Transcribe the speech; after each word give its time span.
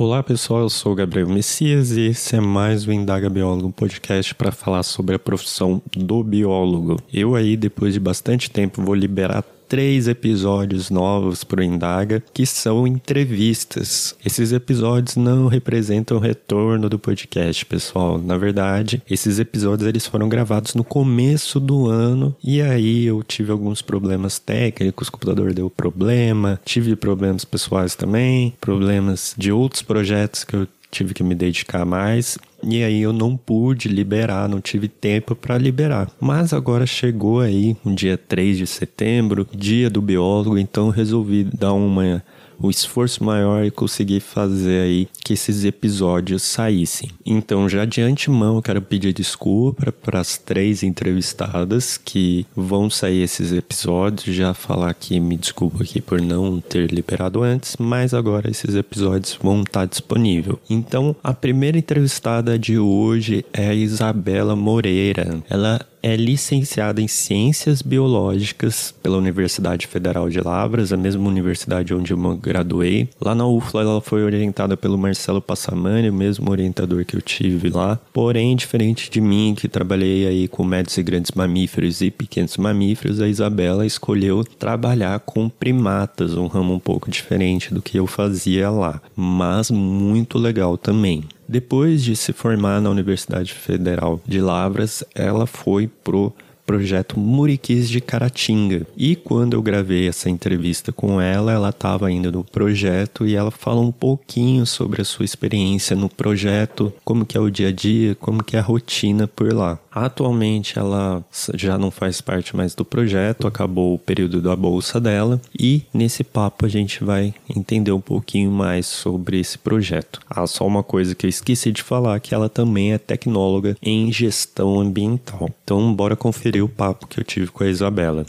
Olá 0.00 0.22
pessoal, 0.22 0.62
eu 0.62 0.70
sou 0.70 0.92
o 0.92 0.94
Gabriel 0.94 1.28
Messias 1.28 1.90
e 1.90 2.06
esse 2.06 2.34
é 2.34 2.40
mais 2.40 2.86
o 2.86 2.90
Indaga 2.90 3.28
Biólogo, 3.28 3.68
um 3.68 3.70
podcast 3.70 4.34
para 4.34 4.50
falar 4.50 4.82
sobre 4.82 5.14
a 5.14 5.18
profissão 5.18 5.82
do 5.94 6.24
biólogo. 6.24 6.96
Eu 7.12 7.34
aí, 7.34 7.54
depois 7.54 7.92
de 7.92 8.00
bastante 8.00 8.50
tempo, 8.50 8.80
vou 8.80 8.94
liberar 8.94 9.44
três 9.70 10.08
episódios 10.08 10.90
novos 10.90 11.44
para 11.44 11.60
o 11.60 11.62
Indaga, 11.62 12.20
que 12.34 12.44
são 12.44 12.88
entrevistas. 12.88 14.16
Esses 14.26 14.50
episódios 14.50 15.14
não 15.14 15.46
representam 15.46 16.16
o 16.16 16.20
retorno 16.20 16.88
do 16.88 16.98
podcast, 16.98 17.64
pessoal. 17.64 18.18
Na 18.18 18.36
verdade, 18.36 19.00
esses 19.08 19.38
episódios 19.38 19.88
eles 19.88 20.04
foram 20.04 20.28
gravados 20.28 20.74
no 20.74 20.82
começo 20.82 21.60
do 21.60 21.86
ano 21.86 22.34
e 22.42 22.60
aí 22.60 23.06
eu 23.06 23.22
tive 23.22 23.52
alguns 23.52 23.80
problemas 23.80 24.40
técnicos, 24.40 25.06
o 25.06 25.12
computador 25.12 25.54
deu 25.54 25.70
problema, 25.70 26.60
tive 26.64 26.96
problemas 26.96 27.44
pessoais 27.44 27.94
também, 27.94 28.52
problemas 28.60 29.36
de 29.38 29.52
outros 29.52 29.82
projetos 29.82 30.42
que 30.42 30.56
eu 30.56 30.66
tive 30.90 31.14
que 31.14 31.22
me 31.22 31.34
dedicar 31.34 31.84
mais 31.84 32.38
e 32.62 32.82
aí 32.82 33.00
eu 33.00 33.12
não 33.12 33.36
pude 33.36 33.88
liberar, 33.88 34.48
não 34.48 34.60
tive 34.60 34.88
tempo 34.88 35.34
para 35.34 35.56
liberar. 35.56 36.10
Mas 36.20 36.52
agora 36.52 36.86
chegou 36.86 37.40
aí, 37.40 37.76
um 37.84 37.94
dia 37.94 38.18
3 38.18 38.58
de 38.58 38.66
setembro, 38.66 39.46
dia 39.52 39.88
do 39.88 40.02
biólogo, 40.02 40.58
então 40.58 40.90
resolvi 40.90 41.44
dar 41.44 41.72
uma 41.72 42.22
o 42.60 42.70
esforço 42.70 43.24
maior 43.24 43.64
e 43.64 43.70
conseguir 43.70 44.20
fazer 44.20 44.82
aí 44.82 45.08
que 45.24 45.32
esses 45.32 45.64
episódios 45.64 46.42
saíssem. 46.42 47.10
Então, 47.24 47.68
já 47.68 47.84
de 47.84 48.00
antemão, 48.02 48.56
eu 48.56 48.62
quero 48.62 48.82
pedir 48.82 49.12
desculpa 49.12 49.92
para 49.92 50.20
as 50.20 50.36
três 50.36 50.82
entrevistadas 50.82 51.96
que 51.96 52.46
vão 52.54 52.90
sair 52.90 53.22
esses 53.22 53.52
episódios. 53.52 54.34
Já 54.34 54.54
falar 54.54 54.92
que 54.94 55.18
me 55.18 55.36
desculpa 55.36 55.82
aqui 55.82 56.00
por 56.00 56.20
não 56.20 56.60
ter 56.60 56.92
liberado 56.92 57.42
antes, 57.42 57.76
mas 57.78 58.12
agora 58.12 58.50
esses 58.50 58.74
episódios 58.74 59.38
vão 59.42 59.62
estar 59.62 59.86
disponíveis. 59.86 60.58
Então, 60.68 61.14
a 61.22 61.32
primeira 61.32 61.78
entrevistada 61.78 62.58
de 62.58 62.78
hoje 62.78 63.44
é 63.52 63.68
a 63.68 63.74
Isabela 63.74 64.54
Moreira. 64.54 65.42
Ela 65.48 65.80
é 66.02 66.16
licenciada 66.16 67.00
em 67.00 67.08
Ciências 67.08 67.82
Biológicas 67.82 68.94
pela 69.02 69.18
Universidade 69.18 69.86
Federal 69.86 70.28
de 70.28 70.40
Lavras, 70.40 70.92
a 70.92 70.96
mesma 70.96 71.28
universidade 71.28 71.94
onde 71.94 72.12
eu 72.12 72.18
me 72.18 72.36
graduei. 72.36 73.08
Lá 73.20 73.34
na 73.34 73.46
UFLA 73.46 73.82
ela 73.82 74.00
foi 74.00 74.22
orientada 74.22 74.76
pelo 74.76 74.98
Marcelo 74.98 75.40
Passamani, 75.40 76.10
o 76.10 76.14
mesmo 76.14 76.50
orientador 76.50 77.04
que 77.04 77.16
eu 77.16 77.22
tive 77.22 77.70
lá. 77.70 77.98
Porém, 78.12 78.56
diferente 78.56 79.10
de 79.10 79.20
mim, 79.20 79.54
que 79.56 79.68
trabalhei 79.68 80.26
aí 80.26 80.48
com 80.48 80.64
médios 80.64 80.96
e 80.96 81.02
grandes 81.02 81.32
mamíferos 81.32 82.00
e 82.00 82.10
pequenos 82.10 82.56
mamíferos, 82.56 83.20
a 83.20 83.28
Isabela 83.28 83.86
escolheu 83.86 84.44
trabalhar 84.44 85.20
com 85.20 85.48
primatas, 85.48 86.34
um 86.34 86.46
ramo 86.46 86.74
um 86.74 86.78
pouco 86.78 87.10
diferente 87.10 87.72
do 87.72 87.82
que 87.82 87.98
eu 87.98 88.06
fazia 88.06 88.70
lá, 88.70 89.00
mas 89.14 89.70
muito 89.70 90.38
legal 90.38 90.76
também. 90.76 91.24
Depois 91.50 92.04
de 92.04 92.14
se 92.14 92.32
formar 92.32 92.80
na 92.80 92.88
Universidade 92.88 93.52
Federal 93.54 94.20
de 94.24 94.40
Lavras, 94.40 95.02
ela 95.12 95.48
foi 95.48 95.88
pro 95.88 96.32
projeto 96.70 97.18
Muriquis 97.18 97.90
de 97.90 98.00
Caratinga. 98.00 98.86
E 98.96 99.16
quando 99.16 99.54
eu 99.54 99.62
gravei 99.62 100.06
essa 100.06 100.30
entrevista 100.30 100.92
com 100.92 101.20
ela, 101.20 101.50
ela 101.50 101.70
estava 101.70 102.06
ainda 102.06 102.30
no 102.30 102.44
projeto 102.44 103.26
e 103.26 103.34
ela 103.34 103.50
falou 103.50 103.84
um 103.84 103.90
pouquinho 103.90 104.64
sobre 104.64 105.02
a 105.02 105.04
sua 105.04 105.24
experiência 105.24 105.96
no 105.96 106.08
projeto, 106.08 106.92
como 107.04 107.26
que 107.26 107.36
é 107.36 107.40
o 107.40 107.50
dia 107.50 107.70
a 107.70 107.72
dia, 107.72 108.14
como 108.14 108.44
que 108.44 108.54
é 108.54 108.60
a 108.60 108.62
rotina 108.62 109.26
por 109.26 109.52
lá. 109.52 109.80
Atualmente 109.90 110.78
ela 110.78 111.24
já 111.54 111.76
não 111.76 111.90
faz 111.90 112.20
parte 112.20 112.54
mais 112.54 112.72
do 112.72 112.84
projeto, 112.84 113.48
acabou 113.48 113.94
o 113.94 113.98
período 113.98 114.40
da 114.40 114.54
bolsa 114.54 115.00
dela 115.00 115.40
e 115.58 115.82
nesse 115.92 116.22
papo 116.22 116.64
a 116.64 116.68
gente 116.68 117.02
vai 117.02 117.34
entender 117.48 117.90
um 117.90 118.00
pouquinho 118.00 118.52
mais 118.52 118.86
sobre 118.86 119.40
esse 119.40 119.58
projeto. 119.58 120.20
Ah, 120.30 120.46
só 120.46 120.64
uma 120.64 120.84
coisa 120.84 121.16
que 121.16 121.26
eu 121.26 121.30
esqueci 121.30 121.72
de 121.72 121.82
falar 121.82 122.20
que 122.20 122.32
ela 122.32 122.48
também 122.48 122.92
é 122.92 122.98
tecnóloga 122.98 123.76
em 123.82 124.12
gestão 124.12 124.78
ambiental. 124.78 125.50
Então 125.64 125.92
bora 125.92 126.14
conferir 126.14 126.59
o 126.62 126.68
papo 126.68 127.06
que 127.06 127.20
eu 127.20 127.24
tive 127.24 127.50
com 127.50 127.64
a 127.64 127.68
Isabela. 127.68 128.24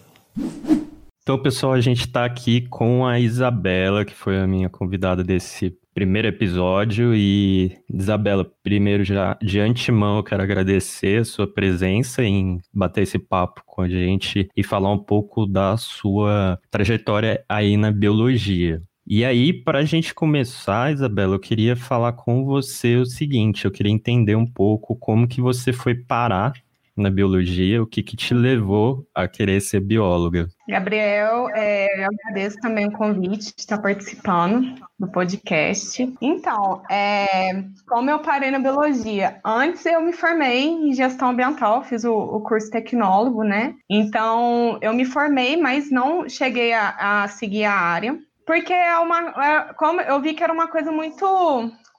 Então, 1.22 1.38
pessoal, 1.38 1.74
a 1.74 1.82
gente 1.82 2.02
está 2.02 2.26
aqui 2.26 2.62
com 2.62 3.06
a 3.06 3.20
Isabela, 3.20 4.04
que 4.04 4.14
foi 4.14 4.40
a 4.40 4.48
minha 4.48 4.70
convidada 4.70 5.24
desse 5.24 5.78
primeiro 5.94 6.28
episódio. 6.28 7.14
E, 7.16 7.78
Isabela, 7.94 8.50
primeiro 8.64 9.04
já 9.04 9.38
de 9.42 9.60
antemão 9.60 10.18
eu 10.18 10.24
quero 10.24 10.42
agradecer 10.42 11.22
a 11.22 11.26
sua 11.26 11.48
presença 11.48 12.24
em 12.24 12.60
bater 12.74 13.04
esse 13.04 13.20
papo 13.20 13.62
com 13.66 13.82
a 13.82 13.90
gente 13.90 14.50
e 14.56 14.64
falar 14.64 14.92
um 14.92 14.98
pouco 14.98 15.46
da 15.46 15.78
sua 15.78 16.60
trajetória 16.70 17.44
aí 17.48 17.78
na 17.78 17.92
biologia. 17.92 18.82
E 19.06 19.26
aí, 19.26 19.52
para 19.52 19.80
a 19.80 19.86
gente 19.86 20.14
começar, 20.14 20.94
Isabela, 20.94 21.36
eu 21.36 21.40
queria 21.40 21.76
falar 21.76 22.14
com 22.14 22.46
você 22.46 22.96
o 22.96 23.06
seguinte: 23.06 23.66
eu 23.66 23.72
queria 23.72 23.92
entender 23.92 24.36
um 24.36 24.46
pouco 24.46 24.96
como 24.96 25.28
que 25.28 25.42
você 25.42 25.74
foi 25.74 25.96
parar 25.96 26.54
na 27.02 27.10
biologia, 27.10 27.82
o 27.82 27.88
que, 27.88 28.02
que 28.02 28.16
te 28.16 28.34
levou 28.34 29.06
a 29.14 29.28
querer 29.28 29.60
ser 29.60 29.82
bióloga? 29.82 30.48
Gabriel, 30.70 31.50
é, 31.54 32.04
eu 32.04 32.10
agradeço 32.10 32.58
também 32.62 32.88
o 32.88 32.92
convite 32.92 33.54
de 33.54 33.62
estar 33.62 33.80
participando 33.80 34.76
do 34.98 35.12
podcast. 35.12 36.14
Então, 36.22 36.82
é, 36.90 37.64
como 37.88 38.10
eu 38.10 38.20
parei 38.20 38.52
na 38.52 38.60
biologia? 38.60 39.40
Antes 39.44 39.86
eu 39.86 40.02
me 40.02 40.14
formei 40.14 40.68
em 40.68 40.94
gestão 40.94 41.32
ambiental, 41.32 41.84
fiz 41.84 42.06
o, 42.06 42.14
o 42.14 42.42
curso 42.42 42.70
tecnólogo, 42.70 43.44
né? 43.44 43.76
Então, 43.90 44.78
eu 44.82 44.94
me 44.94 45.04
formei, 45.04 45.58
mas 45.58 45.92
não 45.92 46.30
cheguei 46.30 46.72
a, 46.72 47.24
a 47.24 47.28
seguir 47.28 47.66
a 47.66 47.74
área, 47.74 48.18
porque 48.46 48.72
é 48.72 48.98
uma, 48.98 49.20
é, 49.44 49.74
como 49.74 50.00
eu 50.00 50.22
vi 50.22 50.34
que 50.34 50.44
era 50.44 50.54
uma 50.54 50.68
coisa 50.68 50.92
muito 50.92 51.26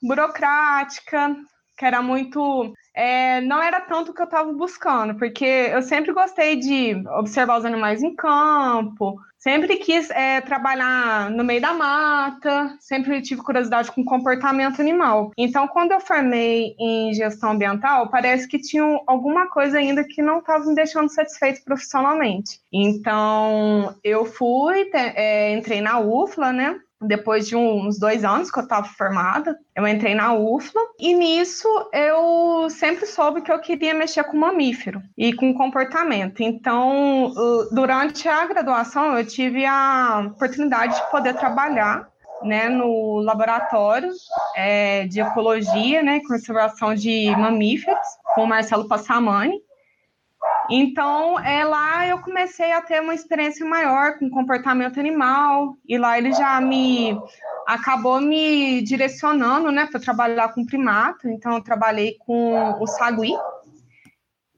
burocrática, 0.02 1.36
que 1.76 1.84
era 1.84 2.00
muito 2.00 2.72
é, 2.94 3.40
não 3.40 3.62
era 3.62 3.80
tanto 3.80 4.10
o 4.10 4.14
que 4.14 4.20
eu 4.20 4.26
estava 4.26 4.52
buscando, 4.52 5.14
porque 5.16 5.44
eu 5.44 5.82
sempre 5.82 6.12
gostei 6.12 6.56
de 6.56 7.02
observar 7.08 7.58
os 7.58 7.64
animais 7.64 8.02
em 8.02 8.14
campo, 8.14 9.18
sempre 9.38 9.76
quis 9.76 10.08
é, 10.10 10.40
trabalhar 10.40 11.30
no 11.30 11.42
meio 11.42 11.60
da 11.60 11.72
mata, 11.72 12.76
sempre 12.78 13.20
tive 13.22 13.42
curiosidade 13.42 13.90
com 13.90 14.04
comportamento 14.04 14.80
animal. 14.80 15.32
Então, 15.36 15.66
quando 15.66 15.92
eu 15.92 16.00
formei 16.00 16.76
em 16.78 17.12
gestão 17.12 17.50
ambiental, 17.50 18.08
parece 18.08 18.46
que 18.46 18.60
tinha 18.60 18.84
alguma 19.06 19.48
coisa 19.48 19.78
ainda 19.78 20.04
que 20.04 20.22
não 20.22 20.38
estava 20.38 20.64
me 20.64 20.74
deixando 20.74 21.08
satisfeito 21.08 21.64
profissionalmente. 21.64 22.60
Então, 22.72 23.96
eu 24.04 24.24
fui, 24.24 24.88
é, 24.94 25.52
entrei 25.52 25.80
na 25.80 25.98
UFLA, 25.98 26.52
né? 26.52 26.80
Depois 27.02 27.46
de 27.46 27.56
uns 27.56 27.98
dois 27.98 28.24
anos 28.24 28.50
que 28.50 28.58
eu 28.58 28.62
estava 28.62 28.86
formada, 28.86 29.56
eu 29.76 29.86
entrei 29.86 30.14
na 30.14 30.34
UFLA 30.34 30.82
e 30.98 31.14
nisso 31.14 31.68
eu 31.92 32.68
sempre 32.70 33.06
soube 33.06 33.42
que 33.42 33.52
eu 33.52 33.58
queria 33.58 33.94
mexer 33.94 34.24
com 34.24 34.36
mamífero 34.36 35.02
e 35.16 35.32
com 35.32 35.54
comportamento. 35.54 36.42
Então, 36.42 37.32
durante 37.72 38.28
a 38.28 38.46
graduação, 38.46 39.16
eu 39.16 39.26
tive 39.26 39.64
a 39.64 40.24
oportunidade 40.34 40.94
de 40.94 41.10
poder 41.10 41.34
trabalhar 41.34 42.08
né, 42.42 42.68
no 42.68 43.20
laboratório 43.20 44.10
é, 44.56 45.06
de 45.06 45.20
ecologia, 45.20 46.02
né, 46.02 46.20
conservação 46.26 46.94
de 46.94 47.30
mamíferos, 47.36 47.98
com 48.34 48.44
o 48.44 48.46
Marcelo 48.46 48.88
Passamani. 48.88 49.60
Então, 50.70 51.38
é, 51.40 51.64
lá 51.64 52.06
eu 52.06 52.18
comecei 52.20 52.72
a 52.72 52.80
ter 52.80 53.00
uma 53.00 53.14
experiência 53.14 53.66
maior 53.66 54.18
com 54.18 54.30
comportamento 54.30 54.98
animal, 54.98 55.76
e 55.86 55.98
lá 55.98 56.16
ele 56.18 56.32
já 56.32 56.60
me 56.60 57.18
acabou 57.66 58.20
me 58.20 58.82
direcionando 58.82 59.70
né, 59.70 59.86
para 59.90 60.00
trabalhar 60.00 60.52
com 60.52 60.64
primato. 60.64 61.28
Então, 61.28 61.54
eu 61.54 61.62
trabalhei 61.62 62.16
com 62.18 62.80
o 62.80 62.86
sagui, 62.86 63.34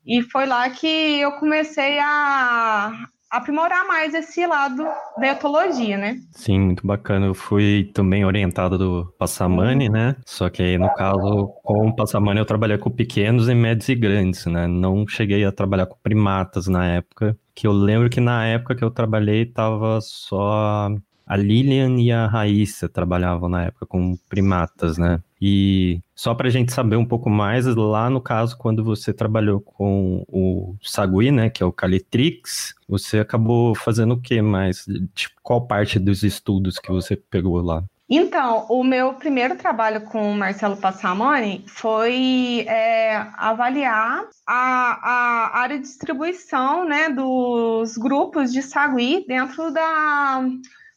e 0.07 0.23
foi 0.23 0.47
lá 0.47 0.69
que 0.69 1.21
eu 1.21 1.33
comecei 1.33 1.99
a, 1.99 2.93
aprimorar 3.37 3.87
mais 3.87 4.15
esse 4.15 4.47
lado 4.47 4.85
da 5.19 5.29
etologia, 5.29 5.99
né? 5.99 6.19
Sim, 6.33 6.61
muito 6.61 6.87
bacana. 6.87 7.27
Eu 7.27 7.35
fui 7.35 7.91
também 7.93 8.25
orientado 8.25 8.79
do 8.79 9.13
Passamani, 9.19 9.89
né? 9.89 10.17
Só 10.25 10.49
que 10.49 10.63
aí, 10.63 10.79
no 10.79 10.93
caso, 10.95 11.49
com 11.63 11.89
o 11.89 11.97
Passamani 11.97 12.39
eu 12.39 12.47
trabalhei 12.47 12.79
com 12.79 12.91
pequenos 12.91 13.49
e 13.49 13.55
médios 13.55 13.89
e 13.89 13.95
grandes, 13.95 14.47
né? 14.47 14.67
Não 14.67 15.07
cheguei 15.07 15.45
a 15.45 15.53
trabalhar 15.53 15.87
com 15.87 15.97
primatas 16.03 16.69
na 16.69 16.87
época, 16.87 17.37
que 17.55 17.67
eu 17.67 17.73
lembro 17.73 18.09
que 18.09 18.21
na 18.21 18.47
época 18.47 18.75
que 18.75 18.85
eu 18.85 18.91
trabalhei 18.91 19.45
tava 19.47 20.01
só 20.01 20.89
a 21.27 21.37
Lilian 21.37 21.99
e 22.01 22.13
a 22.13 22.27
Raíssa 22.27 22.89
trabalhavam 22.89 23.49
na 23.49 23.65
época 23.65 23.87
com 23.87 24.17
primatas, 24.29 24.99
né? 24.99 25.21
E 25.47 26.01
só 26.15 26.35
para 26.35 26.49
a 26.49 26.51
gente 26.51 26.73
saber 26.73 26.97
um 26.97 27.05
pouco 27.05 27.29
mais, 27.29 27.67
lá 27.67 28.09
no 28.09 28.19
caso, 28.19 28.57
quando 28.57 28.83
você 28.83 29.13
trabalhou 29.13 29.61
com 29.61 30.25
o 30.27 30.75
Sagui, 30.83 31.31
né, 31.31 31.51
que 31.51 31.63
é 31.63 31.67
o 31.67 31.71
Calitrix, 31.71 32.75
você 32.89 33.19
acabou 33.19 33.75
fazendo 33.75 34.15
o 34.15 34.21
que 34.23 34.41
mais? 34.41 34.87
Tipo, 35.15 35.35
qual 35.43 35.67
parte 35.67 35.99
dos 35.99 36.23
estudos 36.23 36.79
que 36.79 36.91
você 36.91 37.15
pegou 37.15 37.61
lá? 37.61 37.85
Então, 38.09 38.65
o 38.71 38.83
meu 38.83 39.13
primeiro 39.13 39.55
trabalho 39.55 40.01
com 40.01 40.33
o 40.33 40.35
Marcelo 40.35 40.79
Passamani 40.79 41.63
foi 41.69 42.65
é, 42.67 43.17
avaliar 43.37 44.25
a, 44.47 44.55
a, 45.03 45.59
área 45.59 45.77
de 45.77 45.85
distribuição 45.85 46.87
né, 46.87 47.11
dos 47.11 47.99
grupos 47.99 48.51
de 48.51 48.63
sagui 48.63 49.27
dentro 49.29 49.71
da, 49.71 50.43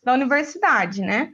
da 0.05 0.13
universidade, 0.13 1.01
né? 1.01 1.33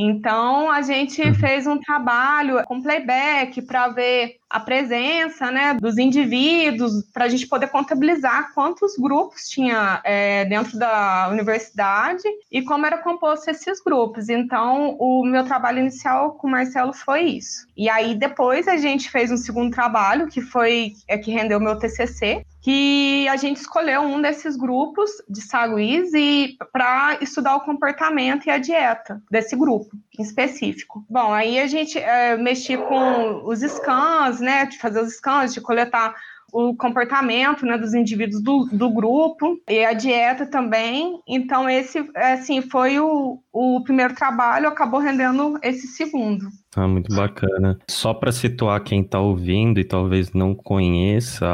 Então 0.00 0.70
a 0.70 0.80
gente 0.80 1.20
uhum. 1.20 1.34
fez 1.34 1.66
um 1.66 1.76
trabalho 1.76 2.62
com 2.66 2.80
playback 2.80 3.60
para 3.62 3.88
ver 3.88 4.36
a 4.50 4.60
presença 4.60 5.50
né, 5.50 5.74
dos 5.74 5.98
indivíduos, 5.98 7.04
para 7.12 7.26
a 7.26 7.28
gente 7.28 7.46
poder 7.46 7.68
contabilizar 7.68 8.52
quantos 8.54 8.96
grupos 8.96 9.48
tinha 9.48 10.00
é, 10.04 10.44
dentro 10.46 10.78
da 10.78 11.28
universidade 11.30 12.22
e 12.50 12.62
como 12.62 12.86
era 12.86 12.98
composto 12.98 13.50
esses 13.50 13.80
grupos. 13.80 14.28
Então, 14.28 14.96
o 14.98 15.24
meu 15.24 15.44
trabalho 15.44 15.80
inicial 15.80 16.32
com 16.32 16.46
o 16.46 16.50
Marcelo 16.50 16.92
foi 16.92 17.22
isso. 17.22 17.66
E 17.76 17.88
aí, 17.88 18.14
depois, 18.14 18.66
a 18.66 18.76
gente 18.76 19.10
fez 19.10 19.30
um 19.30 19.36
segundo 19.36 19.72
trabalho, 19.72 20.28
que 20.28 20.40
foi 20.40 20.92
é, 21.06 21.18
que 21.18 21.30
rendeu 21.30 21.60
meu 21.60 21.78
TCC, 21.78 22.44
que 22.60 23.26
a 23.28 23.36
gente 23.36 23.58
escolheu 23.58 24.02
um 24.02 24.20
desses 24.20 24.56
grupos 24.56 25.10
de 25.28 25.40
saguis 25.40 26.12
e 26.12 26.56
para 26.72 27.18
estudar 27.20 27.56
o 27.56 27.60
comportamento 27.60 28.46
e 28.46 28.50
a 28.50 28.58
dieta 28.58 29.22
desse 29.30 29.56
grupo 29.56 29.96
em 30.18 30.22
específico. 30.22 31.04
Bom, 31.08 31.32
aí 31.32 31.58
a 31.60 31.66
gente 31.66 31.98
é, 31.98 32.36
mexia 32.36 32.78
com 32.78 33.42
os 33.44 33.60
scans, 33.60 34.37
né, 34.38 34.66
de 34.66 34.78
fazer 34.78 35.00
os 35.00 35.14
scans, 35.14 35.54
de 35.54 35.60
coletar 35.60 36.14
o 36.52 36.74
comportamento 36.74 37.66
né, 37.66 37.76
dos 37.76 37.92
indivíduos 37.92 38.42
do, 38.42 38.64
do 38.72 38.90
grupo 38.90 39.60
e 39.68 39.84
a 39.84 39.92
dieta 39.92 40.46
também. 40.46 41.20
Então, 41.26 41.68
esse 41.68 42.08
assim, 42.14 42.62
foi 42.62 42.98
o, 42.98 43.38
o 43.52 43.82
primeiro 43.82 44.14
trabalho, 44.14 44.68
acabou 44.68 45.00
rendendo 45.00 45.58
esse 45.62 45.86
segundo. 45.88 46.46
Ah, 46.76 46.86
muito 46.86 47.14
bacana. 47.14 47.78
Só 47.88 48.12
para 48.12 48.30
situar 48.30 48.82
quem 48.82 49.00
está 49.00 49.18
ouvindo 49.18 49.80
e 49.80 49.84
talvez 49.84 50.32
não 50.32 50.54
conheça, 50.54 51.46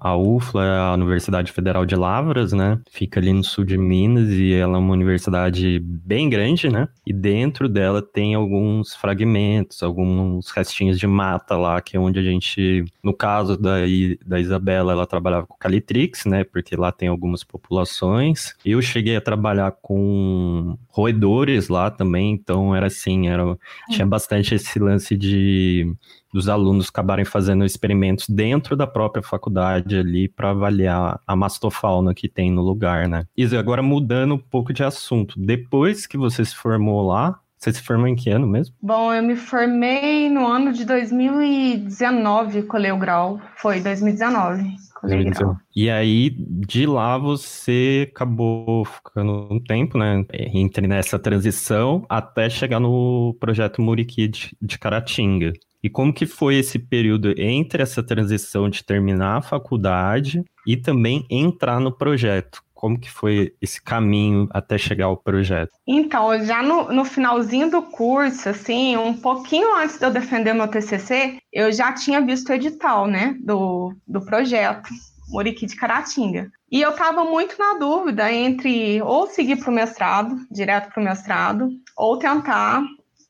a, 0.00 0.16
UFLA 0.16 0.64
é 0.64 0.78
a 0.78 0.94
Universidade 0.94 1.52
Federal 1.52 1.84
de 1.84 1.94
Lavras, 1.94 2.52
né? 2.52 2.80
Fica 2.90 3.20
ali 3.20 3.32
no 3.32 3.44
sul 3.44 3.64
de 3.64 3.76
Minas 3.76 4.30
e 4.30 4.54
ela 4.54 4.76
é 4.76 4.80
uma 4.80 4.94
universidade 4.94 5.78
bem 5.78 6.30
grande, 6.30 6.70
né? 6.70 6.88
E 7.06 7.12
dentro 7.12 7.68
dela 7.68 8.00
tem 8.00 8.34
alguns 8.34 8.94
fragmentos, 8.94 9.82
alguns 9.82 10.50
restinhos 10.50 10.98
de 10.98 11.06
mata 11.06 11.54
lá, 11.54 11.80
que 11.82 11.96
é 11.96 12.00
onde 12.00 12.18
a 12.18 12.22
gente, 12.22 12.84
no 13.02 13.12
caso 13.12 13.58
da, 13.58 13.76
da 14.24 14.40
Isabela, 14.40 14.92
ela 14.92 15.06
trabalhava 15.06 15.46
com 15.46 15.56
Calitrix, 15.58 16.24
né? 16.24 16.44
Porque 16.44 16.74
lá 16.76 16.90
tem 16.90 17.08
algumas 17.08 17.44
populações. 17.44 18.54
Eu 18.64 18.80
cheguei 18.80 19.16
a 19.16 19.20
trabalhar 19.20 19.72
com 19.82 20.78
roedores 20.88 21.68
lá 21.68 21.90
também, 21.90 22.32
então 22.32 22.74
era 22.74 22.86
assim, 22.86 23.28
era, 23.28 23.56
tinha 23.90 24.06
bastante 24.06 24.61
esse 24.62 24.78
lance 24.78 25.16
de 25.16 25.94
dos 26.32 26.48
alunos 26.48 26.88
acabarem 26.88 27.24
fazendo 27.24 27.64
experimentos 27.64 28.26
dentro 28.28 28.74
da 28.74 28.86
própria 28.86 29.22
faculdade 29.22 29.96
ali 29.96 30.28
para 30.28 30.50
avaliar 30.50 31.20
a 31.26 31.36
mastofauna 31.36 32.14
que 32.14 32.28
tem 32.28 32.50
no 32.50 32.62
lugar, 32.62 33.06
né? 33.06 33.26
Isa, 33.36 33.58
agora 33.58 33.82
mudando 33.82 34.34
um 34.34 34.38
pouco 34.38 34.72
de 34.72 34.82
assunto, 34.82 35.38
depois 35.38 36.06
que 36.06 36.16
você 36.16 36.44
se 36.44 36.54
formou 36.54 37.06
lá, 37.06 37.38
você 37.62 37.72
se 37.74 37.82
formou 37.82 38.08
em 38.08 38.16
que 38.16 38.28
ano 38.28 38.46
mesmo? 38.46 38.74
Bom, 38.82 39.14
eu 39.14 39.22
me 39.22 39.36
formei 39.36 40.28
no 40.28 40.44
ano 40.46 40.72
de 40.72 40.84
2019, 40.84 42.64
colei 42.64 42.90
o 42.90 42.98
grau. 42.98 43.40
Foi 43.56 43.80
2019. 43.80 44.82
E 45.74 45.88
aí, 45.88 46.30
de 46.30 46.86
lá, 46.86 47.16
você 47.18 48.08
acabou 48.12 48.84
ficando 48.84 49.48
um 49.50 49.60
tempo, 49.60 49.96
né? 49.96 50.24
Entre 50.32 50.86
nessa 50.88 51.18
transição 51.18 52.04
até 52.08 52.50
chegar 52.50 52.80
no 52.80 53.36
projeto 53.38 53.80
Muriqui 53.80 54.26
de, 54.26 54.56
de 54.60 54.78
Caratinga. 54.78 55.52
E 55.82 55.90
como 55.90 56.12
que 56.12 56.26
foi 56.26 56.56
esse 56.56 56.78
período 56.78 57.32
entre 57.36 57.82
essa 57.82 58.02
transição 58.02 58.68
de 58.68 58.84
terminar 58.84 59.38
a 59.38 59.42
faculdade 59.42 60.44
e 60.66 60.76
também 60.76 61.26
entrar 61.28 61.80
no 61.80 61.90
projeto? 61.90 62.62
Como 62.82 62.98
que 62.98 63.08
foi 63.08 63.54
esse 63.62 63.80
caminho 63.80 64.48
até 64.50 64.76
chegar 64.76 65.04
ao 65.04 65.16
projeto? 65.16 65.70
Então, 65.86 66.44
já 66.44 66.64
no, 66.64 66.92
no 66.92 67.04
finalzinho 67.04 67.70
do 67.70 67.80
curso, 67.80 68.48
assim, 68.48 68.96
um 68.96 69.14
pouquinho 69.14 69.76
antes 69.76 70.00
de 70.00 70.04
eu 70.04 70.10
defender 70.10 70.52
meu 70.52 70.66
TCC, 70.66 71.38
eu 71.52 71.70
já 71.70 71.92
tinha 71.92 72.20
visto 72.20 72.48
o 72.48 72.52
edital, 72.52 73.06
né, 73.06 73.36
do, 73.38 73.94
do 74.04 74.20
projeto. 74.24 74.90
Muriqui 75.28 75.64
de 75.64 75.76
Caratinga. 75.76 76.50
E 76.72 76.82
eu 76.82 76.90
estava 76.90 77.24
muito 77.24 77.56
na 77.56 77.78
dúvida 77.78 78.32
entre 78.32 79.00
ou 79.00 79.28
seguir 79.28 79.60
para 79.60 79.70
o 79.70 79.72
mestrado, 79.72 80.36
direto 80.50 80.92
para 80.92 81.00
o 81.00 81.04
mestrado, 81.04 81.68
ou 81.96 82.18
tentar 82.18 82.82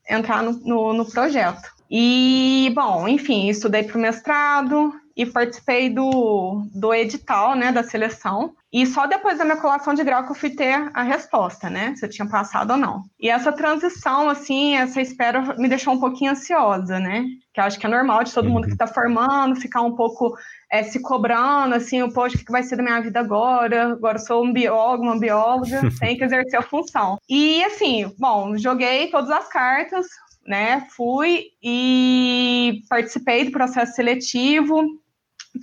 entrar 0.08 0.42
no, 0.42 0.52
no, 0.64 0.94
no 0.94 1.04
projeto. 1.04 1.68
E, 1.90 2.72
bom, 2.74 3.06
enfim, 3.06 3.50
estudei 3.50 3.82
para 3.82 3.98
o 3.98 4.00
mestrado 4.00 4.94
e 5.16 5.26
participei 5.26 5.90
do, 5.90 6.66
do 6.74 6.92
edital, 6.94 7.54
né, 7.54 7.70
da 7.70 7.82
seleção. 7.82 8.54
E 8.72 8.86
só 8.86 9.06
depois 9.06 9.38
da 9.38 9.44
minha 9.44 9.58
colação 9.58 9.92
de 9.92 10.02
grau 10.02 10.24
que 10.24 10.32
eu 10.32 10.36
fui 10.36 10.50
ter 10.50 10.90
a 10.94 11.02
resposta, 11.02 11.68
né, 11.68 11.94
se 11.94 12.04
eu 12.04 12.10
tinha 12.10 12.28
passado 12.28 12.72
ou 12.72 12.76
não. 12.76 13.02
E 13.20 13.28
essa 13.28 13.52
transição, 13.52 14.28
assim, 14.28 14.76
essa 14.76 15.00
espera 15.00 15.54
me 15.58 15.68
deixou 15.68 15.94
um 15.94 16.00
pouquinho 16.00 16.32
ansiosa, 16.32 16.98
né, 16.98 17.26
que 17.52 17.60
eu 17.60 17.64
acho 17.64 17.78
que 17.78 17.86
é 17.86 17.88
normal 17.88 18.24
de 18.24 18.32
todo 18.32 18.48
mundo 18.48 18.66
que 18.66 18.72
está 18.72 18.86
uhum. 18.86 18.94
formando 18.94 19.60
ficar 19.60 19.82
um 19.82 19.94
pouco 19.94 20.34
é, 20.70 20.82
se 20.82 21.00
cobrando, 21.02 21.74
assim, 21.74 22.08
poxa, 22.10 22.36
o 22.36 22.44
que 22.44 22.50
vai 22.50 22.62
ser 22.62 22.76
da 22.76 22.82
minha 22.82 23.00
vida 23.00 23.20
agora? 23.20 23.92
Agora 23.92 24.18
sou 24.18 24.42
um 24.42 24.52
biólogo, 24.52 25.02
uma 25.02 25.18
bióloga, 25.18 25.82
tenho 26.00 26.16
que 26.16 26.24
exercer 26.24 26.58
a 26.58 26.62
função. 26.62 27.18
E, 27.28 27.62
assim, 27.64 28.10
bom, 28.18 28.56
joguei 28.56 29.10
todas 29.10 29.30
as 29.30 29.48
cartas, 29.48 30.06
né? 30.46 30.86
Fui 30.90 31.46
e 31.62 32.82
participei 32.88 33.44
do 33.44 33.52
processo 33.52 33.94
seletivo, 33.94 34.84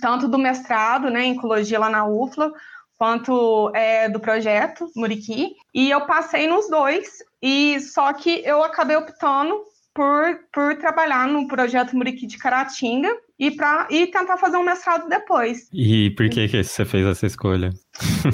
tanto 0.00 0.28
do 0.28 0.38
mestrado, 0.38 1.10
né, 1.10 1.24
em 1.24 1.36
ecologia 1.36 1.78
lá 1.78 1.90
na 1.90 2.06
UFLA, 2.06 2.52
quanto 2.96 3.70
é, 3.74 4.08
do 4.08 4.20
projeto 4.20 4.90
Muriqui. 4.94 5.54
E 5.74 5.90
eu 5.90 6.02
passei 6.06 6.46
nos 6.46 6.68
dois, 6.68 7.18
e 7.42 7.80
só 7.80 8.12
que 8.12 8.42
eu 8.44 8.62
acabei 8.62 8.96
optando 8.96 9.60
por, 9.92 10.40
por 10.52 10.76
trabalhar 10.76 11.26
no 11.26 11.48
projeto 11.48 11.96
Muriqui 11.96 12.26
de 12.26 12.38
Caratinga, 12.38 13.10
e, 13.40 13.50
pra, 13.50 13.88
e 13.90 14.06
tentar 14.06 14.36
fazer 14.36 14.58
um 14.58 14.62
mestrado 14.62 15.08
depois. 15.08 15.66
E 15.72 16.10
por 16.10 16.28
que, 16.28 16.46
que 16.46 16.62
você 16.62 16.84
fez 16.84 17.06
essa 17.06 17.26
escolha? 17.26 17.70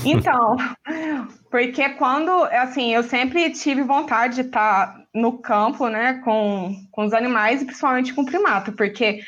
Então, 0.05 0.57
porque 1.51 1.89
quando, 1.91 2.31
assim, 2.45 2.95
eu 2.95 3.03
sempre 3.03 3.51
tive 3.51 3.83
vontade 3.83 4.37
de 4.37 4.41
estar 4.43 5.07
no 5.15 5.39
campo, 5.39 5.89
né, 5.89 6.21
com, 6.25 6.75
com 6.91 7.05
os 7.05 7.13
animais 7.13 7.63
e 7.63 7.65
principalmente 7.65 8.13
com 8.13 8.25
primata, 8.25 8.73
porque 8.73 9.21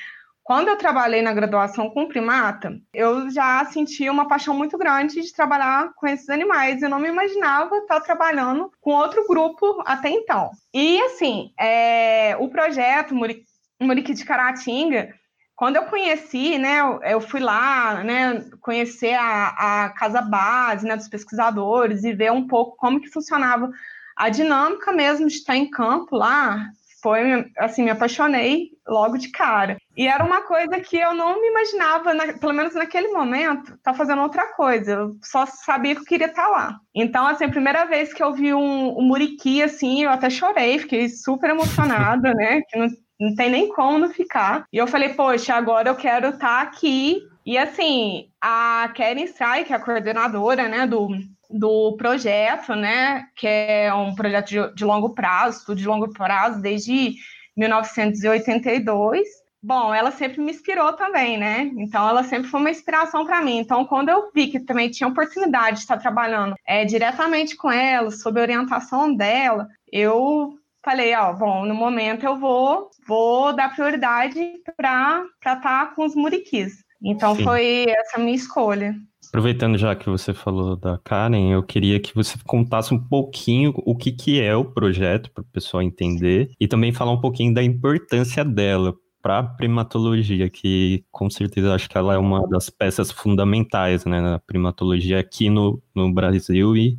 quando 0.48 0.68
eu 0.68 0.78
trabalhei 0.78 1.20
na 1.20 1.34
graduação 1.34 1.90
com 1.90 2.08
primata, 2.08 2.80
eu 2.94 3.28
já 3.28 3.62
senti 3.66 4.08
uma 4.08 4.26
paixão 4.26 4.54
muito 4.54 4.78
grande 4.78 5.20
de 5.20 5.30
trabalhar 5.30 5.92
com 5.94 6.06
esses 6.06 6.30
animais. 6.30 6.80
Eu 6.80 6.88
não 6.88 6.98
me 6.98 7.08
imaginava 7.08 7.76
estar 7.76 8.00
trabalhando 8.00 8.72
com 8.80 8.92
outro 8.92 9.26
grupo 9.28 9.82
até 9.84 10.08
então. 10.08 10.50
E, 10.72 11.02
assim, 11.02 11.52
é, 11.60 12.34
o 12.38 12.48
projeto 12.48 13.14
Muriqui 13.14 14.14
de 14.14 14.24
Caratinga, 14.24 15.14
quando 15.58 15.74
eu 15.74 15.86
conheci, 15.86 16.56
né, 16.56 16.78
eu 17.02 17.20
fui 17.20 17.40
lá, 17.40 18.04
né, 18.04 18.48
conhecer 18.60 19.14
a, 19.14 19.86
a 19.86 19.88
casa 19.88 20.22
base, 20.22 20.86
né, 20.86 20.96
dos 20.96 21.08
pesquisadores 21.08 22.04
e 22.04 22.12
ver 22.12 22.30
um 22.30 22.46
pouco 22.46 22.76
como 22.76 23.00
que 23.00 23.08
funcionava 23.08 23.68
a 24.16 24.28
dinâmica 24.28 24.92
mesmo 24.92 25.26
de 25.26 25.34
estar 25.34 25.56
em 25.56 25.68
campo 25.68 26.14
lá, 26.14 26.70
foi, 27.02 27.50
assim, 27.56 27.84
me 27.84 27.90
apaixonei 27.90 28.70
logo 28.86 29.16
de 29.18 29.30
cara. 29.30 29.76
E 29.96 30.06
era 30.06 30.24
uma 30.24 30.42
coisa 30.42 30.80
que 30.80 30.96
eu 30.96 31.14
não 31.14 31.40
me 31.40 31.48
imaginava, 31.48 32.14
na, 32.14 32.32
pelo 32.34 32.52
menos 32.52 32.74
naquele 32.74 33.08
momento, 33.08 33.74
estar 33.74 33.92
tá 33.92 33.94
fazendo 33.94 34.22
outra 34.22 34.46
coisa. 34.54 34.92
Eu 34.92 35.16
só 35.22 35.46
sabia 35.46 35.94
que 35.94 36.00
eu 36.00 36.06
queria 36.06 36.26
estar 36.26 36.44
tá 36.44 36.48
lá. 36.48 36.80
Então, 36.94 37.26
assim, 37.26 37.44
a 37.44 37.50
primeira 37.50 37.84
vez 37.84 38.12
que 38.12 38.22
eu 38.22 38.32
vi 38.32 38.52
um, 38.54 38.98
um 38.98 39.02
muriqui, 39.02 39.62
assim, 39.62 40.04
eu 40.04 40.10
até 40.10 40.30
chorei, 40.30 40.78
fiquei 40.78 41.08
super 41.08 41.50
emocionada, 41.50 42.32
né? 42.34 42.60
Que 42.68 42.78
não, 42.78 42.88
não 43.20 43.34
tem 43.34 43.50
nem 43.50 43.68
como 43.68 43.98
não 43.98 44.10
ficar. 44.10 44.64
E 44.72 44.78
eu 44.78 44.86
falei, 44.86 45.10
poxa, 45.10 45.54
agora 45.54 45.88
eu 45.88 45.96
quero 45.96 46.28
estar 46.28 46.38
tá 46.38 46.62
aqui. 46.62 47.20
E 47.44 47.56
assim, 47.56 48.28
a 48.40 48.92
Karen 48.96 49.24
Stray, 49.24 49.64
que 49.64 49.72
é 49.72 49.76
a 49.76 49.80
coordenadora, 49.80 50.68
né, 50.68 50.86
do, 50.86 51.08
do 51.50 51.96
projeto, 51.96 52.74
né, 52.74 53.24
que 53.34 53.46
é 53.46 53.92
um 53.92 54.14
projeto 54.14 54.48
de, 54.48 54.74
de 54.74 54.84
longo 54.84 55.14
prazo, 55.14 55.74
de 55.74 55.86
longo 55.86 56.12
prazo 56.12 56.60
desde 56.60 57.14
1982. 57.56 59.26
Bom, 59.60 59.92
ela 59.92 60.12
sempre 60.12 60.40
me 60.40 60.52
inspirou 60.52 60.92
também, 60.92 61.36
né? 61.36 61.70
Então, 61.78 62.08
ela 62.08 62.22
sempre 62.22 62.48
foi 62.48 62.60
uma 62.60 62.70
inspiração 62.70 63.26
para 63.26 63.42
mim. 63.42 63.58
Então, 63.58 63.84
quando 63.84 64.08
eu 64.08 64.30
vi 64.32 64.46
que 64.46 64.60
também 64.60 64.88
tinha 64.88 65.08
oportunidade 65.08 65.78
de 65.78 65.82
estar 65.82 65.96
trabalhando 65.96 66.54
é, 66.64 66.84
diretamente 66.84 67.56
com 67.56 67.68
ela, 67.68 68.10
sob 68.12 68.38
a 68.38 68.42
orientação 68.42 69.12
dela, 69.12 69.66
eu 69.90 70.56
falei, 70.84 71.14
ó, 71.14 71.32
bom, 71.32 71.64
no 71.64 71.74
momento 71.74 72.24
eu 72.24 72.38
vou, 72.38 72.88
vou 73.06 73.52
dar 73.52 73.74
prioridade 73.74 74.40
para 74.76 75.24
estar 75.36 75.60
tá 75.60 75.86
com 75.86 76.06
os 76.06 76.14
muriquis. 76.14 76.84
Então 77.02 77.34
Sim. 77.34 77.44
foi 77.44 77.86
essa 77.88 78.18
minha 78.18 78.34
escolha. 78.34 78.94
Aproveitando 79.28 79.76
já 79.76 79.94
que 79.94 80.08
você 80.08 80.32
falou 80.32 80.74
da 80.74 80.98
Karen, 80.98 81.50
eu 81.50 81.62
queria 81.62 82.00
que 82.00 82.14
você 82.14 82.36
contasse 82.46 82.92
um 82.94 82.98
pouquinho 82.98 83.72
o 83.76 83.94
que, 83.94 84.10
que 84.10 84.40
é 84.40 84.56
o 84.56 84.64
projeto 84.64 85.30
para 85.30 85.42
o 85.42 85.46
pessoal 85.52 85.82
entender 85.82 86.50
e 86.58 86.66
também 86.66 86.92
falar 86.92 87.12
um 87.12 87.20
pouquinho 87.20 87.52
da 87.52 87.62
importância 87.62 88.44
dela 88.44 88.94
para 89.20 89.40
a 89.40 89.42
primatologia, 89.42 90.48
que 90.48 91.04
com 91.10 91.28
certeza 91.28 91.74
acho 91.74 91.88
que 91.88 91.98
ela 91.98 92.14
é 92.14 92.18
uma 92.18 92.48
das 92.48 92.70
peças 92.70 93.10
fundamentais 93.10 94.04
né, 94.04 94.20
na 94.20 94.38
primatologia 94.38 95.18
aqui 95.18 95.50
no, 95.50 95.82
no 95.94 96.12
Brasil 96.12 96.76
e 96.76 96.98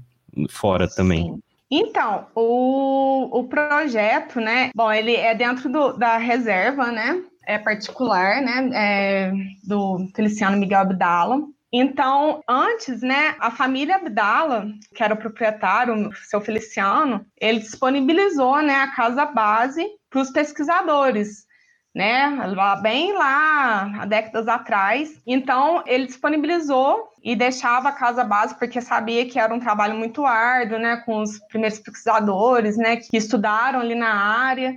fora 0.50 0.88
também. 0.88 1.40
Então, 1.72 2.26
o, 2.36 3.40
o 3.40 3.44
projeto, 3.44 4.40
né? 4.40 4.72
Bom, 4.76 4.92
ele 4.92 5.16
é 5.16 5.36
dentro 5.36 5.72
do, 5.72 5.94
da 5.94 6.18
reserva, 6.18 6.92
né? 6.92 7.24
É 7.46 7.60
particular, 7.60 8.42
né? 8.42 8.70
É, 8.74 9.32
do 9.64 10.08
Feliciano 10.16 10.58
Miguel 10.58 10.80
Abdala. 10.80 11.40
Então, 11.72 12.42
antes, 12.48 13.02
né, 13.02 13.36
a 13.40 13.52
família 13.52 13.98
Abdala, 13.98 14.68
que 14.96 15.04
era 15.04 15.14
o 15.14 15.18
proprietário, 15.18 16.10
o 16.10 16.16
seu 16.16 16.42
Feliciano, 16.42 17.24
ele 17.40 17.60
disponibilizou, 17.60 18.62
né, 18.62 18.76
a 18.76 18.92
casa 18.96 19.26
base 19.26 19.86
para 20.10 20.22
os 20.22 20.32
pesquisadores, 20.32 21.46
né, 21.94 22.36
bem 22.82 23.14
lá, 23.14 24.02
há 24.02 24.06
décadas 24.06 24.48
atrás. 24.48 25.22
Então, 25.28 25.84
ele 25.86 26.08
disponibilizou 26.08 27.08
e 27.24 27.36
deixava 27.36 27.90
a 27.90 27.94
casa 27.94 28.24
base 28.24 28.58
porque 28.58 28.82
sabia 28.82 29.28
que 29.28 29.38
era 29.38 29.54
um 29.54 29.60
trabalho 29.60 29.96
muito 29.96 30.26
árduo, 30.26 30.80
né, 30.80 30.98
com 31.06 31.22
os 31.22 31.38
primeiros 31.50 31.78
pesquisadores, 31.80 32.78
né, 32.78 32.96
que 32.96 33.16
estudaram 33.16 33.80
ali 33.80 33.94
na 33.94 34.12
área. 34.12 34.76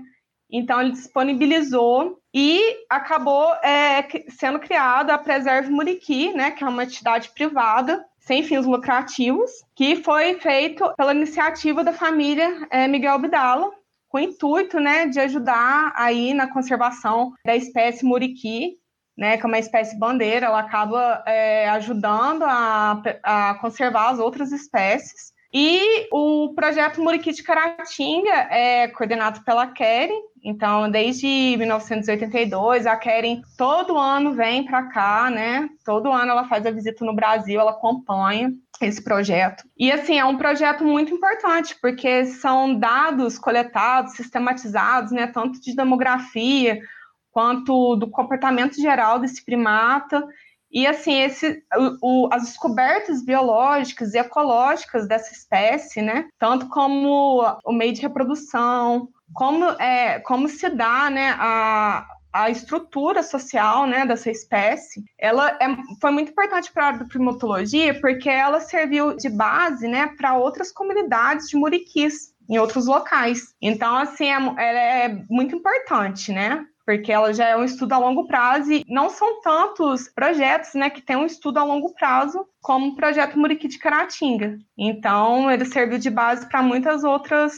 Então, 0.52 0.80
ele 0.80 0.92
disponibilizou 0.92 2.21
e 2.35 2.61
acabou 2.90 3.54
é, 3.64 4.06
sendo 4.28 4.61
criada 4.61 5.14
a 5.14 5.18
Preserve 5.18 5.71
Muriqui, 5.71 6.35
né, 6.35 6.50
que 6.50 6.62
é 6.62 6.68
uma 6.68 6.85
entidade 6.85 7.30
privada 7.30 8.04
sem 8.21 8.42
fins 8.42 8.66
lucrativos, 8.66 9.50
que 9.75 9.97
foi 9.97 10.38
feito 10.38 10.92
pela 10.97 11.14
iniciativa 11.14 11.82
da 11.82 11.92
família 11.92 12.68
é, 12.71 12.87
Miguel 12.87 13.18
Bidala, 13.18 13.71
com 14.09 14.18
o 14.18 14.21
intuito 14.21 14.78
né, 14.78 15.06
de 15.06 15.18
ajudar 15.18 15.92
aí 15.97 16.35
na 16.35 16.47
conservação 16.47 17.32
da 17.44 17.56
espécie 17.56 18.04
muriqui, 18.04 18.76
né, 19.16 19.37
que 19.37 19.44
é 19.44 19.47
uma 19.47 19.59
espécie 19.59 19.99
bandeira, 19.99 20.47
ela 20.47 20.61
acaba 20.61 21.23
é, 21.26 21.68
ajudando 21.71 22.44
a, 22.44 23.02
a 23.23 23.54
conservar 23.54 24.11
as 24.11 24.18
outras 24.18 24.52
espécies. 24.52 25.32
E 25.52 26.09
o 26.11 26.54
projeto 26.54 27.02
Muriqui 27.02 27.32
de 27.32 27.42
Caratinga 27.42 28.49
é 28.50 28.88
coordenado 28.88 29.44
pela 29.44 29.66
Keren, 29.66 30.23
então, 30.44 30.90
desde 30.90 31.56
1982, 31.56 32.85
a 32.85 32.97
Keren 32.97 33.42
todo 33.56 33.97
ano 33.97 34.32
vem 34.32 34.64
para 34.64 34.88
cá, 34.88 35.30
né? 35.30 35.68
Todo 35.85 36.11
ano 36.11 36.32
ela 36.32 36.49
faz 36.49 36.66
a 36.66 36.71
visita 36.71 37.04
no 37.04 37.14
Brasil, 37.14 37.61
ela 37.61 37.71
acompanha 37.71 38.50
esse 38.80 39.02
projeto. 39.02 39.62
E 39.78 39.92
assim, 39.92 40.18
é 40.18 40.25
um 40.25 40.37
projeto 40.37 40.82
muito 40.82 41.14
importante, 41.14 41.76
porque 41.80 42.25
são 42.25 42.76
dados 42.76 43.38
coletados, 43.38 44.14
sistematizados, 44.14 45.12
né, 45.12 45.28
tanto 45.28 45.61
de 45.61 45.76
demografia 45.76 46.80
quanto 47.30 47.94
do 47.94 48.11
comportamento 48.11 48.75
geral 48.80 49.21
desse 49.21 49.44
primata. 49.44 50.26
E 50.73 50.87
assim, 50.87 51.21
esse, 51.21 51.62
o, 51.76 52.25
o, 52.25 52.29
as 52.33 52.45
descobertas 52.45 53.23
biológicas 53.23 54.14
e 54.14 54.19
ecológicas 54.19 55.07
dessa 55.07 55.33
espécie, 55.33 56.00
né, 56.00 56.29
tanto 56.38 56.69
como 56.69 57.43
o 57.64 57.73
meio 57.73 57.93
de 57.93 58.00
reprodução, 58.00 59.09
como, 59.35 59.64
é, 59.81 60.21
como 60.21 60.49
se 60.49 60.71
dá 60.71 61.11
né, 61.11 61.37
a, 61.38 62.07
a 62.33 62.50
estrutura 62.50 63.23
social 63.23 63.87
né, 63.87 64.07
dessa 64.07 64.31
espécie, 64.31 65.05
ela 65.19 65.50
é, 65.61 65.76
foi 66.00 66.11
muito 66.11 66.31
importante 66.31 66.73
para 66.73 66.88
a 66.88 67.05
primatologia 67.05 67.99
porque 68.00 68.31
ela 68.31 68.61
serviu 68.61 69.14
de 69.17 69.29
base 69.29 69.87
né, 69.87 70.09
para 70.17 70.37
outras 70.37 70.73
comunidades 70.73 71.49
de 71.49 71.57
muriquis 71.57 72.33
em 72.49 72.59
outros 72.59 72.87
locais. 72.87 73.55
Então, 73.61 73.97
assim, 73.97 74.26
é, 74.26 74.35
ela 74.35 74.59
é 74.59 75.25
muito 75.29 75.55
importante, 75.55 76.33
né? 76.33 76.67
Porque 76.93 77.11
ela 77.11 77.33
já 77.33 77.49
é 77.49 77.57
um 77.57 77.65
estudo 77.65 77.93
a 77.93 77.99
longo 77.99 78.27
prazo 78.27 78.73
e 78.73 78.85
não 78.87 79.09
são 79.09 79.41
tantos 79.41 80.09
projetos 80.09 80.75
né, 80.75 80.91
que 80.91 81.01
têm 81.01 81.17
um 81.17 81.27
estudo 81.27 81.59
a 81.59 81.65
longo 81.65 81.95
prazo 81.95 82.47
como 82.61 82.89
o 82.89 82.97
projeto 82.97 83.39
Muriqui 83.39 83.67
de 83.67 83.79
Caratinga. 83.79 84.59
Então, 84.77 85.51
ele 85.51 85.65
serviu 85.65 85.99
de 85.99 86.11
base 86.11 86.49
para 86.49 86.63
muitas 86.63 87.03
outras 87.03 87.55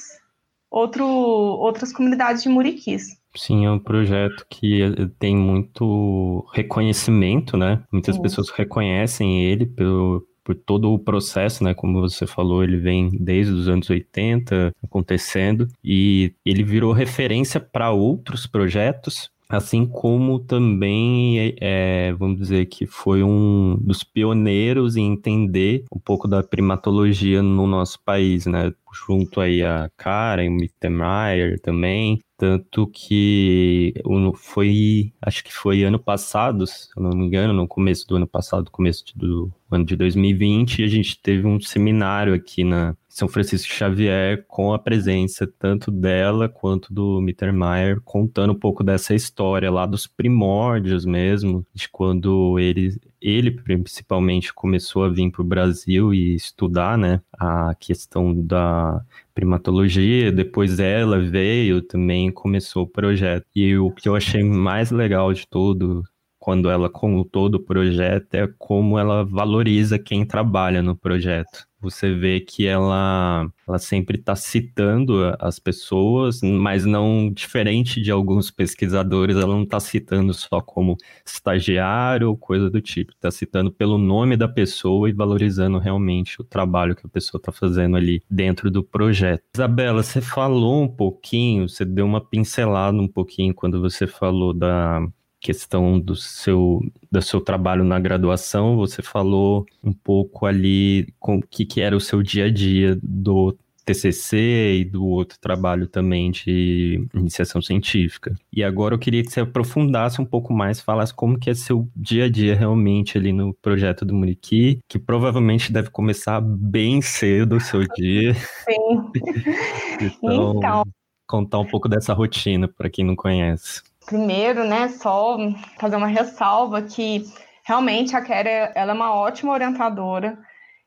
outro, 0.71 1.05
outras 1.05 1.93
comunidades 1.93 2.43
de 2.43 2.49
muriquis. 2.49 3.17
Sim, 3.37 3.65
é 3.65 3.71
um 3.71 3.79
projeto 3.79 4.47
que 4.49 4.83
eh, 4.83 5.09
tem 5.19 5.37
muito 5.37 6.45
reconhecimento, 6.53 7.57
né? 7.57 7.83
Muitas 7.93 8.17
Sim. 8.17 8.23
pessoas 8.23 8.51
reconhecem 8.51 9.45
ele 9.45 9.67
pelo, 9.67 10.25
por 10.45 10.55
todo 10.55 10.93
o 10.93 10.99
processo, 10.99 11.65
né? 11.65 11.75
Como 11.75 12.01
você 12.01 12.27
falou, 12.27 12.63
ele 12.63 12.77
vem 12.77 13.11
desde 13.11 13.53
os 13.53 13.69
anos 13.69 13.89
80 13.89 14.73
acontecendo 14.83 15.67
e 15.83 16.35
ele 16.45 16.63
virou 16.63 16.93
referência 16.93 17.59
para 17.59 17.91
outros 17.91 18.47
projetos 18.47 19.31
Assim 19.57 19.87
como 19.87 20.39
também, 20.39 21.55
é, 21.61 22.13
vamos 22.15 22.39
dizer 22.39 22.67
que 22.67 22.87
foi 22.87 23.23
um 23.23 23.77
dos 23.81 24.03
pioneiros 24.03 24.97
em 24.97 25.13
entender 25.13 25.85
um 25.95 25.99
pouco 25.99 26.27
da 26.27 26.43
primatologia 26.43 27.43
no 27.43 27.67
nosso 27.67 28.03
país, 28.03 28.47
né? 28.47 28.73
Junto 29.07 29.41
aí 29.41 29.63
a 29.63 29.91
Karen, 29.97 30.51
Mittermeier 30.51 31.61
também, 31.61 32.21
tanto 32.37 32.87
que 32.89 33.95
foi, 34.35 35.13
acho 35.23 35.43
que 35.43 35.53
foi 35.53 35.83
ano 35.83 35.99
passado, 35.99 36.67
se 36.67 36.89
eu 36.97 37.03
não 37.03 37.11
me 37.11 37.27
engano, 37.27 37.53
no 37.53 37.67
começo 37.67 38.07
do 38.07 38.17
ano 38.17 38.27
passado, 38.27 38.71
começo 38.71 39.05
do 39.17 39.53
ano 39.71 39.85
de 39.85 39.97
2020, 39.97 40.83
a 40.83 40.87
gente 40.87 41.21
teve 41.21 41.47
um 41.47 41.61
seminário 41.61 42.35
aqui 42.35 42.63
na 42.65 42.97
São 43.15 43.29
Francisco 43.29 43.73
Xavier 43.73 44.45
com 44.49 44.73
a 44.73 44.79
presença 44.79 45.47
tanto 45.47 45.93
dela 45.93 46.49
quanto 46.49 46.93
do 46.93 47.21
Mittermeier, 47.21 48.01
contando 48.05 48.53
um 48.53 48.59
pouco 48.59 48.83
dessa 48.83 49.15
história 49.15 49.71
lá 49.71 49.87
dos 49.87 50.05
primórdios 50.09 51.05
mesmo, 51.05 51.65
de 51.73 51.89
quando 51.89 52.59
ele, 52.59 53.01
ele 53.23 53.53
principalmente 53.53 54.53
começou 54.53 55.05
a 55.05 55.09
vir 55.09 55.31
para 55.31 55.43
o 55.43 55.45
Brasil 55.45 56.13
e 56.13 56.35
estudar, 56.35 56.99
né, 56.99 57.21
a 57.39 57.73
questão 57.77 58.35
da 58.35 59.01
primatologia, 59.33 60.33
depois 60.33 60.81
ela 60.81 61.21
veio 61.21 61.83
também 61.83 62.33
começou 62.33 62.83
o 62.83 62.89
projeto. 62.89 63.47
E 63.55 63.77
o 63.79 63.93
que 63.93 64.09
eu 64.09 64.17
achei 64.17 64.43
mais 64.43 64.91
legal 64.91 65.33
de 65.33 65.47
tudo 65.47 66.03
quando 66.45 66.69
ela 66.69 66.91
contou 66.91 67.49
do 67.49 67.59
projeto 67.59 68.35
é 68.35 68.47
como 68.59 68.99
ela 68.99 69.25
valoriza 69.25 69.99
quem 69.99 70.27
trabalha 70.27 70.83
no 70.83 70.95
projeto. 70.95 71.67
Você 71.85 72.15
vê 72.15 72.41
que 72.41 72.67
ela, 72.67 73.47
ela 73.69 73.79
sempre 73.79 74.19
está 74.19 74.35
citando 74.35 75.35
as 75.39 75.59
pessoas, 75.59 76.41
mas 76.43 76.85
não 76.85 77.31
diferente 77.31 78.01
de 78.01 78.11
alguns 78.11 78.51
pesquisadores, 78.51 79.37
ela 79.37 79.55
não 79.55 79.65
está 79.65 79.79
citando 79.79 80.33
só 80.33 80.61
como 80.61 80.97
estagiário 81.25 82.29
ou 82.29 82.37
coisa 82.37 82.71
do 82.71 82.81
tipo, 82.81 83.13
está 83.13 83.31
citando 83.31 83.71
pelo 83.71 83.99
nome 83.99 84.37
da 84.37 84.49
pessoa 84.49 85.09
e 85.09 85.13
valorizando 85.13 85.79
realmente 85.79 86.41
o 86.41 86.45
trabalho 86.45 86.97
que 86.97 87.07
a 87.07 87.11
pessoa 87.11 87.39
está 87.39 87.53
fazendo 87.53 87.97
ali 87.97 88.23
dentro 88.31 88.71
do 88.71 88.83
projeto. 88.83 89.43
Isabela, 89.55 90.03
você 90.03 90.21
falou 90.21 90.83
um 90.83 90.89
pouquinho, 90.89 91.69
você 91.69 91.85
deu 91.85 92.07
uma 92.07 92.21
pincelada 92.21 92.99
um 92.99 93.09
pouquinho 93.09 93.55
quando 93.55 93.81
você 93.81 94.07
falou 94.07 94.53
da 94.53 95.07
questão 95.45 96.01
do 96.01 96.17
seu, 96.17 96.81
do 97.13 97.21
seu 97.21 97.39
trabalho 97.39 97.85
na 97.85 98.01
graduação, 98.01 98.77
você 98.77 99.03
falou 99.03 99.67
um 99.85 99.93
pouco 99.93 100.47
ali 100.47 101.13
com 101.21 101.37
o 101.37 101.43
que, 101.43 101.67
que 101.67 101.83
era 101.83 101.95
o 101.95 102.01
seu 102.01 102.23
dia 102.23 102.47
a 102.47 102.51
dia 102.51 102.99
do 103.03 103.55
TCC 103.85 104.79
e 104.81 104.85
do 104.87 105.05
outro 105.05 105.39
trabalho 105.39 105.87
também 105.87 106.31
de 106.31 107.07
iniciação 107.13 107.61
científica. 107.61 108.35
E 108.51 108.65
agora 108.65 108.95
eu 108.95 108.99
queria 108.99 109.23
que 109.23 109.31
você 109.31 109.41
aprofundasse 109.41 110.19
um 110.19 110.25
pouco 110.25 110.55
mais, 110.55 110.81
falasse 110.81 111.13
como 111.13 111.39
que 111.39 111.51
é 111.51 111.55
seu 111.55 111.87
dia 111.95 112.25
a 112.25 112.31
dia 112.31 112.57
realmente 112.57 113.19
ali 113.19 113.31
no 113.31 113.53
projeto 113.53 114.07
do 114.07 114.15
Muriqui, 114.15 114.79
que 114.89 114.99
provavelmente 114.99 115.71
deve 115.71 115.91
começar 115.91 116.41
bem 116.41 117.03
cedo 117.03 117.57
o 117.57 117.61
seu 117.61 117.87
dia. 117.95 118.33
Sim. 118.33 119.13
então, 120.01 120.57
então, 120.57 120.85
contar 121.27 121.59
um 121.59 121.67
pouco 121.67 121.87
dessa 121.87 122.15
rotina 122.15 122.67
para 122.67 122.89
quem 122.89 123.05
não 123.05 123.15
conhece. 123.15 123.83
Primeiro, 124.07 124.65
né, 124.65 124.89
só 124.89 125.39
fazer 125.79 125.97
uma 125.97 126.07
ressalva 126.07 126.83
que 126.83 127.25
realmente 127.65 128.15
a 128.15 128.21
Kéria, 128.21 128.73
ela 128.75 128.93
é 128.93 128.95
uma 128.95 129.15
ótima 129.15 129.53
orientadora 129.53 130.39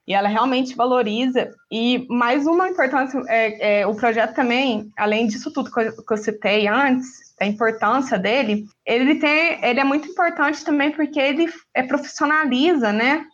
e 0.07 0.13
ela 0.13 0.29
realmente 0.29 0.75
valoriza. 0.75 1.51
E 1.71 2.05
mais 2.09 2.45
uma 2.45 2.69
importância, 2.69 3.21
é, 3.27 3.81
é, 3.81 3.87
o 3.87 3.95
projeto 3.95 4.35
também, 4.35 4.91
além 4.95 5.27
disso 5.27 5.51
tudo 5.51 5.71
que 5.71 5.79
eu, 5.79 6.05
que 6.05 6.13
eu 6.13 6.17
citei 6.17 6.67
antes, 6.67 7.27
a 7.39 7.45
importância 7.45 8.17
dele, 8.17 8.65
ele 8.85 9.15
tem, 9.15 9.63
ele 9.63 9.79
é 9.79 9.83
muito 9.83 10.07
importante 10.07 10.63
também 10.63 10.91
porque 10.91 11.19
ele 11.19 11.51
é, 11.73 11.83
profissionaliza, 11.83 12.91
né, 12.91 13.25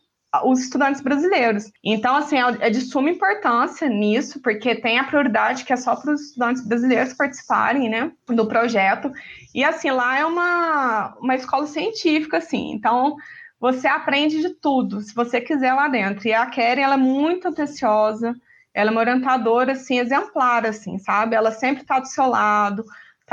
os 0.44 0.62
estudantes 0.62 1.02
brasileiros. 1.02 1.72
Então, 1.84 2.16
assim, 2.16 2.38
é, 2.38 2.68
é 2.68 2.70
de 2.70 2.82
suma 2.82 3.10
importância 3.10 3.88
nisso, 3.88 4.42
porque 4.42 4.76
tem 4.76 4.98
a 4.98 5.04
prioridade 5.04 5.64
que 5.64 5.74
é 5.74 5.78
só 5.78 5.96
para 5.96 6.14
os 6.14 6.22
estudantes 6.30 6.66
brasileiros 6.66 7.14
participarem, 7.14 7.90
né, 7.90 8.12
do 8.28 8.48
projeto. 8.48 9.12
E, 9.54 9.64
assim, 9.64 9.92
lá 9.92 10.18
é 10.18 10.26
uma, 10.26 11.16
uma 11.20 11.36
escola 11.36 11.68
científica, 11.68 12.38
assim, 12.38 12.72
então 12.72 13.16
você 13.60 13.88
aprende 13.88 14.42
de 14.42 14.50
tudo, 14.50 15.00
se 15.00 15.14
você 15.16 15.40
quiser 15.40 15.74
lá 15.74 15.88
dentro. 15.88 16.28
E 16.28 16.34
a 16.34 16.46
Keren, 16.48 16.84
ela 16.84 16.96
é 16.96 16.98
muito 16.98 17.48
atenciosa, 17.48 18.36
ela 18.74 18.90
é 18.90 18.92
uma 18.92 19.00
orientadora, 19.00 19.74
assim, 19.74 20.00
exemplar, 20.00 20.66
assim, 20.66 20.98
sabe? 20.98 21.36
Ela 21.36 21.52
sempre 21.52 21.84
está 21.84 22.00
do 22.00 22.08
seu 22.08 22.26
lado, 22.26 22.84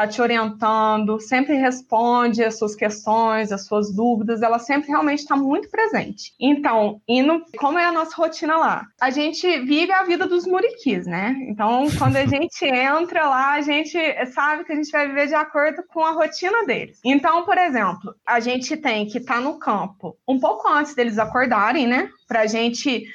está 0.00 0.06
te 0.06 0.22
orientando, 0.22 1.20
sempre 1.20 1.54
responde 1.56 2.42
as 2.42 2.58
suas 2.58 2.74
questões, 2.74 3.52
as 3.52 3.66
suas 3.66 3.94
dúvidas, 3.94 4.40
ela 4.40 4.58
sempre 4.58 4.88
realmente 4.88 5.20
está 5.20 5.36
muito 5.36 5.68
presente. 5.68 6.32
Então, 6.40 7.00
indo, 7.06 7.44
como 7.58 7.78
é 7.78 7.84
a 7.84 7.92
nossa 7.92 8.16
rotina 8.16 8.56
lá? 8.56 8.86
A 9.00 9.10
gente 9.10 9.46
vive 9.60 9.92
a 9.92 10.04
vida 10.04 10.26
dos 10.26 10.46
muriquis, 10.46 11.06
né? 11.06 11.36
Então, 11.48 11.86
quando 11.98 12.16
a 12.16 12.24
gente 12.24 12.64
entra 12.64 13.28
lá, 13.28 13.52
a 13.52 13.60
gente 13.60 13.98
sabe 14.32 14.64
que 14.64 14.72
a 14.72 14.76
gente 14.76 14.90
vai 14.90 15.06
viver 15.06 15.26
de 15.26 15.34
acordo 15.34 15.82
com 15.88 16.04
a 16.04 16.12
rotina 16.12 16.64
deles. 16.64 16.98
Então, 17.04 17.44
por 17.44 17.58
exemplo, 17.58 18.14
a 18.26 18.40
gente 18.40 18.76
tem 18.76 19.06
que 19.06 19.18
estar 19.18 19.34
tá 19.34 19.40
no 19.40 19.58
campo 19.58 20.16
um 20.26 20.38
pouco 20.38 20.68
antes 20.68 20.94
deles 20.94 21.18
acordarem, 21.18 21.86
né? 21.86 22.08
Para 22.26 22.42
a 22.42 22.46
gente 22.46 23.06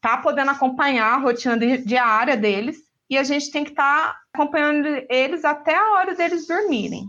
tá 0.00 0.16
podendo 0.16 0.50
acompanhar 0.50 1.14
a 1.14 1.18
rotina 1.18 1.56
diária 1.78 2.36
deles 2.36 2.85
e 3.08 3.16
a 3.16 3.22
gente 3.22 3.50
tem 3.50 3.64
que 3.64 3.70
estar 3.70 4.12
tá 4.12 4.20
acompanhando 4.32 4.86
eles 5.08 5.44
até 5.44 5.74
a 5.74 5.92
hora 5.92 6.14
deles 6.14 6.46
dormirem. 6.46 7.04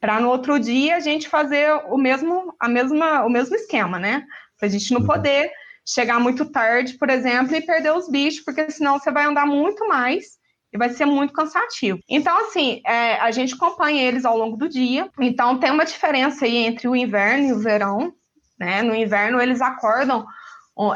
Para 0.00 0.20
no 0.20 0.28
outro 0.28 0.58
dia 0.58 0.96
a 0.96 1.00
gente 1.00 1.28
fazer 1.28 1.72
o 1.88 1.96
mesmo, 1.96 2.54
a 2.60 2.68
mesma, 2.68 3.24
o 3.24 3.30
mesmo 3.30 3.56
esquema, 3.56 3.98
né? 3.98 4.24
Para 4.58 4.68
a 4.68 4.70
gente 4.70 4.92
não 4.92 5.00
uhum. 5.00 5.06
poder 5.06 5.50
chegar 5.86 6.18
muito 6.18 6.44
tarde, 6.50 6.94
por 6.94 7.08
exemplo, 7.08 7.54
e 7.54 7.60
perder 7.60 7.92
os 7.92 8.10
bichos, 8.10 8.44
porque 8.44 8.70
senão 8.70 8.98
você 8.98 9.10
vai 9.10 9.24
andar 9.24 9.46
muito 9.46 9.86
mais 9.86 10.36
e 10.72 10.78
vai 10.78 10.90
ser 10.90 11.06
muito 11.06 11.32
cansativo. 11.32 12.00
Então, 12.08 12.36
assim, 12.40 12.82
é, 12.84 13.14
a 13.20 13.30
gente 13.30 13.54
acompanha 13.54 14.02
eles 14.02 14.24
ao 14.24 14.36
longo 14.36 14.56
do 14.56 14.68
dia. 14.68 15.08
Então, 15.20 15.58
tem 15.58 15.70
uma 15.70 15.84
diferença 15.84 16.44
aí 16.44 16.56
entre 16.56 16.88
o 16.88 16.96
inverno 16.96 17.48
e 17.48 17.52
o 17.52 17.58
verão. 17.58 18.12
Né? 18.58 18.82
No 18.82 18.94
inverno, 18.94 19.40
eles 19.40 19.60
acordam 19.60 20.26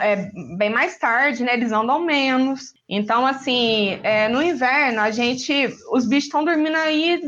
é, 0.01 0.31
bem 0.57 0.71
mais 0.71 0.99
tarde, 0.99 1.43
né? 1.43 1.55
Eles 1.55 1.73
andam 1.73 2.01
menos. 2.01 2.75
Então, 2.89 3.27
assim, 3.27 3.99
é, 4.03 4.29
no 4.29 4.43
inverno, 4.43 5.01
a 5.01 5.11
gente. 5.11 5.53
Os 5.93 6.07
bichos 6.07 6.25
estão 6.25 6.45
dormindo 6.45 6.77
aí 6.77 7.21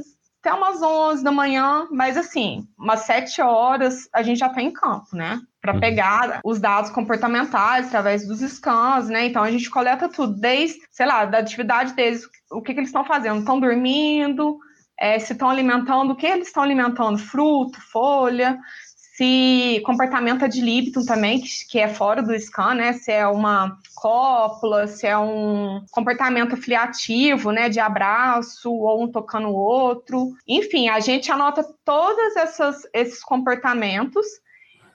até 0.43 0.53
umas 0.53 0.83
11 0.83 1.23
da 1.23 1.31
manhã, 1.31 1.87
mas 1.93 2.17
assim, 2.17 2.67
umas 2.77 3.01
7 3.01 3.41
horas 3.41 4.09
a 4.13 4.23
gente 4.23 4.41
já 4.41 4.49
está 4.49 4.61
em 4.61 4.73
campo, 4.73 5.07
né? 5.15 5.41
Para 5.61 5.75
uhum. 5.75 5.81
pegar 5.81 6.41
os 6.45 6.59
dados 6.59 6.91
comportamentais 6.91 7.87
através 7.87 8.27
dos 8.27 8.41
scans, 8.41 9.09
né? 9.09 9.27
Então 9.27 9.43
a 9.43 9.51
gente 9.53 9.71
coleta 9.71 10.09
tudo, 10.09 10.35
desde, 10.35 10.81
sei 10.91 11.07
lá, 11.07 11.25
da 11.25 11.39
atividade 11.39 11.95
deles, 11.95 12.29
o 12.51 12.61
que, 12.61 12.75
que 12.75 12.81
eles 12.81 12.89
estão 12.89 13.05
fazendo? 13.05 13.39
Estão 13.39 13.61
dormindo, 13.61 14.59
é, 14.99 15.17
se 15.21 15.33
estão 15.33 15.49
alimentando, 15.49 16.13
o 16.13 16.17
que 16.17 16.27
eles 16.27 16.49
estão 16.49 16.65
alimentando? 16.65 17.19
Fruto, 17.19 17.81
folha, 17.93 18.59
se 19.15 19.83
comportamento 19.85 20.45
ad 20.45 20.61
libitum 20.61 21.05
também, 21.05 21.41
que, 21.41 21.49
que 21.69 21.79
é 21.79 21.89
fora 21.89 22.23
do 22.23 22.39
scan, 22.39 22.75
né? 22.75 22.93
Se 22.95 23.13
é 23.13 23.27
uma 23.27 23.79
cópula, 23.95 24.87
se 24.87 25.07
é 25.07 25.17
um 25.19 25.85
comportamento 25.91 26.57
filiativo, 26.57 27.53
né? 27.53 27.69
De 27.69 27.79
abraço 27.79 28.73
ou 28.73 29.03
um 29.03 29.13
tocando 29.13 29.49
o 29.49 29.55
outro. 29.55 30.35
Enfim, 30.49 30.89
a 30.89 30.99
gente 30.99 31.31
anota 31.31 31.63
todos 31.85 32.35
esses 32.95 33.23
comportamentos 33.23 34.27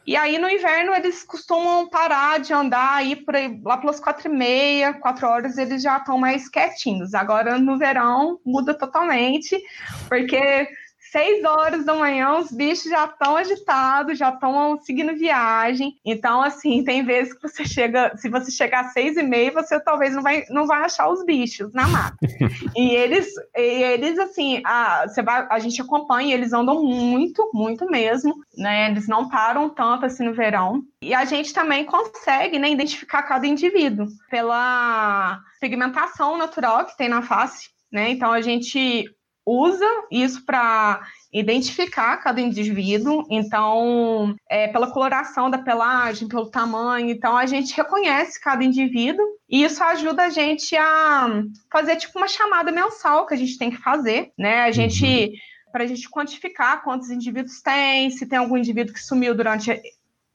e 0.08 0.16
aí 0.16 0.40
no 0.40 0.50
inverno 0.50 0.96
eles 0.96 1.22
costumam 1.22 1.90
parar 1.90 2.40
de 2.40 2.54
andar 2.54 2.94
aí 2.94 3.14
por 3.14 3.36
aí, 3.36 3.60
lá 3.62 3.78
pelas 3.78 4.00
quatro 4.00 4.32
e 4.32 4.34
meia, 4.34 4.94
quatro 4.94 5.28
horas 5.28 5.58
eles 5.58 5.84
já 5.84 5.98
estão 5.98 6.18
mais 6.18 6.48
quietinhos. 6.48 7.14
Agora 7.14 7.60
no 7.60 7.78
verão 7.78 8.40
muda 8.46 8.74
totalmente, 8.74 9.62
porque 10.08 10.70
seis 11.12 11.44
horas 11.44 11.86
da 11.86 11.94
manhã, 11.94 12.38
os 12.38 12.52
bichos 12.52 12.90
já 12.90 13.06
estão 13.06 13.36
agitados, 13.36 14.18
já 14.18 14.30
estão 14.30 14.80
seguindo 14.82 15.18
viagem. 15.18 15.96
Então, 16.06 16.42
assim, 16.42 16.84
tem 16.86 17.04
vezes 17.04 17.34
que 17.34 17.42
você 17.42 17.66
chega, 17.66 18.16
se 18.18 18.30
você 18.30 18.52
chegar 18.52 18.86
às 18.86 18.94
seis 18.94 19.18
e 19.18 19.24
meia, 19.24 19.52
você 19.52 19.80
talvez 19.80 20.14
não 20.14 20.22
vai, 20.22 20.44
não 20.50 20.66
vai 20.68 20.84
achar 20.84 21.10
os 21.10 21.24
bichos 21.26 21.74
na 21.74 21.88
mata. 21.88 22.18
e 22.76 22.96
eles, 22.96 23.28
e 23.56 23.84
eles 23.84 24.18
assim, 24.20 24.62
a, 24.66 25.08
você 25.08 25.22
vai, 25.22 25.48
a 25.50 25.60
gente 25.60 25.82
acompanha, 25.82 26.34
eles 26.34 26.54
andam 26.54 26.84
muito, 26.84 27.50
muito 27.54 27.86
mesmo, 27.90 28.36
né? 28.58 28.90
Eles 28.90 29.08
não 29.08 29.30
param 29.30 29.70
tanto 29.70 30.06
assim 30.06 30.26
no 30.26 30.34
verão. 30.34 30.84
E 31.02 31.14
a 31.14 31.26
gente 31.26 31.54
também 31.54 31.86
consegue 31.86 32.60
né, 32.60 32.70
identificar 32.70 33.24
cada 33.24 33.48
indivíduo 33.48 34.08
pela 34.30 35.40
pigmentação 35.60 36.38
natural 36.38 36.86
que 36.86 36.98
tem 36.98 37.10
na 37.10 37.22
face. 37.22 37.70
Né? 37.92 38.10
Então 38.10 38.32
a 38.32 38.42
gente 38.42 39.06
usa 39.48 39.86
isso 40.12 40.46
para 40.46 41.08
identificar 41.32 42.18
cada 42.18 42.42
indivíduo, 42.42 43.24
então, 43.30 44.36
é, 44.50 44.68
pela 44.68 44.92
coloração 44.92 45.50
da 45.50 45.58
pelagem, 45.58 46.28
pelo 46.28 46.52
tamanho, 46.52 47.10
então 47.10 47.38
a 47.38 47.46
gente 47.46 47.76
reconhece 47.76 48.42
cada 48.42 48.62
indivíduo 48.62 49.26
e 49.50 49.64
isso 49.64 49.82
ajuda 49.82 50.24
a 50.24 50.30
gente 50.30 50.76
a 50.76 51.44
fazer 51.72 51.96
tipo 51.96 52.18
uma 52.18 52.28
chamada 52.28 52.74
mensal 52.74 53.26
que 53.26 53.34
a 53.34 53.38
gente 53.38 53.58
tem 53.58 53.72
que 53.72 53.78
fazer, 53.78 54.34
né? 54.38 54.64
A 54.64 54.72
gente 54.72 55.06
uhum. 55.06 55.72
para 55.72 55.86
a 55.86 55.88
gente 55.88 56.10
quantificar 56.10 56.84
quantos 56.84 57.10
indivíduos 57.10 57.62
tem, 57.62 58.10
se 58.12 58.26
tem 58.26 58.40
algum 58.40 58.58
indivíduo 58.58 58.94
que 58.94 59.04
sumiu 59.04 59.34
durante 59.34 59.82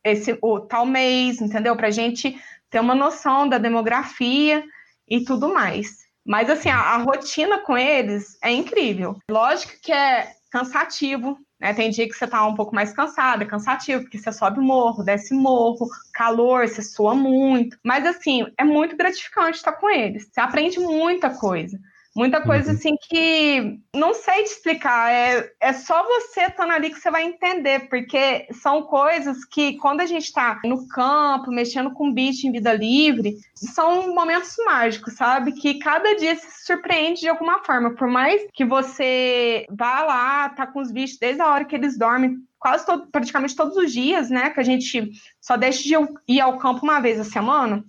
esse 0.03 0.39
o 0.41 0.61
tal 0.61 0.87
mês, 0.87 1.39
entendeu? 1.41 1.77
Para 1.77 1.89
a 1.89 1.93
gente 1.93 2.35
ter 2.71 2.81
uma 2.81 2.95
noção 2.95 3.47
da 3.47 3.59
demografia 3.59 4.65
e 5.07 5.23
tudo 5.23 5.53
mais. 5.53 6.02
Mas 6.25 6.49
assim, 6.49 6.69
a, 6.69 6.79
a, 6.79 6.97
rotina 6.99 7.59
com 7.59 7.77
eles 7.77 8.39
é 8.43 8.51
incrível. 8.51 9.19
Lógico 9.31 9.73
que 9.83 9.93
é 9.93 10.33
cansativo, 10.51 11.39
né? 11.61 11.73
Tem 11.75 11.91
dia 11.91 12.07
que 12.09 12.15
você 12.15 12.27
tá 12.27 12.47
um 12.47 12.55
pouco 12.55 12.75
mais 12.75 12.93
cansado, 12.93 13.43
é 13.43 13.47
cansativo, 13.47 14.03
porque 14.03 14.19
você 14.19 14.31
sobe 14.31 14.61
morro, 14.61 15.03
desce 15.03 15.35
morro, 15.35 15.89
calor, 16.13 16.69
você 16.69 16.83
sua 16.83 17.15
muito. 17.15 17.79
Mas 17.83 18.07
assim, 18.07 18.47
é 18.59 18.65
muito 18.65 18.97
gratificante 18.97 19.57
estar 19.57 19.73
com 19.73 19.89
eles. 19.89 20.29
Você 20.31 20.41
aprende 20.41 20.79
muita 20.79 21.31
coisa. 21.31 21.79
Muita 22.15 22.43
coisa 22.43 22.71
uhum. 22.71 22.77
assim 22.77 22.95
que 23.09 23.81
não 23.97 24.13
sei 24.13 24.45
te 24.45 24.51
explicar, 24.51 25.11
é, 25.11 25.51
é 25.59 25.73
só 25.73 26.03
você 26.05 26.43
estando 26.43 26.73
ali 26.73 26.91
que 26.91 27.01
você 27.01 27.11
vai 27.11 27.25
entender, 27.25 27.89
porque 27.89 28.47
são 28.53 28.83
coisas 28.83 29.47
que 29.47 29.79
quando 29.79 30.03
a 30.03 30.07
gente 30.07 30.25
está 30.25 30.61
no 30.65 30.87
campo, 30.89 31.51
mexendo 31.51 31.91
com 31.93 32.13
bicho 32.13 32.47
em 32.47 32.53
vida 32.53 32.73
livre, 32.75 33.39
são 33.55 34.15
momentos 34.15 34.55
mágicos, 34.65 35.15
sabe? 35.15 35.53
Que 35.53 35.79
cada 35.79 36.15
dia 36.15 36.37
se 36.37 36.67
surpreende 36.67 37.21
de 37.21 37.29
alguma 37.29 37.65
forma, 37.65 37.95
por 37.95 38.09
mais 38.09 38.43
que 38.53 38.65
você 38.65 39.65
vá 39.71 40.03
lá, 40.03 40.49
tá 40.51 40.67
com 40.67 40.81
os 40.81 40.93
bichos 40.93 41.19
desde 41.19 41.41
a 41.41 41.49
hora 41.49 41.65
que 41.65 41.75
eles 41.75 41.97
dormem, 41.97 42.37
quase 42.59 42.85
todo, 42.85 43.07
praticamente 43.11 43.57
todos 43.57 43.77
os 43.77 43.91
dias, 43.91 44.29
né? 44.29 44.51
Que 44.51 44.61
a 44.61 44.65
gente 44.65 45.11
só 45.41 45.57
deixa 45.57 45.83
de 45.83 45.95
ir 46.29 46.41
ao 46.41 46.59
campo 46.59 46.85
uma 46.85 47.01
vez 47.01 47.19
a 47.19 47.25
semana. 47.25 47.83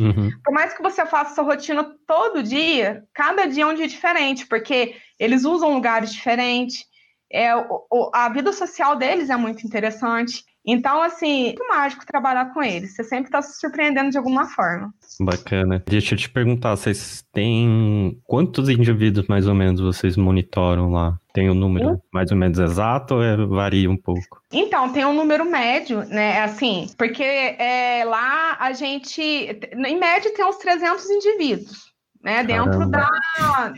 Uhum. 0.00 0.30
Por 0.44 0.52
mais 0.52 0.74
que 0.74 0.82
você 0.82 1.06
faça 1.06 1.34
sua 1.34 1.44
rotina 1.44 1.84
todo 2.06 2.42
dia, 2.42 3.04
cada 3.14 3.46
dia 3.46 3.62
é 3.62 3.66
um 3.66 3.74
dia 3.74 3.86
diferente, 3.86 4.46
porque 4.46 4.96
eles 5.18 5.44
usam 5.44 5.72
lugares 5.72 6.12
diferentes, 6.12 6.84
é, 7.30 7.54
o, 7.56 8.10
a 8.12 8.28
vida 8.28 8.52
social 8.52 8.96
deles 8.96 9.30
é 9.30 9.36
muito 9.36 9.66
interessante. 9.66 10.44
Então, 10.66 11.02
assim, 11.02 11.42
é 11.42 11.44
muito 11.46 11.68
mágico 11.68 12.06
trabalhar 12.06 12.54
com 12.54 12.62
eles. 12.62 12.94
Você 12.94 13.04
sempre 13.04 13.26
está 13.26 13.42
se 13.42 13.60
surpreendendo 13.60 14.10
de 14.10 14.16
alguma 14.16 14.46
forma. 14.46 14.92
Bacana. 15.20 15.82
Deixa 15.86 16.14
eu 16.14 16.18
te 16.18 16.30
perguntar, 16.30 16.74
vocês 16.74 17.22
têm 17.32 18.18
quantos 18.24 18.68
indivíduos 18.70 19.26
mais 19.26 19.46
ou 19.46 19.54
menos 19.54 19.80
vocês 19.80 20.16
monitoram 20.16 20.90
lá? 20.90 21.18
Tem 21.34 21.50
um 21.50 21.54
número 21.54 21.94
hum? 21.94 22.00
mais 22.12 22.30
ou 22.30 22.36
menos 22.36 22.58
exato 22.58 23.16
ou 23.16 23.22
é, 23.22 23.36
varia 23.36 23.90
um 23.90 23.96
pouco? 23.96 24.40
Então, 24.50 24.90
tem 24.90 25.04
um 25.04 25.12
número 25.12 25.44
médio, 25.44 26.04
né? 26.06 26.40
Assim, 26.40 26.86
porque 26.96 27.22
é, 27.22 28.04
lá 28.06 28.56
a 28.58 28.72
gente, 28.72 29.20
em 29.22 29.98
média, 29.98 30.32
tem 30.34 30.44
uns 30.44 30.56
300 30.56 31.10
indivíduos. 31.10 31.92
Né, 32.22 32.42
dentro 32.42 32.88
da, 32.88 33.06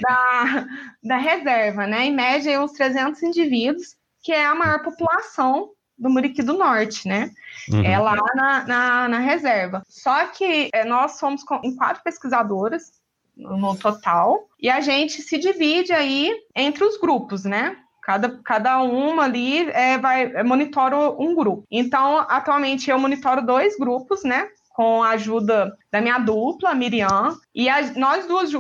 da, 0.01 0.67
da 1.03 1.17
reserva, 1.17 1.85
né? 1.85 2.05
Em 2.05 2.15
média, 2.15 2.63
uns 2.63 2.71
300 2.71 3.21
indivíduos, 3.25 3.97
que 4.23 4.31
é 4.31 4.47
a 4.47 4.55
maior 4.55 4.85
população 4.85 5.71
do 5.99 6.11
Muriqui 6.11 6.43
do 6.43 6.53
Norte, 6.53 7.09
né? 7.09 7.31
Uhum. 7.73 7.85
É 7.85 7.99
lá 7.99 8.17
na, 8.35 8.65
na, 8.67 9.09
na, 9.09 9.19
reserva. 9.19 9.83
Só 9.89 10.27
que 10.27 10.71
é, 10.73 10.85
nós 10.85 11.19
somos 11.19 11.43
em 11.63 11.75
quatro 11.75 12.03
pesquisadoras 12.03 12.93
no 13.37 13.77
total, 13.77 14.49
e 14.59 14.71
a 14.71 14.81
gente 14.81 15.21
se 15.21 15.37
divide 15.37 15.93
aí 15.93 16.33
entre 16.55 16.83
os 16.85 16.99
grupos, 16.99 17.45
né? 17.45 17.77
Cada, 18.03 18.41
cada 18.45 18.81
uma 18.83 19.25
ali 19.25 19.69
é, 19.71 19.99
vai, 19.99 20.25
é, 20.25 20.43
monitora 20.43 21.11
um 21.11 21.35
grupo. 21.35 21.65
Então, 21.71 22.25
atualmente 22.29 22.89
eu 22.89 22.99
monitoro 22.99 23.45
dois 23.45 23.77
grupos, 23.77 24.23
né? 24.23 24.49
Com 24.71 25.03
a 25.03 25.11
ajuda 25.11 25.77
da 25.91 26.01
minha 26.01 26.19
dupla, 26.19 26.75
Miriam, 26.75 27.37
e 27.55 27.69
a, 27.69 27.83
nós 27.95 28.27
duas 28.27 28.51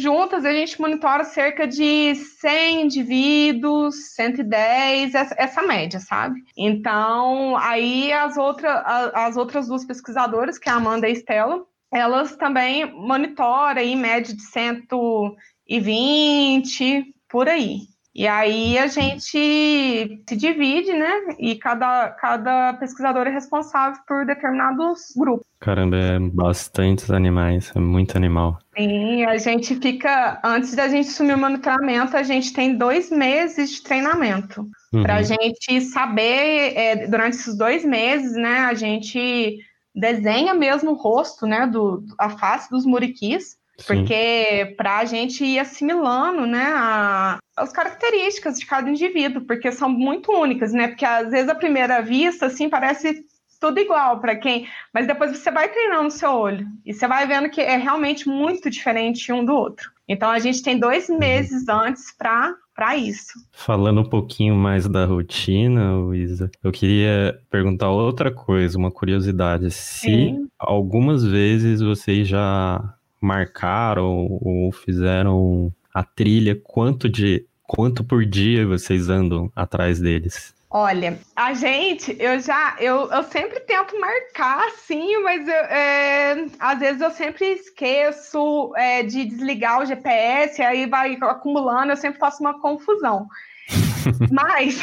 juntas 0.00 0.44
a 0.44 0.52
gente 0.52 0.80
monitora 0.80 1.24
cerca 1.24 1.66
de 1.66 2.14
100 2.14 2.82
indivíduos, 2.82 4.14
110, 4.14 5.14
essa, 5.14 5.62
média, 5.62 5.98
sabe? 6.00 6.40
Então, 6.56 7.56
aí 7.56 8.12
as, 8.12 8.36
outra, 8.36 8.80
as 9.14 9.36
outras 9.36 9.68
duas 9.68 9.84
pesquisadoras, 9.84 10.58
que 10.58 10.68
é 10.68 10.72
a 10.72 10.76
Amanda 10.76 11.06
e 11.06 11.10
a 11.10 11.12
Estela, 11.12 11.64
elas 11.92 12.36
também 12.36 12.92
monitoram 12.92 13.80
em 13.80 13.96
média 13.96 14.34
de 14.34 14.42
120, 14.42 17.04
por 17.28 17.48
aí. 17.48 17.93
E 18.14 18.28
aí 18.28 18.78
a 18.78 18.86
gente 18.86 19.22
se 19.22 20.36
divide, 20.36 20.92
né? 20.92 21.34
E 21.36 21.56
cada, 21.56 22.10
cada 22.10 22.74
pesquisador 22.74 23.26
é 23.26 23.30
responsável 23.30 24.00
por 24.06 24.24
determinados 24.24 25.12
grupos. 25.16 25.44
Caramba, 25.58 25.96
é 25.96 26.18
bastantes 26.20 27.10
animais, 27.10 27.72
é 27.74 27.80
muito 27.80 28.16
animal. 28.16 28.58
Sim, 28.76 29.24
a 29.24 29.36
gente 29.36 29.74
fica, 29.76 30.40
antes 30.44 30.76
da 30.76 30.86
gente 30.86 31.08
assumir 31.08 31.34
o 31.34 31.38
monitoramento, 31.38 32.16
a 32.16 32.22
gente 32.22 32.52
tem 32.52 32.76
dois 32.76 33.10
meses 33.10 33.70
de 33.70 33.82
treinamento. 33.82 34.68
Uhum. 34.92 35.02
Para 35.02 35.16
a 35.16 35.22
gente 35.22 35.80
saber, 35.80 36.76
é, 36.76 37.06
durante 37.08 37.36
esses 37.36 37.56
dois 37.56 37.84
meses, 37.84 38.34
né, 38.34 38.58
a 38.58 38.74
gente 38.74 39.58
desenha 39.92 40.54
mesmo 40.54 40.92
o 40.92 40.94
rosto, 40.94 41.46
né, 41.46 41.66
do, 41.66 42.04
a 42.18 42.30
face 42.30 42.70
dos 42.70 42.86
muriquis, 42.86 43.56
porque 43.86 44.74
para 44.76 44.98
a 44.98 45.04
gente 45.04 45.44
ir 45.44 45.58
assimilando, 45.58 46.46
né, 46.46 46.72
a, 46.74 47.38
as 47.56 47.72
características 47.72 48.58
de 48.58 48.66
cada 48.66 48.88
indivíduo, 48.88 49.42
porque 49.42 49.72
são 49.72 49.88
muito 49.88 50.32
únicas, 50.32 50.72
né? 50.72 50.88
Porque 50.88 51.04
às 51.04 51.30
vezes 51.30 51.48
à 51.48 51.54
primeira 51.54 52.00
vista, 52.00 52.46
assim, 52.46 52.68
parece 52.68 53.24
tudo 53.60 53.80
igual 53.80 54.20
para 54.20 54.36
quem, 54.36 54.68
mas 54.92 55.06
depois 55.06 55.36
você 55.36 55.50
vai 55.50 55.68
treinando 55.68 56.08
o 56.08 56.10
seu 56.10 56.30
olho 56.30 56.66
e 56.84 56.92
você 56.92 57.08
vai 57.08 57.26
vendo 57.26 57.48
que 57.48 57.60
é 57.60 57.76
realmente 57.76 58.28
muito 58.28 58.68
diferente 58.68 59.32
um 59.32 59.44
do 59.44 59.54
outro. 59.54 59.90
Então 60.06 60.30
a 60.30 60.38
gente 60.38 60.62
tem 60.62 60.78
dois 60.78 61.08
uhum. 61.08 61.18
meses 61.18 61.68
antes 61.68 62.14
para 62.16 62.54
para 62.74 62.96
isso. 62.96 63.34
Falando 63.52 64.00
um 64.00 64.08
pouquinho 64.08 64.56
mais 64.56 64.88
da 64.88 65.06
rotina, 65.06 65.94
Luísa, 65.94 66.50
eu 66.62 66.72
queria 66.72 67.38
perguntar 67.48 67.88
outra 67.88 68.32
coisa, 68.32 68.76
uma 68.76 68.90
curiosidade. 68.90 69.70
Se 69.70 70.00
Sim. 70.00 70.48
algumas 70.58 71.24
vezes 71.24 71.80
vocês 71.80 72.26
já 72.26 72.82
marcaram 73.24 74.38
ou 74.40 74.70
fizeram 74.72 75.72
a 75.92 76.02
trilha, 76.02 76.60
quanto 76.62 77.08
de 77.08 77.46
quanto 77.62 78.04
por 78.04 78.24
dia 78.24 78.66
vocês 78.66 79.08
andam 79.08 79.50
atrás 79.56 79.98
deles? 79.98 80.54
Olha, 80.70 81.20
a 81.36 81.54
gente, 81.54 82.16
eu 82.18 82.40
já, 82.40 82.74
eu, 82.80 83.08
eu 83.08 83.22
sempre 83.22 83.60
tento 83.60 83.98
marcar, 84.00 84.68
sim, 84.72 85.22
mas 85.22 85.46
eu, 85.46 85.54
é, 85.54 86.46
às 86.58 86.80
vezes 86.80 87.00
eu 87.00 87.12
sempre 87.12 87.46
esqueço 87.52 88.72
é, 88.76 89.04
de 89.04 89.24
desligar 89.24 89.80
o 89.80 89.86
GPS, 89.86 90.60
aí 90.60 90.86
vai 90.86 91.16
acumulando, 91.22 91.92
eu 91.92 91.96
sempre 91.96 92.18
faço 92.18 92.40
uma 92.42 92.60
confusão. 92.60 93.28
mas 94.32 94.82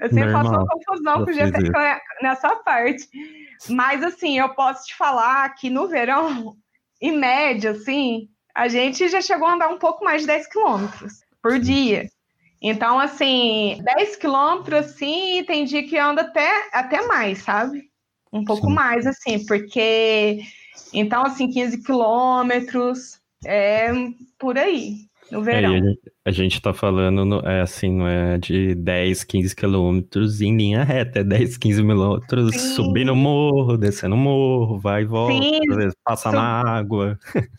eu 0.00 0.08
sempre 0.10 0.32
Normal. 0.32 0.44
faço 0.44 0.54
uma 0.54 0.66
confusão 0.66 1.24
com 1.24 1.30
o 1.30 1.34
GPS 1.34 1.72
nessa 2.22 2.56
parte. 2.56 3.08
Mas 3.70 4.02
assim, 4.02 4.38
eu 4.38 4.50
posso 4.50 4.84
te 4.84 4.94
falar 4.94 5.48
que 5.54 5.70
no 5.70 5.88
verão 5.88 6.54
em 7.02 7.18
média, 7.18 7.72
assim, 7.72 8.28
a 8.54 8.68
gente 8.68 9.08
já 9.08 9.20
chegou 9.20 9.48
a 9.48 9.54
andar 9.54 9.68
um 9.68 9.78
pouco 9.78 10.04
mais 10.04 10.22
de 10.22 10.28
10 10.28 10.46
quilômetros 10.46 11.14
por 11.42 11.58
dia. 11.58 12.08
Então, 12.60 13.00
assim, 13.00 13.80
10 13.82 14.16
quilômetros, 14.16 14.86
assim, 14.86 15.42
tem 15.44 15.64
dia 15.64 15.82
que 15.82 15.98
anda 15.98 16.22
até, 16.22 16.48
até 16.72 17.04
mais, 17.08 17.38
sabe? 17.38 17.90
Um 18.32 18.44
pouco 18.44 18.68
Sim. 18.68 18.74
mais, 18.74 19.04
assim, 19.04 19.44
porque. 19.46 20.42
Então, 20.92 21.24
assim, 21.24 21.50
15 21.50 21.82
quilômetros, 21.82 23.20
é 23.44 23.90
por 24.38 24.56
aí 24.56 25.10
no 25.32 25.42
verão. 25.42 25.74
É, 25.74 25.94
a 26.26 26.30
gente 26.30 26.60
tá 26.60 26.74
falando, 26.74 27.24
no, 27.24 27.40
é 27.40 27.62
assim, 27.62 27.90
não 27.90 28.06
é 28.06 28.36
de 28.36 28.74
10, 28.74 29.24
15 29.24 29.56
quilômetros 29.56 30.42
em 30.42 30.54
linha 30.54 30.84
reta, 30.84 31.20
é 31.20 31.24
10, 31.24 31.56
15 31.56 31.82
quilômetros 31.82 32.60
subindo 32.74 33.12
o 33.12 33.16
morro, 33.16 33.78
descendo 33.78 34.14
o 34.14 34.18
morro, 34.18 34.78
vai 34.78 35.02
e 35.02 35.06
volta, 35.06 35.32
Sim, 35.32 35.60
às 35.70 35.76
vezes 35.76 35.94
passa 36.04 36.30
na 36.30 36.60
água. 36.62 37.18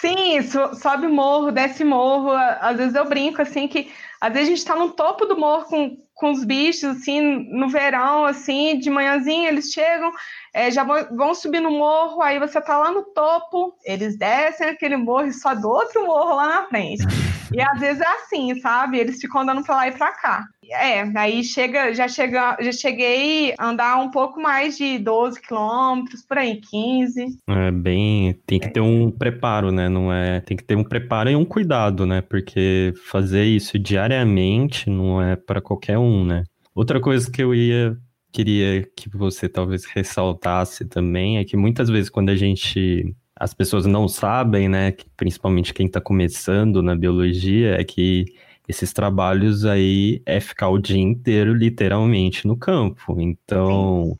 Sim, 0.00 0.38
sobe 0.82 1.06
morro, 1.06 1.50
desce 1.50 1.82
morro, 1.82 2.30
às 2.30 2.76
vezes 2.76 2.94
eu 2.94 3.08
brinco, 3.08 3.40
assim, 3.40 3.66
que 3.66 3.90
às 4.20 4.30
vezes 4.34 4.48
a 4.48 4.54
gente 4.54 4.64
tá 4.66 4.76
no 4.76 4.90
topo 4.90 5.24
do 5.24 5.34
morro 5.34 5.64
com, 5.64 5.96
com 6.12 6.30
os 6.30 6.44
bichos, 6.44 6.84
assim, 6.84 7.22
no 7.50 7.70
verão, 7.70 8.26
assim, 8.26 8.78
de 8.78 8.90
manhãzinha 8.90 9.48
eles 9.48 9.72
chegam, 9.72 10.12
é, 10.54 10.70
já 10.70 10.84
vão, 10.84 11.04
vão 11.16 11.34
subir 11.34 11.60
no 11.60 11.72
morro, 11.72 12.22
aí 12.22 12.38
você 12.38 12.60
tá 12.60 12.78
lá 12.78 12.92
no 12.92 13.02
topo, 13.02 13.74
eles 13.84 14.16
descem 14.16 14.68
aquele 14.68 14.96
morro 14.96 15.26
e 15.26 15.32
só 15.32 15.52
do 15.52 15.68
outro 15.68 16.06
morro 16.06 16.36
lá 16.36 16.46
na 16.46 16.66
frente. 16.68 17.04
E 17.52 17.60
às 17.60 17.78
vezes 17.78 18.00
é 18.00 18.06
assim, 18.06 18.54
sabe? 18.60 18.98
Eles 18.98 19.20
ficam 19.20 19.40
andando 19.40 19.64
pra 19.64 19.76
lá 19.76 19.88
e 19.88 19.92
pra 19.92 20.12
cá. 20.12 20.44
É, 20.70 21.02
aí 21.18 21.44
chega, 21.44 21.92
já, 21.92 22.08
chega, 22.08 22.56
já 22.60 22.72
cheguei 22.72 23.54
a 23.58 23.68
andar 23.68 23.96
um 23.96 24.10
pouco 24.10 24.40
mais 24.40 24.76
de 24.76 24.98
12 24.98 25.40
quilômetros, 25.40 26.24
por 26.24 26.38
aí, 26.38 26.60
15. 26.60 27.26
É 27.48 27.70
bem. 27.70 28.34
Tem 28.46 28.58
que 28.58 28.70
ter 28.70 28.80
um 28.80 29.10
preparo, 29.10 29.70
né? 29.70 29.88
Não 29.88 30.12
é. 30.12 30.40
Tem 30.40 30.56
que 30.56 30.64
ter 30.64 30.76
um 30.76 30.84
preparo 30.84 31.30
e 31.30 31.36
um 31.36 31.44
cuidado, 31.44 32.06
né? 32.06 32.22
Porque 32.22 32.92
fazer 33.10 33.44
isso 33.44 33.78
diariamente 33.78 34.88
não 34.88 35.20
é 35.22 35.36
para 35.36 35.60
qualquer 35.60 35.98
um, 35.98 36.24
né? 36.24 36.44
Outra 36.74 37.00
coisa 37.00 37.30
que 37.30 37.42
eu 37.42 37.54
ia 37.54 37.96
queria 38.34 38.82
que 38.96 39.08
você 39.08 39.48
talvez 39.48 39.84
ressaltasse 39.84 40.84
também 40.84 41.38
é 41.38 41.44
que 41.44 41.56
muitas 41.56 41.88
vezes 41.88 42.10
quando 42.10 42.30
a 42.30 42.36
gente 42.36 43.14
as 43.36 43.54
pessoas 43.54 43.86
não 43.86 44.08
sabem, 44.08 44.68
né, 44.68 44.92
que, 44.92 45.06
principalmente 45.16 45.72
quem 45.74 45.86
está 45.86 46.00
começando 46.00 46.82
na 46.82 46.94
biologia, 46.94 47.80
é 47.80 47.84
que 47.84 48.24
esses 48.68 48.92
trabalhos 48.92 49.64
aí 49.64 50.22
é 50.26 50.40
ficar 50.40 50.68
o 50.68 50.78
dia 50.78 51.00
inteiro 51.00 51.52
literalmente 51.52 52.46
no 52.46 52.56
campo. 52.56 53.20
Então, 53.20 54.18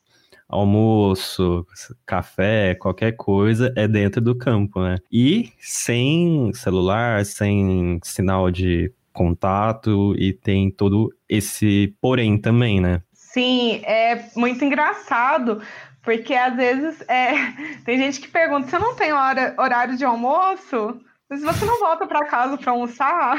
almoço, 0.48 1.66
café, 2.04 2.74
qualquer 2.74 3.12
coisa 3.12 3.72
é 3.76 3.86
dentro 3.88 4.20
do 4.20 4.34
campo, 4.34 4.80
né? 4.80 4.96
E 5.10 5.50
sem 5.58 6.52
celular, 6.52 7.24
sem 7.24 7.98
sinal 8.02 8.50
de 8.50 8.92
contato 9.12 10.14
e 10.18 10.32
tem 10.32 10.70
todo 10.70 11.14
esse 11.28 11.94
porém 12.00 12.36
também, 12.36 12.80
né? 12.80 13.00
Sim, 13.34 13.82
é 13.84 14.30
muito 14.36 14.64
engraçado, 14.64 15.60
porque 16.04 16.32
às 16.34 16.54
vezes 16.54 17.00
é, 17.08 17.32
tem 17.84 17.98
gente 17.98 18.20
que 18.20 18.28
pergunta: 18.28 18.68
você 18.68 18.78
não 18.78 18.94
tem 18.94 19.12
hora, 19.12 19.56
horário 19.58 19.96
de 19.96 20.04
almoço? 20.04 21.00
Mas 21.28 21.42
você 21.42 21.64
não 21.64 21.80
volta 21.80 22.06
para 22.06 22.26
casa 22.26 22.56
para 22.56 22.70
almoçar? 22.70 23.36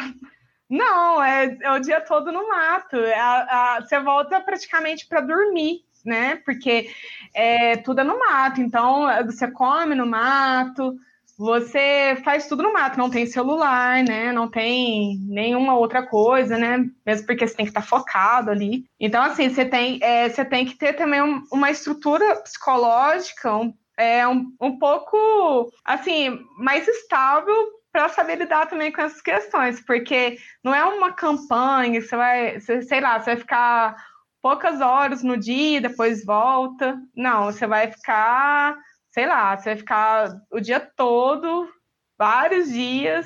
Não, 0.70 1.24
é, 1.24 1.58
é, 1.62 1.72
o 1.72 1.80
dia 1.80 2.02
todo 2.02 2.30
no 2.30 2.46
mato. 2.50 2.98
É 2.98 3.18
a, 3.18 3.76
a, 3.78 3.82
você 3.82 3.98
volta 4.02 4.42
praticamente 4.42 5.08
para 5.08 5.22
dormir, 5.22 5.86
né? 6.04 6.42
Porque 6.44 6.90
é, 7.34 7.78
tudo 7.78 8.02
é 8.02 8.04
no 8.04 8.20
mato. 8.20 8.60
Então, 8.60 9.08
você 9.26 9.50
come 9.50 9.96
no 9.96 10.06
mato, 10.06 10.98
você 11.38 12.18
faz 12.24 12.48
tudo 12.48 12.64
no 12.64 12.72
mato, 12.72 12.98
não 12.98 13.10
tem 13.10 13.26
celular, 13.26 14.04
né? 14.04 14.32
Não 14.32 14.50
tem 14.50 15.18
nenhuma 15.28 15.78
outra 15.78 16.06
coisa, 16.06 16.58
né? 16.58 16.86
Mesmo 17.06 17.28
porque 17.28 17.46
você 17.46 17.56
tem 17.56 17.66
que 17.66 17.72
estar 17.72 17.82
focado 17.82 18.52
ali. 18.52 18.86
Então, 19.00 19.22
assim, 19.22 19.50
você 19.50 19.66
tem, 19.66 20.00
é, 20.02 20.30
você 20.30 20.46
tem 20.46 20.66
que 20.66 20.76
ter 20.76 20.94
também 20.94 21.22
um, 21.22 21.44
uma 21.52 21.70
estrutura 21.70 22.38
psicológica 22.38 23.56
um, 23.56 23.74
é, 23.98 24.26
um, 24.28 24.54
um 24.62 24.80
pouco, 24.80 25.72
assim, 25.84 26.40
mais 26.58 26.88
estável 26.88 27.54
para 27.92 28.10
saber 28.10 28.36
lidar 28.36 28.68
também 28.68 28.92
com 28.92 29.02
essas 29.02 29.22
questões, 29.22 29.80
porque 29.86 30.38
não 30.64 30.76
é 30.76 30.84
uma 30.84 31.14
campanha, 31.14 32.02
você 32.02 32.16
vai, 32.16 32.60
você, 32.60 32.82
sei 32.82 33.00
lá, 33.00 33.20
você 33.20 33.32
vai 33.32 33.38
ficar 33.38 33.96
poucas 34.42 34.80
horas 34.80 35.24
no 35.24 35.38
dia, 35.38 35.82
depois 35.82 36.24
volta. 36.24 36.98
Não, 37.16 37.46
você 37.46 37.66
vai 37.66 37.92
ficar 37.92 38.78
sei 39.16 39.26
lá, 39.28 39.56
você 39.56 39.70
vai 39.70 39.78
ficar 39.78 40.42
o 40.52 40.60
dia 40.60 40.78
todo, 40.78 41.70
vários 42.18 42.70
dias, 42.70 43.26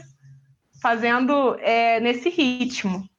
fazendo 0.80 1.58
é, 1.62 2.00
nesse 2.00 2.30
ritmo. 2.30 3.10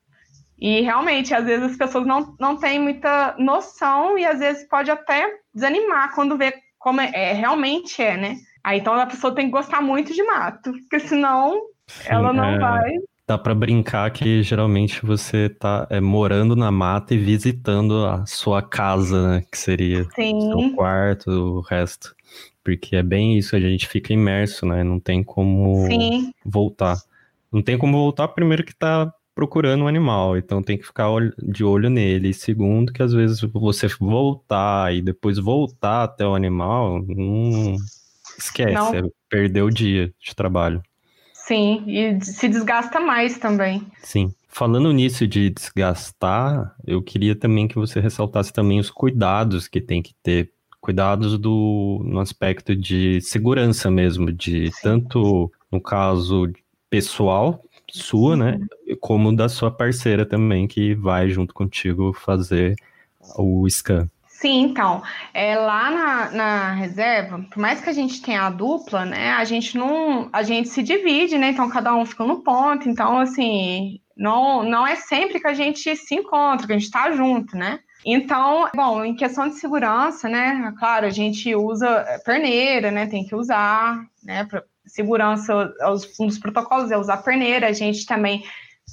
E 0.56 0.80
realmente, 0.80 1.35
às 1.35 1.44
vezes 1.44 1.72
as 1.72 1.76
pessoas 1.76 2.06
não, 2.06 2.37
não 2.38 2.56
têm 2.56 2.78
muita 2.78 3.35
noção 3.40 4.16
e 4.16 4.24
às 4.24 4.38
vezes 4.38 4.68
pode 4.68 4.88
até 4.88 5.28
desanimar 5.52 6.14
quando 6.14 6.38
vê 6.38 6.54
como 6.78 7.00
é, 7.00 7.11
é 7.12 7.33
realmente 7.33 8.00
é, 8.00 8.16
né? 8.16 8.37
Aí 8.62 8.78
então 8.78 8.94
a 8.94 9.06
pessoa 9.06 9.35
tem 9.35 9.46
que 9.46 9.52
gostar 9.52 9.80
muito 9.80 10.14
de 10.14 10.22
mato, 10.22 10.70
porque 10.70 11.00
senão 11.00 11.61
Sim, 11.88 12.09
ela 12.09 12.33
não 12.33 12.44
é... 12.44 12.59
vai. 12.59 12.90
Dá 13.26 13.37
para 13.37 13.54
brincar 13.54 14.11
que 14.12 14.44
geralmente 14.44 15.04
você 15.04 15.48
tá 15.48 15.88
é, 15.90 16.00
morando 16.00 16.54
na 16.54 16.70
mata 16.70 17.14
e 17.14 17.18
visitando 17.18 18.06
a 18.06 18.24
sua 18.26 18.62
casa, 18.62 19.28
né? 19.28 19.44
Que 19.50 19.59
seria 19.59 20.04
Sim. 20.14 20.37
o 20.37 20.40
seu 20.40 20.76
quarto, 20.76 21.30
o 21.30 21.61
resto. 21.61 22.14
Porque 22.62 22.96
é 22.96 23.02
bem 23.02 23.38
isso, 23.38 23.56
a 23.56 23.60
gente 23.60 23.88
fica 23.88 24.12
imerso, 24.12 24.66
né? 24.66 24.84
Não 24.84 25.00
tem 25.00 25.22
como 25.22 25.86
Sim. 25.86 26.32
voltar. 26.44 26.96
Não 27.52 27.62
tem 27.62 27.76
como 27.76 27.96
voltar, 27.98 28.28
primeiro 28.28 28.64
que 28.64 28.74
tá 28.74 29.12
procurando 29.34 29.84
um 29.84 29.88
animal, 29.88 30.36
então 30.36 30.62
tem 30.62 30.76
que 30.76 30.84
ficar 30.84 31.08
de 31.42 31.64
olho 31.64 31.88
nele. 31.88 32.28
E 32.28 32.34
segundo, 32.34 32.92
que 32.92 33.02
às 33.02 33.12
vezes 33.12 33.40
você 33.40 33.88
voltar 33.98 34.94
e 34.94 35.00
depois 35.00 35.38
voltar 35.38 36.04
até 36.04 36.26
o 36.26 36.34
animal, 36.34 37.02
não 37.06 37.76
esquece, 38.38 38.74
não. 38.74 38.94
é 38.94 39.02
perder 39.28 39.62
o 39.62 39.70
dia 39.70 40.12
de 40.20 40.34
trabalho. 40.34 40.82
Sim, 41.32 41.84
e 41.86 42.20
se 42.22 42.48
desgasta 42.48 43.00
mais 43.00 43.38
também. 43.38 43.84
Sim. 44.02 44.32
Falando 44.48 44.92
nisso 44.92 45.26
de 45.26 45.50
desgastar, 45.50 46.74
eu 46.86 47.02
queria 47.02 47.34
também 47.34 47.66
que 47.66 47.76
você 47.76 47.98
ressaltasse 47.98 48.52
também 48.52 48.78
os 48.78 48.90
cuidados 48.90 49.66
que 49.68 49.80
tem 49.80 50.02
que 50.02 50.12
ter 50.22 50.52
cuidados 50.80 51.38
do, 51.38 52.00
no 52.04 52.20
aspecto 52.20 52.74
de 52.74 53.20
segurança 53.20 53.90
mesmo, 53.90 54.32
de 54.32 54.70
tanto 54.82 55.50
no 55.70 55.80
caso 55.80 56.50
pessoal, 56.88 57.62
sua, 57.90 58.36
né? 58.36 58.58
Como 59.00 59.34
da 59.34 59.48
sua 59.48 59.70
parceira 59.70 60.24
também, 60.24 60.66
que 60.66 60.94
vai 60.94 61.30
junto 61.30 61.54
contigo 61.54 62.12
fazer 62.12 62.74
o 63.36 63.68
scan. 63.68 64.08
Sim, 64.40 64.62
então, 64.62 65.02
é, 65.34 65.54
lá 65.54 65.90
na, 65.90 66.30
na, 66.30 66.72
reserva, 66.72 67.44
por 67.50 67.58
mais 67.58 67.82
que 67.82 67.90
a 67.90 67.92
gente 67.92 68.22
tenha 68.22 68.44
a 68.44 68.50
dupla, 68.50 69.04
né, 69.04 69.32
a 69.32 69.44
gente 69.44 69.76
não, 69.76 70.30
a 70.32 70.42
gente 70.42 70.70
se 70.70 70.82
divide, 70.82 71.36
né, 71.36 71.50
então 71.50 71.68
cada 71.68 71.94
um 71.94 72.06
fica 72.06 72.24
no 72.24 72.42
ponto, 72.42 72.88
então, 72.88 73.18
assim, 73.18 74.00
não, 74.16 74.62
não 74.64 74.86
é 74.86 74.96
sempre 74.96 75.38
que 75.38 75.46
a 75.46 75.52
gente 75.52 75.94
se 75.94 76.14
encontra, 76.14 76.66
que 76.66 76.72
a 76.72 76.78
gente 76.78 76.86
está 76.86 77.12
junto, 77.12 77.54
né, 77.54 77.80
então, 78.04 78.68
bom, 78.74 79.04
em 79.04 79.14
questão 79.14 79.48
de 79.48 79.56
segurança, 79.56 80.28
né, 80.28 80.72
claro, 80.78 81.06
a 81.06 81.10
gente 81.10 81.54
usa 81.54 82.04
perneira, 82.24 82.90
né, 82.90 83.06
tem 83.06 83.24
que 83.24 83.34
usar, 83.34 84.02
né, 84.22 84.46
segurança, 84.86 85.72
um 86.18 86.26
dos 86.26 86.38
protocolos 86.38 86.90
é 86.90 86.96
usar 86.96 87.18
perneira, 87.18 87.68
a 87.68 87.72
gente 87.72 88.06
também 88.06 88.42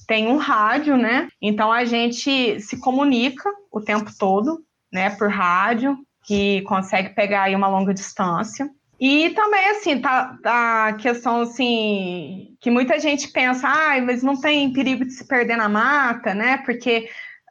tem 0.08 0.28
um 0.28 0.38
rádio, 0.38 0.98
né, 0.98 1.28
então 1.42 1.72
a 1.72 1.86
gente 1.86 2.60
se 2.60 2.80
comunica 2.80 3.50
o 3.72 3.82
tempo 3.82 4.12
todo, 4.18 4.62
né, 4.92 5.10
por 5.12 5.30
rádio, 5.30 5.98
que 6.26 6.62
consegue 6.64 7.10
pegar 7.16 7.44
aí 7.44 7.56
uma 7.56 7.70
longa 7.70 7.94
distância. 7.94 8.70
E 9.00 9.30
também, 9.30 9.70
assim, 9.70 10.02
tá, 10.02 10.38
tá 10.42 10.88
a 10.88 10.94
questão, 10.94 11.42
assim, 11.42 12.56
que 12.60 12.72
muita 12.72 13.00
gente 13.00 13.28
pensa, 13.28 13.68
ah, 13.68 14.02
mas 14.02 14.24
não 14.24 14.40
tem 14.40 14.74
perigo 14.74 15.06
de 15.06 15.12
se 15.12 15.28
perder 15.28 15.56
na 15.56 15.70
mata, 15.70 16.34
né? 16.34 16.58
Porque 16.66 17.08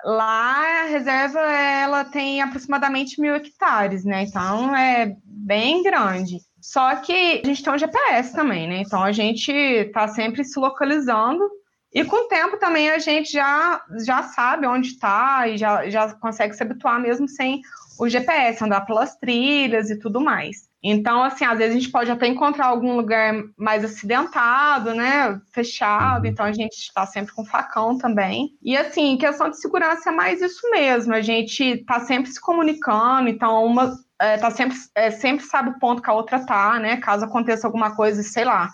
lá 0.06 0.84
a 0.84 0.86
reserva, 0.86 1.40
ela 1.40 2.04
tem 2.04 2.40
aproximadamente 2.40 3.20
mil 3.20 3.34
hectares, 3.34 4.04
né? 4.04 4.22
Então, 4.22 4.74
é 4.74 5.16
bem 5.24 5.82
grande. 5.82 6.38
Só 6.60 6.94
que 6.96 7.42
a 7.44 7.46
gente 7.46 7.62
tem 7.62 7.72
um 7.72 7.78
GPS 7.78 8.32
também, 8.32 8.68
né? 8.68 8.78
Então, 8.78 9.02
a 9.02 9.10
gente 9.10 9.90
tá 9.92 10.06
sempre 10.06 10.44
se 10.44 10.58
localizando 10.60 11.44
e 11.92 12.04
com 12.04 12.24
o 12.24 12.28
tempo 12.28 12.56
também 12.58 12.90
a 12.90 12.98
gente 12.98 13.32
já, 13.32 13.82
já 14.04 14.22
sabe 14.22 14.66
onde 14.66 14.88
está 14.88 15.48
e 15.48 15.56
já, 15.56 15.88
já 15.88 16.12
consegue 16.14 16.54
se 16.54 16.62
habituar 16.62 17.00
mesmo 17.00 17.26
sem 17.26 17.60
o 17.98 18.08
GPS, 18.08 18.62
andar 18.62 18.82
pelas 18.82 19.16
trilhas 19.16 19.90
e 19.90 19.98
tudo 19.98 20.20
mais. 20.20 20.68
Então, 20.88 21.24
assim, 21.24 21.44
às 21.44 21.58
vezes 21.58 21.74
a 21.74 21.78
gente 21.80 21.90
pode 21.90 22.08
até 22.08 22.28
encontrar 22.28 22.66
algum 22.66 22.94
lugar 22.94 23.34
mais 23.56 23.84
acidentado, 23.84 24.94
né? 24.94 25.40
Fechado, 25.52 26.22
uhum. 26.22 26.30
então 26.30 26.46
a 26.46 26.52
gente 26.52 26.74
está 26.74 27.04
sempre 27.04 27.34
com 27.34 27.44
facão 27.44 27.98
também. 27.98 28.50
E 28.62 28.76
assim, 28.76 29.18
questão 29.18 29.50
de 29.50 29.60
segurança 29.60 30.10
é 30.10 30.12
mais 30.12 30.40
isso 30.40 30.70
mesmo. 30.70 31.12
A 31.12 31.20
gente 31.20 31.62
está 31.64 31.98
sempre 31.98 32.30
se 32.30 32.40
comunicando, 32.40 33.28
então 33.28 33.64
uma 33.64 33.96
é, 34.20 34.38
tá 34.38 34.48
sempre, 34.52 34.76
é, 34.94 35.10
sempre 35.10 35.44
sabe 35.44 35.70
o 35.70 35.78
ponto 35.80 36.00
que 36.00 36.08
a 36.08 36.14
outra 36.14 36.46
tá, 36.46 36.78
né? 36.78 36.98
Caso 36.98 37.24
aconteça 37.24 37.66
alguma 37.66 37.96
coisa, 37.96 38.22
sei 38.22 38.44
lá, 38.44 38.70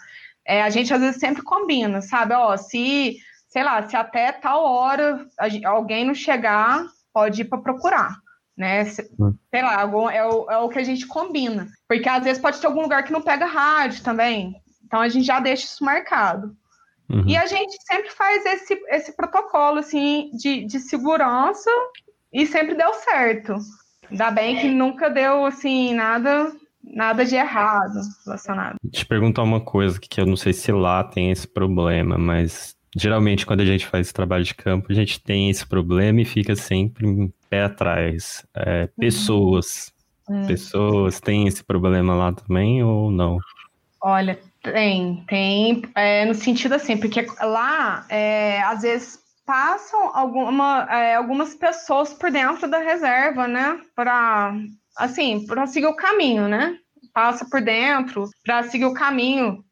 é, 0.46 0.62
a 0.62 0.68
gente 0.68 0.92
às 0.92 1.00
vezes 1.00 1.18
sempre 1.18 1.42
combina, 1.42 2.02
sabe? 2.02 2.34
Ó, 2.34 2.54
se, 2.58 3.16
sei 3.48 3.64
lá, 3.64 3.88
se 3.88 3.96
até 3.96 4.32
tal 4.32 4.62
hora 4.64 5.26
alguém 5.64 6.04
não 6.04 6.14
chegar, 6.14 6.84
pode 7.10 7.40
ir 7.40 7.46
para 7.46 7.62
procurar, 7.62 8.16
né? 8.56 8.84
Hum. 9.18 9.34
Sei 9.50 9.62
lá, 9.62 9.80
algum, 9.80 10.08
é, 10.08 10.26
o, 10.26 10.50
é 10.50 10.58
o 10.58 10.68
que 10.68 10.78
a 10.78 10.84
gente 10.84 11.06
combina. 11.06 11.68
Porque 11.88 12.08
às 12.08 12.24
vezes 12.24 12.40
pode 12.40 12.60
ter 12.60 12.66
algum 12.66 12.82
lugar 12.82 13.02
que 13.04 13.12
não 13.12 13.22
pega 13.22 13.46
rádio 13.46 14.02
também. 14.02 14.54
Então 14.84 15.00
a 15.00 15.08
gente 15.08 15.24
já 15.24 15.40
deixa 15.40 15.64
isso 15.64 15.84
marcado. 15.84 16.54
Uhum. 17.08 17.24
E 17.26 17.36
a 17.36 17.46
gente 17.46 17.76
sempre 17.82 18.10
faz 18.10 18.44
esse, 18.46 18.74
esse 18.88 19.16
protocolo 19.16 19.78
assim, 19.78 20.30
de, 20.34 20.64
de 20.64 20.78
segurança 20.80 21.70
e 22.32 22.46
sempre 22.46 22.74
deu 22.74 22.92
certo. 22.94 23.56
Ainda 24.10 24.30
bem 24.30 24.58
que 24.58 24.68
nunca 24.68 25.08
deu 25.08 25.44
assim 25.44 25.94
nada 25.94 26.52
nada 26.82 27.24
de 27.24 27.36
errado 27.36 28.00
relacionado. 28.24 28.76
Te 28.90 29.06
perguntar 29.06 29.42
uma 29.42 29.60
coisa 29.60 30.00
que 30.00 30.20
eu 30.20 30.26
não 30.26 30.36
sei 30.36 30.52
se 30.52 30.72
lá 30.72 31.04
tem 31.04 31.30
esse 31.30 31.46
problema, 31.46 32.18
mas 32.18 32.76
geralmente 32.96 33.46
quando 33.46 33.60
a 33.60 33.64
gente 33.64 33.86
faz 33.86 34.06
esse 34.06 34.14
trabalho 34.14 34.44
de 34.44 34.54
campo, 34.54 34.90
a 34.90 34.94
gente 34.94 35.22
tem 35.22 35.48
esse 35.48 35.66
problema 35.66 36.20
e 36.20 36.24
fica 36.24 36.56
sempre 36.56 37.32
pé 37.52 37.64
atrás. 37.64 38.46
É, 38.56 38.82
uhum. 38.82 38.88
pessoas. 38.98 39.92
Uhum. 40.26 40.46
Pessoas 40.46 41.20
têm 41.20 41.46
esse 41.46 41.62
problema 41.62 42.14
lá 42.14 42.32
também 42.32 42.82
ou 42.82 43.10
não? 43.10 43.38
Olha, 44.00 44.40
tem, 44.62 45.22
tem, 45.28 45.82
é, 45.94 46.24
no 46.24 46.34
sentido 46.34 46.74
assim, 46.74 46.96
porque 46.96 47.26
lá, 47.42 48.06
é, 48.08 48.62
às 48.62 48.82
vezes, 48.82 49.18
passam 49.44 50.16
alguma, 50.16 50.86
é, 50.90 51.16
algumas 51.16 51.54
pessoas 51.54 52.14
por 52.14 52.30
dentro 52.30 52.68
da 52.70 52.78
reserva, 52.78 53.46
né, 53.46 53.80
para 53.94 54.54
assim, 54.96 55.44
para 55.46 55.66
seguir 55.66 55.86
o 55.86 55.96
caminho, 55.96 56.48
né? 56.48 56.76
Passa 57.12 57.46
por 57.48 57.60
dentro 57.60 58.28
para 58.44 58.62
seguir 58.64 58.86
o 58.86 58.94
caminho, 58.94 59.64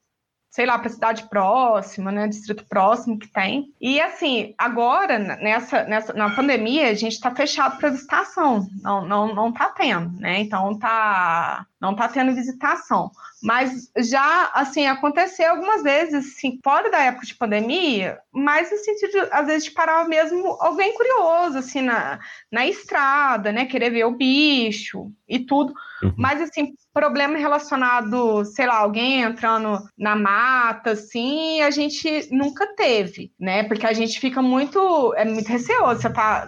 sei 0.51 0.67
lá, 0.67 0.79
para 0.79 0.91
cidade 0.91 1.29
próxima, 1.29 2.11
né? 2.11 2.27
Distrito 2.27 2.67
próximo 2.69 3.19
que 3.19 3.29
tem. 3.29 3.73
E 3.81 4.01
assim, 4.01 4.53
agora 4.59 5.19
nessa, 5.19 5.85
nessa 5.85 6.13
na 6.13 6.35
pandemia 6.35 6.89
a 6.89 6.95
gente 6.95 7.13
está 7.13 7.31
fechado 7.31 7.79
para 7.79 7.91
visitação, 7.91 8.69
não, 8.83 9.07
não, 9.07 9.35
não 9.35 9.53
tá 9.53 9.69
tendo, 9.69 10.19
né? 10.19 10.41
Então 10.41 10.77
tá, 10.79 11.65
não 11.81 11.95
tá 11.95 12.09
tendo 12.09 12.35
visitação. 12.35 13.13
Mas 13.43 13.91
já, 13.97 14.51
assim, 14.55 14.87
aconteceu 14.87 15.51
algumas 15.51 15.83
vezes, 15.83 16.15
assim, 16.15 16.59
fora 16.63 16.91
da 16.91 16.99
época 16.99 17.27
de 17.27 17.35
pandemia, 17.35 18.19
mas 18.33 18.71
no 18.71 18.77
sentido, 18.79 19.29
às 19.31 19.47
vezes, 19.47 19.65
de 19.65 19.71
parar 19.71 20.07
mesmo 20.09 20.57
alguém 20.61 20.95
curioso, 20.95 21.59
assim, 21.59 21.81
na, 21.81 22.19
na 22.51 22.67
estrada, 22.67 23.53
né? 23.53 23.67
Querer 23.67 23.91
ver 23.91 24.05
o 24.05 24.17
bicho 24.17 25.11
e 25.29 25.39
tudo. 25.39 25.73
Uhum. 26.03 26.15
Mas, 26.17 26.41
assim, 26.41 26.75
problema 26.93 27.39
relacionado, 27.39 28.45
sei 28.45 28.67
lá, 28.67 28.79
alguém 28.79 29.23
entrando 29.23 29.79
na 29.97 30.17
mata, 30.17 30.91
assim, 30.91 31.61
a 31.61 31.71
gente 31.71 32.29
nunca 32.31 32.67
teve, 32.75 33.33
né? 33.39 33.63
Porque 33.65 33.87
a 33.87 33.93
gente 33.93 34.19
fica 34.19 34.43
muito, 34.43 35.15
é 35.15 35.25
muito 35.25 35.49
receoso. 35.49 36.01
Você 36.01 36.11
tá 36.11 36.47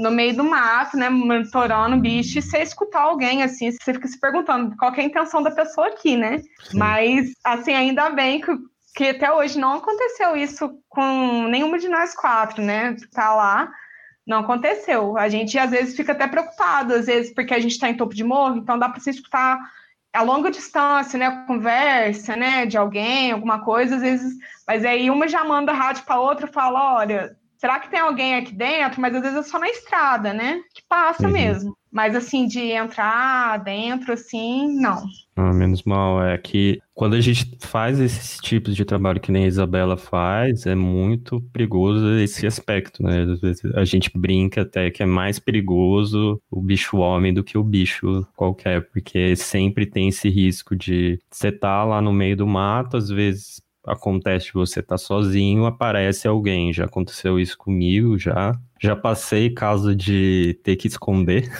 no 0.00 0.10
meio 0.10 0.36
do 0.36 0.44
mato, 0.44 0.96
né? 0.96 1.08
Monitorando 1.08 1.96
o 1.96 2.00
bicho 2.00 2.38
e 2.38 2.42
você 2.42 2.58
escutar 2.58 3.02
alguém, 3.02 3.42
assim, 3.42 3.70
você 3.72 3.92
fica 3.92 4.06
se 4.06 4.18
perguntando 4.20 4.76
qual 4.76 4.94
é 4.94 5.00
a 5.00 5.04
intenção 5.04 5.42
da 5.42 5.50
pessoa 5.50 5.88
aqui, 5.88 6.16
né? 6.16 6.29
Sim. 6.38 6.78
Mas, 6.78 7.32
assim, 7.44 7.74
ainda 7.74 8.10
bem 8.10 8.40
que, 8.40 8.52
que 8.94 9.08
até 9.08 9.32
hoje 9.32 9.58
não 9.58 9.74
aconteceu 9.74 10.36
isso 10.36 10.70
com 10.88 11.48
nenhuma 11.48 11.78
de 11.78 11.88
nós 11.88 12.14
quatro, 12.14 12.62
né? 12.62 12.96
Tá 13.12 13.34
lá. 13.34 13.70
Não 14.26 14.40
aconteceu. 14.40 15.18
A 15.18 15.28
gente 15.28 15.58
às 15.58 15.70
vezes 15.70 15.96
fica 15.96 16.12
até 16.12 16.26
preocupado, 16.26 16.94
às 16.94 17.06
vezes 17.06 17.34
porque 17.34 17.54
a 17.54 17.58
gente 17.58 17.72
está 17.72 17.88
em 17.88 17.96
topo 17.96 18.14
de 18.14 18.22
morro, 18.22 18.58
então 18.58 18.78
dá 18.78 18.88
para 18.88 19.00
você 19.00 19.10
escutar 19.10 19.58
a 20.12 20.22
longa 20.22 20.50
distância, 20.50 21.18
né, 21.18 21.44
conversa, 21.46 22.36
né, 22.36 22.66
de 22.66 22.76
alguém, 22.76 23.30
alguma 23.30 23.60
coisa, 23.60 23.96
às 23.96 24.02
vezes, 24.02 24.34
mas 24.66 24.84
aí 24.84 25.10
uma 25.10 25.28
já 25.28 25.44
manda 25.44 25.72
rádio 25.72 26.04
para 26.04 26.20
outra 26.20 26.48
e 26.48 26.52
fala, 26.52 26.96
olha, 26.96 27.36
será 27.56 27.78
que 27.78 27.88
tem 27.88 28.00
alguém 28.00 28.34
aqui 28.34 28.52
dentro? 28.52 29.00
Mas 29.00 29.14
às 29.14 29.22
vezes 29.22 29.38
é 29.38 29.42
só 29.42 29.58
na 29.58 29.68
estrada, 29.68 30.32
né, 30.32 30.60
que 30.74 30.82
passa 30.88 31.26
uhum. 31.26 31.32
mesmo. 31.32 31.76
Mas 31.92 32.14
assim, 32.14 32.46
de 32.46 32.60
entrar 32.60 33.58
dentro, 33.64 34.12
assim, 34.12 34.68
não. 34.80 35.02
Ah, 35.34 35.52
menos 35.52 35.82
mal. 35.82 36.22
É 36.22 36.38
que 36.38 36.80
quando 36.94 37.14
a 37.14 37.20
gente 37.20 37.56
faz 37.60 37.98
esses 37.98 38.38
tipos 38.38 38.76
de 38.76 38.84
trabalho 38.84 39.20
que 39.20 39.32
nem 39.32 39.44
a 39.44 39.48
Isabela 39.48 39.96
faz, 39.96 40.66
é 40.66 40.74
muito 40.74 41.40
perigoso 41.52 42.18
esse 42.18 42.46
aspecto, 42.46 43.02
né? 43.02 43.22
Às 43.22 43.40
vezes 43.40 43.64
a 43.74 43.84
gente 43.84 44.10
brinca 44.16 44.62
até 44.62 44.90
que 44.90 45.02
é 45.02 45.06
mais 45.06 45.38
perigoso 45.38 46.40
o 46.50 46.60
bicho 46.62 46.98
homem 46.98 47.34
do 47.34 47.42
que 47.42 47.58
o 47.58 47.64
bicho 47.64 48.26
qualquer, 48.36 48.88
porque 48.90 49.34
sempre 49.34 49.86
tem 49.86 50.08
esse 50.08 50.28
risco 50.28 50.76
de 50.76 51.18
você 51.30 51.50
tá 51.50 51.84
lá 51.84 52.00
no 52.00 52.12
meio 52.12 52.36
do 52.36 52.46
mato, 52.46 52.96
às 52.96 53.08
vezes 53.08 53.60
acontece 53.84 54.52
você 54.52 54.82
tá 54.82 54.98
sozinho, 54.98 55.64
aparece 55.66 56.28
alguém. 56.28 56.72
Já 56.72 56.84
aconteceu 56.84 57.38
isso 57.40 57.56
comigo, 57.58 58.18
já. 58.18 58.52
Já 58.80 58.96
passei 58.96 59.50
caso 59.50 59.94
de 59.94 60.58
ter 60.64 60.76
que 60.76 60.88
esconder. 60.88 61.50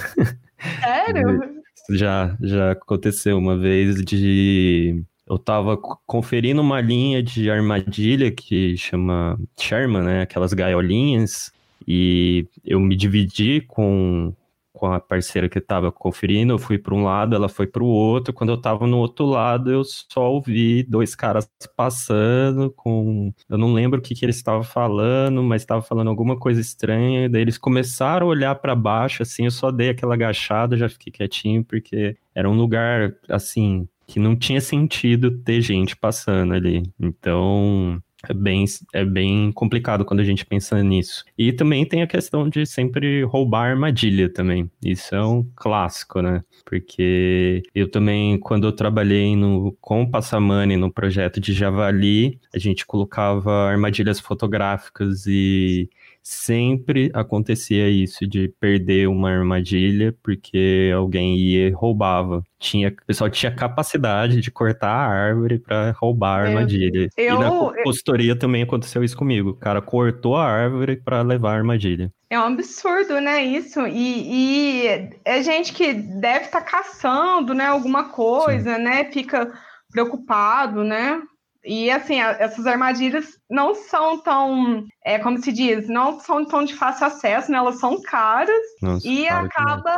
Sério? 0.80 1.40
já, 1.90 2.36
já 2.40 2.72
aconteceu 2.72 3.36
uma 3.36 3.56
vez 3.56 4.02
de 4.02 5.04
eu 5.30 5.38
tava 5.38 5.76
conferindo 5.76 6.60
uma 6.60 6.80
linha 6.80 7.22
de 7.22 7.48
armadilha 7.48 8.32
que 8.32 8.76
chama 8.76 9.38
Sherman, 9.56 10.02
né? 10.02 10.22
Aquelas 10.22 10.52
gaiolinhas. 10.52 11.52
E 11.86 12.46
eu 12.64 12.80
me 12.80 12.96
dividi 12.96 13.60
com 13.60 14.34
com 14.80 14.90
a 14.90 14.98
parceira 14.98 15.46
que 15.46 15.58
estava 15.58 15.92
conferindo, 15.92 16.54
eu 16.54 16.58
fui 16.58 16.78
para 16.78 16.94
um 16.94 17.04
lado, 17.04 17.36
ela 17.36 17.50
foi 17.50 17.66
para 17.66 17.82
o 17.82 17.86
outro. 17.86 18.32
Quando 18.32 18.48
eu 18.48 18.54
estava 18.54 18.86
no 18.86 18.96
outro 18.96 19.26
lado, 19.26 19.70
eu 19.70 19.84
só 19.84 20.32
ouvi 20.32 20.82
dois 20.82 21.14
caras 21.14 21.46
passando 21.76 22.70
com, 22.70 23.30
eu 23.46 23.58
não 23.58 23.74
lembro 23.74 23.98
o 23.98 24.02
que 24.02 24.14
que 24.14 24.24
eles 24.24 24.36
estavam 24.36 24.62
falando, 24.62 25.42
mas 25.42 25.60
estava 25.60 25.82
falando 25.82 26.08
alguma 26.08 26.34
coisa 26.34 26.62
estranha. 26.62 27.28
Daí 27.28 27.42
eles 27.42 27.58
começaram 27.58 28.26
a 28.26 28.30
olhar 28.30 28.54
para 28.54 28.74
baixo, 28.74 29.22
assim, 29.22 29.44
eu 29.44 29.50
só 29.50 29.70
dei 29.70 29.90
aquela 29.90 30.14
agachada, 30.14 30.78
já 30.78 30.88
fiquei 30.88 31.12
quietinho 31.12 31.62
porque 31.62 32.16
era 32.34 32.48
um 32.48 32.56
lugar 32.56 33.14
assim 33.28 33.86
que 34.06 34.18
não 34.18 34.34
tinha 34.34 34.62
sentido 34.62 35.30
ter 35.30 35.60
gente 35.60 35.94
passando 35.94 36.54
ali. 36.54 36.82
Então, 36.98 38.02
É 38.28 38.34
bem, 38.34 38.64
é 38.92 39.04
bem 39.04 39.50
complicado 39.52 40.04
quando 40.04 40.20
a 40.20 40.24
gente 40.24 40.44
pensa 40.44 40.82
nisso. 40.82 41.24
E 41.38 41.52
também 41.52 41.86
tem 41.86 42.02
a 42.02 42.06
questão 42.06 42.48
de 42.48 42.66
sempre 42.66 43.22
roubar 43.24 43.70
armadilha 43.70 44.28
também. 44.28 44.70
Isso 44.84 45.14
é 45.14 45.24
um 45.24 45.46
clássico, 45.56 46.20
né? 46.20 46.42
Porque 46.64 47.62
eu 47.74 47.90
também, 47.90 48.38
quando 48.38 48.66
eu 48.66 48.72
trabalhei 48.72 49.34
no, 49.34 49.76
com 49.80 50.02
o 50.02 50.10
Passamani 50.10 50.76
no 50.76 50.92
projeto 50.92 51.40
de 51.40 51.52
Javali, 51.52 52.38
a 52.54 52.58
gente 52.58 52.84
colocava 52.84 53.50
armadilhas 53.70 54.20
fotográficas 54.20 55.26
e 55.26 55.88
sempre 56.22 57.10
acontecia 57.14 57.88
isso 57.88 58.26
de 58.26 58.48
perder 58.60 59.08
uma 59.08 59.30
armadilha 59.30 60.14
porque 60.22 60.90
alguém 60.94 61.36
ia 61.36 61.68
e 61.68 61.70
roubava. 61.70 62.42
Tinha, 62.58 62.88
o 62.88 63.06
pessoal 63.06 63.30
tinha 63.30 63.54
capacidade 63.54 64.40
de 64.40 64.50
cortar 64.50 64.90
a 64.90 65.06
árvore 65.06 65.58
para 65.58 65.92
roubar 65.92 66.40
a 66.40 66.48
armadilha. 66.48 67.08
Eu, 67.16 67.36
e 67.36 67.38
na 67.38 67.82
consultoria 67.82 68.36
também 68.36 68.62
aconteceu 68.62 69.02
isso 69.02 69.16
comigo. 69.16 69.50
O 69.50 69.56
cara 69.56 69.80
cortou 69.80 70.36
a 70.36 70.44
árvore 70.44 70.96
para 70.96 71.22
levar 71.22 71.52
a 71.52 71.56
armadilha. 71.56 72.12
É 72.28 72.38
um 72.38 72.44
absurdo, 72.44 73.20
né, 73.20 73.42
isso? 73.42 73.84
E, 73.88 74.84
e 74.84 75.10
é 75.24 75.42
gente 75.42 75.72
que 75.72 75.92
deve 75.92 76.44
estar 76.44 76.60
tá 76.60 76.66
caçando, 76.66 77.54
né, 77.54 77.66
alguma 77.66 78.10
coisa, 78.10 78.76
Sim. 78.76 78.82
né, 78.82 79.04
fica 79.10 79.52
preocupado, 79.90 80.84
né? 80.84 81.20
E 81.64 81.90
assim, 81.90 82.20
essas 82.20 82.66
armadilhas 82.66 83.38
não 83.48 83.74
são 83.74 84.18
tão, 84.18 84.86
é, 85.04 85.18
como 85.18 85.38
se 85.42 85.52
diz, 85.52 85.88
não 85.88 86.18
são 86.18 86.44
tão 86.44 86.64
de 86.64 86.74
fácil 86.74 87.06
acesso, 87.06 87.52
né? 87.52 87.58
Elas 87.58 87.78
são 87.78 88.00
caras 88.00 88.60
Nossa, 88.80 89.06
e 89.06 89.28
acaba 89.28 89.94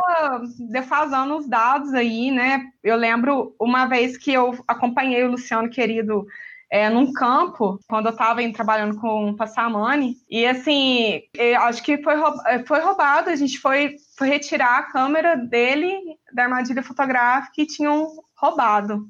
defasando 0.69 1.37
os 1.37 1.47
dados 1.47 1.93
aí, 1.93 2.31
né? 2.31 2.65
Eu 2.83 2.97
lembro 2.97 3.55
uma 3.59 3.85
vez 3.85 4.17
que 4.17 4.33
eu 4.33 4.57
acompanhei 4.67 5.23
o 5.23 5.31
Luciano 5.31 5.69
querido 5.69 6.25
é, 6.69 6.89
num 6.89 7.13
campo, 7.13 7.79
quando 7.87 8.07
eu 8.07 8.11
estava 8.11 8.41
trabalhando 8.51 8.99
com 8.99 9.29
o 9.29 9.35
Passamani, 9.35 10.15
e 10.27 10.43
assim, 10.45 11.21
acho 11.59 11.83
que 11.83 12.01
foi, 12.01 12.15
é, 12.47 12.65
foi 12.65 12.79
roubado, 12.79 13.29
a 13.29 13.35
gente 13.35 13.59
foi, 13.59 13.95
foi 14.17 14.27
retirar 14.27 14.79
a 14.79 14.91
câmera 14.91 15.35
dele 15.37 15.93
da 16.33 16.43
armadilha 16.43 16.81
fotográfica 16.81 17.61
e 17.61 17.67
tinham 17.67 18.07
roubado. 18.35 19.07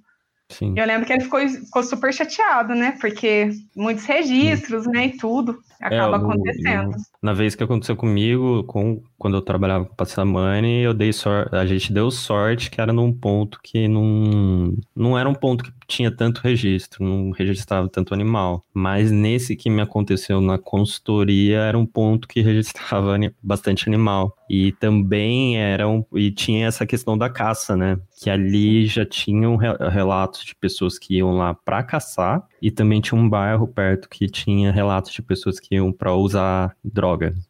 Sim. 0.50 0.74
Eu 0.78 0.86
lembro 0.86 1.06
que 1.06 1.14
ele 1.14 1.24
ficou, 1.24 1.40
ficou 1.48 1.84
super 1.84 2.14
chateado, 2.14 2.76
né? 2.76 2.98
Porque 3.00 3.50
muitos 3.76 4.06
registros, 4.06 4.84
Sim. 4.84 4.92
né, 4.92 5.06
e 5.08 5.18
tudo 5.18 5.60
acaba 5.82 6.18
é, 6.18 6.20
no, 6.20 6.32
acontecendo. 6.32 6.92
No, 6.92 7.13
na 7.24 7.32
vez 7.32 7.56
que 7.56 7.64
aconteceu 7.64 7.96
comigo, 7.96 8.66
com, 8.66 9.02
quando 9.18 9.38
eu 9.38 9.42
trabalhava 9.42 9.86
com 9.86 9.96
Passamani, 9.96 10.82
eu 10.82 10.94
dei 10.94 11.14
sorte, 11.14 11.56
a 11.56 11.66
gente 11.66 11.94
deu 11.94 12.12
sorte 12.12 12.70
que 12.70 12.82
era 12.82 12.92
num 12.92 13.14
ponto 13.14 13.62
que 13.64 13.88
não, 13.88 14.76
não 14.94 15.18
era 15.18 15.30
um 15.30 15.34
ponto 15.34 15.64
que 15.64 15.72
tinha 15.88 16.12
tanto 16.12 16.42
registro, 16.42 17.02
não 17.02 17.32
registrava 17.32 17.88
tanto 17.88 18.14
animal. 18.14 18.66
Mas 18.74 19.10
nesse 19.10 19.56
que 19.56 19.70
me 19.70 19.82
aconteceu 19.82 20.42
na 20.42 20.58
consultoria, 20.58 21.60
era 21.60 21.78
um 21.78 21.86
ponto 21.86 22.28
que 22.28 22.42
registrava 22.42 23.18
bastante 23.42 23.88
animal. 23.88 24.36
E 24.50 24.74
também 24.74 25.58
era 25.58 25.88
um, 25.88 26.04
e 26.14 26.30
tinha 26.30 26.68
essa 26.68 26.86
questão 26.86 27.18
da 27.18 27.30
caça, 27.30 27.78
né? 27.78 27.98
Que 28.22 28.30
ali 28.30 28.86
já 28.86 29.06
tinham 29.06 29.56
relatos 29.56 30.44
de 30.44 30.54
pessoas 30.56 31.00
que 31.00 31.16
iam 31.16 31.32
lá 31.32 31.54
para 31.54 31.84
caçar 31.84 32.46
e 32.62 32.72
também 32.72 33.02
tinha 33.02 33.20
um 33.20 33.28
bairro 33.28 33.68
perto 33.68 34.08
que 34.08 34.28
tinha 34.28 34.72
relatos 34.72 35.12
de 35.12 35.22
pessoas 35.22 35.60
que 35.60 35.76
iam 35.76 35.92
para 35.92 36.14
usar 36.14 36.76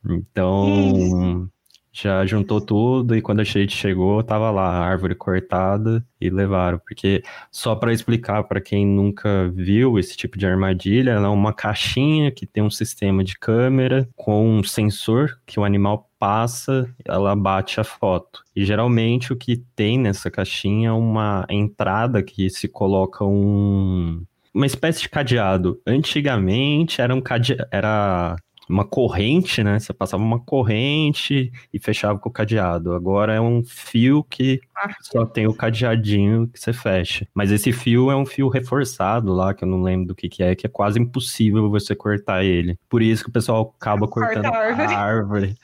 Então, 0.05 1.49
já 1.93 2.25
juntou 2.25 2.59
tudo 2.59 3.15
e 3.15 3.21
quando 3.21 3.41
a 3.41 3.43
gente 3.43 3.75
chegou, 3.75 4.23
tava 4.23 4.49
lá 4.49 4.63
a 4.63 4.83
árvore 4.83 5.13
cortada 5.13 6.03
e 6.19 6.27
levaram, 6.27 6.79
porque 6.79 7.21
só 7.51 7.75
para 7.75 7.93
explicar 7.93 8.43
para 8.45 8.59
quem 8.59 8.85
nunca 8.85 9.47
viu 9.53 9.99
esse 9.99 10.17
tipo 10.17 10.35
de 10.37 10.47
armadilha, 10.47 11.11
ela 11.11 11.27
é 11.27 11.29
uma 11.29 11.53
caixinha 11.53 12.31
que 12.31 12.47
tem 12.47 12.63
um 12.63 12.69
sistema 12.71 13.23
de 13.23 13.37
câmera 13.37 14.09
com 14.15 14.57
um 14.57 14.63
sensor 14.63 15.39
que 15.45 15.59
o 15.59 15.63
animal 15.63 16.09
passa, 16.17 16.89
ela 17.05 17.35
bate 17.35 17.79
a 17.79 17.83
foto. 17.83 18.43
E 18.55 18.65
geralmente 18.65 19.31
o 19.31 19.35
que 19.35 19.57
tem 19.75 19.99
nessa 19.99 20.31
caixinha 20.31 20.89
é 20.89 20.93
uma 20.93 21.45
entrada 21.47 22.23
que 22.23 22.49
se 22.49 22.67
coloca 22.67 23.23
um 23.23 24.23
uma 24.53 24.67
espécie 24.67 25.01
de 25.01 25.09
cadeado. 25.09 25.81
Antigamente 25.85 27.01
era 27.01 27.13
um 27.13 27.21
cadeado, 27.21 27.67
era 27.71 28.35
uma 28.69 28.85
corrente, 28.85 29.63
né? 29.63 29.79
Você 29.79 29.93
passava 29.93 30.23
uma 30.23 30.39
corrente 30.39 31.51
e 31.73 31.79
fechava 31.79 32.17
com 32.19 32.29
o 32.29 32.31
cadeado. 32.31 32.93
Agora 32.93 33.33
é 33.33 33.41
um 33.41 33.63
fio 33.63 34.23
que 34.23 34.61
só 35.01 35.25
tem 35.25 35.47
o 35.47 35.53
cadeadinho 35.53 36.47
que 36.47 36.59
você 36.59 36.73
fecha. 36.73 37.27
Mas 37.33 37.51
esse 37.51 37.71
fio 37.71 38.09
é 38.09 38.15
um 38.15 38.25
fio 38.25 38.47
reforçado 38.47 39.33
lá, 39.33 39.53
que 39.53 39.63
eu 39.63 39.67
não 39.67 39.81
lembro 39.81 40.07
do 40.07 40.15
que, 40.15 40.29
que 40.29 40.43
é, 40.43 40.55
que 40.55 40.65
é 40.65 40.69
quase 40.69 40.99
impossível 40.99 41.69
você 41.69 41.95
cortar 41.95 42.43
ele. 42.43 42.77
Por 42.89 43.01
isso 43.01 43.23
que 43.23 43.29
o 43.29 43.33
pessoal 43.33 43.73
acaba 43.79 44.07
cortando 44.07 44.45
a 44.45 44.57
árvore. 44.57 44.93
a 44.93 44.97
árvore. 44.99 45.55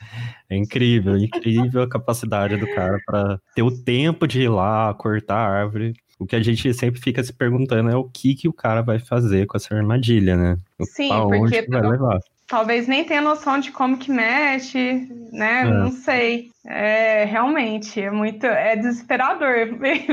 É 0.48 0.56
incrível, 0.56 1.16
incrível 1.16 1.82
a 1.82 1.88
capacidade 1.88 2.56
do 2.56 2.66
cara 2.74 2.98
para 3.06 3.40
ter 3.54 3.62
o 3.62 3.70
tempo 3.70 4.26
de 4.26 4.42
ir 4.42 4.48
lá 4.48 4.92
cortar 4.94 5.36
a 5.36 5.48
árvore 5.48 5.94
o 6.20 6.26
que 6.26 6.36
a 6.36 6.42
gente 6.42 6.72
sempre 6.74 7.00
fica 7.00 7.24
se 7.24 7.32
perguntando 7.32 7.88
é 7.88 7.96
o 7.96 8.04
que, 8.04 8.34
que 8.34 8.46
o 8.46 8.52
cara 8.52 8.82
vai 8.82 8.98
fazer 8.98 9.46
com 9.46 9.56
essa 9.56 9.74
armadilha, 9.74 10.36
né? 10.36 10.58
Sim, 10.82 11.08
porque 11.08 11.62
vai 11.62 11.80
levar. 11.80 12.20
Talvez 12.50 12.88
nem 12.88 13.04
tenha 13.04 13.20
noção 13.20 13.60
de 13.60 13.70
como 13.70 13.96
que 13.96 14.10
mexe, 14.10 15.08
né? 15.32 15.60
É. 15.60 15.64
Não 15.64 15.92
sei. 15.92 16.50
É, 16.66 17.24
realmente, 17.24 17.98
é 18.00 18.10
muito, 18.10 18.44
é 18.44 18.76
desesperador 18.76 19.50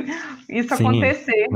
isso 0.47 0.75
Sim, 0.75 0.87
acontecer. 0.87 1.47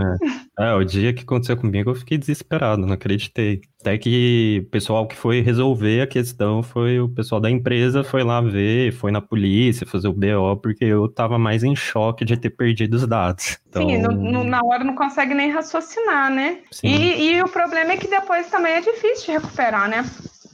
É. 0.60 0.66
é. 0.66 0.74
o 0.74 0.84
dia 0.84 1.14
que 1.14 1.24
aconteceu 1.24 1.56
comigo 1.56 1.92
eu 1.92 1.96
fiquei 1.96 2.18
desesperado, 2.18 2.86
não 2.86 2.94
acreditei. 2.94 3.62
Até 3.80 3.98
que 3.98 4.64
o 4.66 4.70
pessoal 4.70 5.08
que 5.08 5.16
foi 5.16 5.42
resolver 5.42 6.02
a 6.02 6.08
questão 6.08 6.62
foi 6.62 7.00
o 7.00 7.08
pessoal 7.08 7.40
da 7.40 7.50
empresa, 7.50 8.04
foi 8.04 8.24
lá 8.24 8.42
ver, 8.42 8.92
foi 8.92 9.12
na 9.12 9.22
polícia 9.22 9.88
fazer 9.88 10.08
o 10.08 10.14
BO, 10.14 10.58
porque 10.62 10.86
eu 10.86 11.08
tava 11.08 11.38
mais 11.38 11.64
em 11.64 11.76
choque 11.76 12.26
de 12.26 12.36
ter 12.38 12.50
perdido 12.50 12.96
os 12.96 13.08
dados. 13.08 13.60
Então... 13.70 13.88
Sim, 13.88 14.00
no, 14.00 14.12
no, 14.12 14.44
na 14.44 14.60
hora 14.64 14.84
não 14.84 14.96
consegue 14.96 15.34
nem 15.34 15.52
raciocinar, 15.52 16.30
né? 16.32 16.60
E, 16.84 17.30
e, 17.30 17.42
o 17.42 17.48
problema 17.48 17.94
é 17.94 17.98
que 17.98 18.08
depois 18.08 18.48
também 18.50 18.74
é 18.74 18.82
difícil 18.82 19.26
de 19.26 19.32
recuperar, 19.32 19.90
né? 19.90 20.04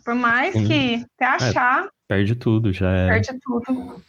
Por 0.07 0.15
mais 0.15 0.53
Sim. 0.53 0.65
que 0.65 0.97
você 0.99 1.23
achar, 1.25 1.83
é. 1.83 1.89
Perde 2.07 2.33
tudo, 2.33 2.71
já 2.71 2.89
é. 2.89 3.09
Perde 3.09 3.37
tudo. 3.43 4.01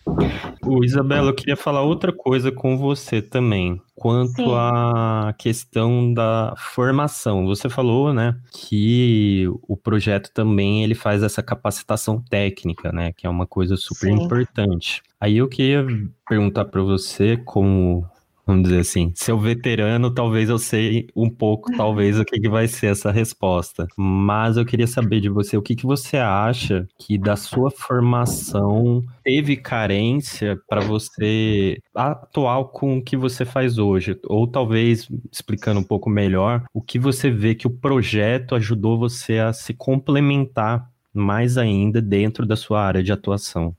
O 0.65 0.85
Isabela, 0.85 1.31
eu 1.31 1.35
queria 1.35 1.57
falar 1.57 1.83
outra 1.83 2.13
coisa 2.13 2.53
com 2.53 2.79
você 2.79 3.21
também, 3.21 3.83
quanto 3.97 4.37
Sim. 4.37 4.55
à 4.55 5.35
questão 5.37 6.15
da 6.15 6.55
formação. 6.57 7.47
Você 7.47 7.69
falou, 7.69 8.15
né, 8.15 8.37
que 8.53 9.47
o 9.67 9.77
projeto 9.77 10.31
também 10.33 10.85
ele 10.85 10.95
faz 10.95 11.25
essa 11.25 11.43
capacitação 11.43 12.23
técnica, 12.23 12.93
né, 12.93 13.13
que 13.17 13.27
é 13.27 13.31
uma 13.31 13.45
coisa 13.45 13.77
super 13.77 14.07
Sim. 14.07 14.23
importante. 14.23 15.03
Aí 15.21 15.39
eu 15.39 15.49
queria 15.49 15.85
perguntar 16.29 16.67
para 16.67 16.81
você, 16.81 17.37
como 17.39 18.09
vamos 18.49 18.63
dizer 18.63 18.81
assim. 18.81 19.13
Seu 19.15 19.39
veterano, 19.39 20.11
talvez 20.11 20.49
eu 20.49 20.59
sei 20.59 21.07
um 21.15 21.29
pouco, 21.29 21.71
talvez, 21.77 22.19
o 22.19 22.25
que, 22.25 22.41
que 22.41 22.49
vai 22.49 22.67
ser 22.67 22.87
essa 22.87 23.13
resposta. 23.13 23.87
Mas 23.95 24.57
eu 24.57 24.65
queria 24.65 24.87
saber 24.87 25.21
de 25.21 25.29
você, 25.29 25.55
o 25.55 25.63
que, 25.63 25.77
que 25.77 25.85
você 25.85 26.17
acha 26.17 26.89
que 26.99 27.19
da 27.19 27.37
sua 27.37 27.71
formação 27.71 29.05
teve 29.23 29.55
carência 29.55 30.59
para 30.67 30.81
você 30.81 31.77
atuar 31.95 32.65
com 32.65 32.97
o 32.97 33.05
que 33.05 33.19
você 33.19 33.45
faz 33.45 33.77
hoje? 33.77 34.19
Ou 34.25 34.47
talvez, 34.47 35.07
explicando 35.31 35.81
um 35.81 35.85
pouco 35.85 36.09
melhor, 36.09 36.65
o 36.73 36.81
que 36.81 36.99
você 36.99 37.31
vê 37.31 37.55
que 37.55 37.67
o 37.67 37.71
projeto 37.71 38.55
ajudou 38.55 38.99
você 38.99 39.39
a 39.39 39.53
se 39.53 39.75
complementar 39.75 40.89
mais 41.13 41.59
ainda 41.59 42.01
dentro 42.01 42.47
da 42.47 42.57
sua 42.57 42.83
área 42.83 43.03
de 43.03 43.13
atuação? 43.13 43.77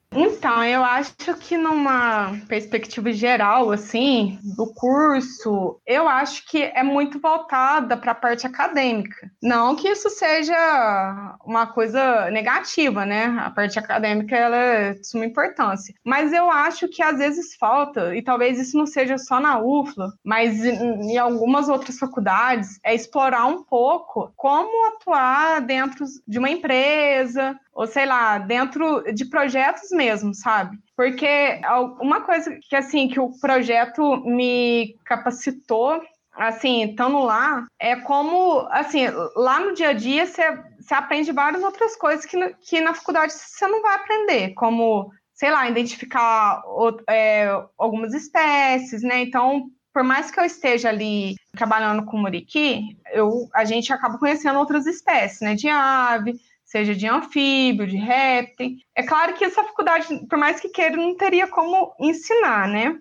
Então, 0.60 0.66
eu 0.66 0.84
acho 0.84 1.14
que 1.40 1.58
numa 1.58 2.38
perspectiva 2.50 3.14
geral, 3.14 3.72
assim, 3.72 4.38
do 4.58 4.68
curso, 4.74 5.80
eu 5.88 6.06
acho 6.06 6.46
que 6.48 6.64
é 6.64 6.84
muito 6.84 7.18
voltada 7.18 7.96
para 7.96 8.12
a 8.12 8.16
parte 8.16 8.46
acadêmica. 8.46 9.32
Não 9.42 9.74
que 9.74 9.88
isso 9.88 10.10
seja 10.10 11.38
uma 11.46 11.66
coisa 11.66 12.30
negativa, 12.30 13.06
né? 13.06 13.38
A 13.40 13.50
parte 13.50 13.80
acadêmica 13.80 14.36
ela 14.36 14.58
é 14.58 14.94
de 14.96 15.08
suma 15.08 15.26
importância. 15.26 15.96
Mas 16.04 16.34
eu 16.34 16.52
acho 16.52 16.90
que 16.90 17.02
às 17.02 17.20
vezes 17.20 17.56
falta, 17.56 18.14
e 18.14 18.22
talvez 18.22 18.60
isso 18.60 18.78
não 18.78 18.86
seja 18.86 19.18
só 19.18 19.40
na 19.40 19.60
UFLA, 19.60 20.12
mas 20.26 20.66
em 20.66 21.18
algumas 21.18 21.70
outras 21.70 21.98
faculdades, 21.98 22.82
é 22.84 22.94
explorar 22.94 23.46
um 23.46 23.64
pouco 23.64 24.34
como 24.36 24.88
atuar 24.88 25.62
dentro 25.62 26.04
de 26.28 26.38
uma 26.38 26.50
empresa, 26.50 27.58
ou 27.80 27.88
sei 27.88 28.06
lá, 28.06 28.38
dentro 28.40 29.02
de 29.14 29.24
projetos 29.24 29.90
mesmo, 29.92 30.36
sabe? 30.36 30.78
Porque 30.98 31.62
uma 32.02 32.20
coisa 32.20 32.60
que 32.68 32.76
assim 32.76 33.08
que 33.08 33.22
o 33.22 33.32
projeto 33.40 34.18
me 34.26 34.98
capacitou 35.06 36.02
assim, 36.36 36.90
estando 36.90 37.20
lá, 37.20 37.66
é 37.80 37.96
como, 37.96 38.68
assim, 38.70 39.06
lá 39.34 39.62
no 39.62 39.74
dia 39.74 39.90
a 39.90 39.94
dia 39.94 40.26
você, 40.26 40.62
você 40.78 40.94
aprende 40.94 41.32
várias 41.32 41.64
outras 41.64 41.96
coisas 41.96 42.26
que, 42.26 42.38
que 42.60 42.82
na 42.82 42.94
faculdade 42.94 43.32
você 43.32 43.66
não 43.66 43.82
vai 43.82 43.96
aprender, 43.96 44.54
como, 44.56 45.10
sei 45.34 45.50
lá, 45.50 45.70
identificar 45.70 46.62
é, 47.10 47.48
algumas 47.78 48.14
espécies, 48.14 49.02
né? 49.04 49.22
Então, 49.22 49.70
por 49.94 50.04
mais 50.04 50.30
que 50.30 50.40
eu 50.40 50.44
esteja 50.44 50.90
ali 50.90 51.36
trabalhando 51.54 52.04
com 52.04 52.18
muriqui, 52.18 52.98
eu, 53.14 53.48
a 53.54 53.64
gente 53.64 53.92
acaba 53.94 54.18
conhecendo 54.18 54.60
outras 54.60 54.86
espécies, 54.86 55.40
né? 55.40 55.56
De 55.56 55.70
ave, 55.70 56.40
seja 56.70 56.96
de 56.96 57.08
anfíbio, 57.08 57.88
de 57.88 57.98
réptil. 57.98 58.78
É 58.96 59.04
claro 59.04 59.34
que 59.34 59.44
essa 59.44 59.64
faculdade, 59.64 60.08
por 60.30 60.38
mais 60.38 60.60
que 60.60 60.70
queira, 60.70 60.96
não 60.96 61.16
teria 61.16 61.48
como 61.48 61.94
ensinar, 62.00 62.68
né? 62.68 62.96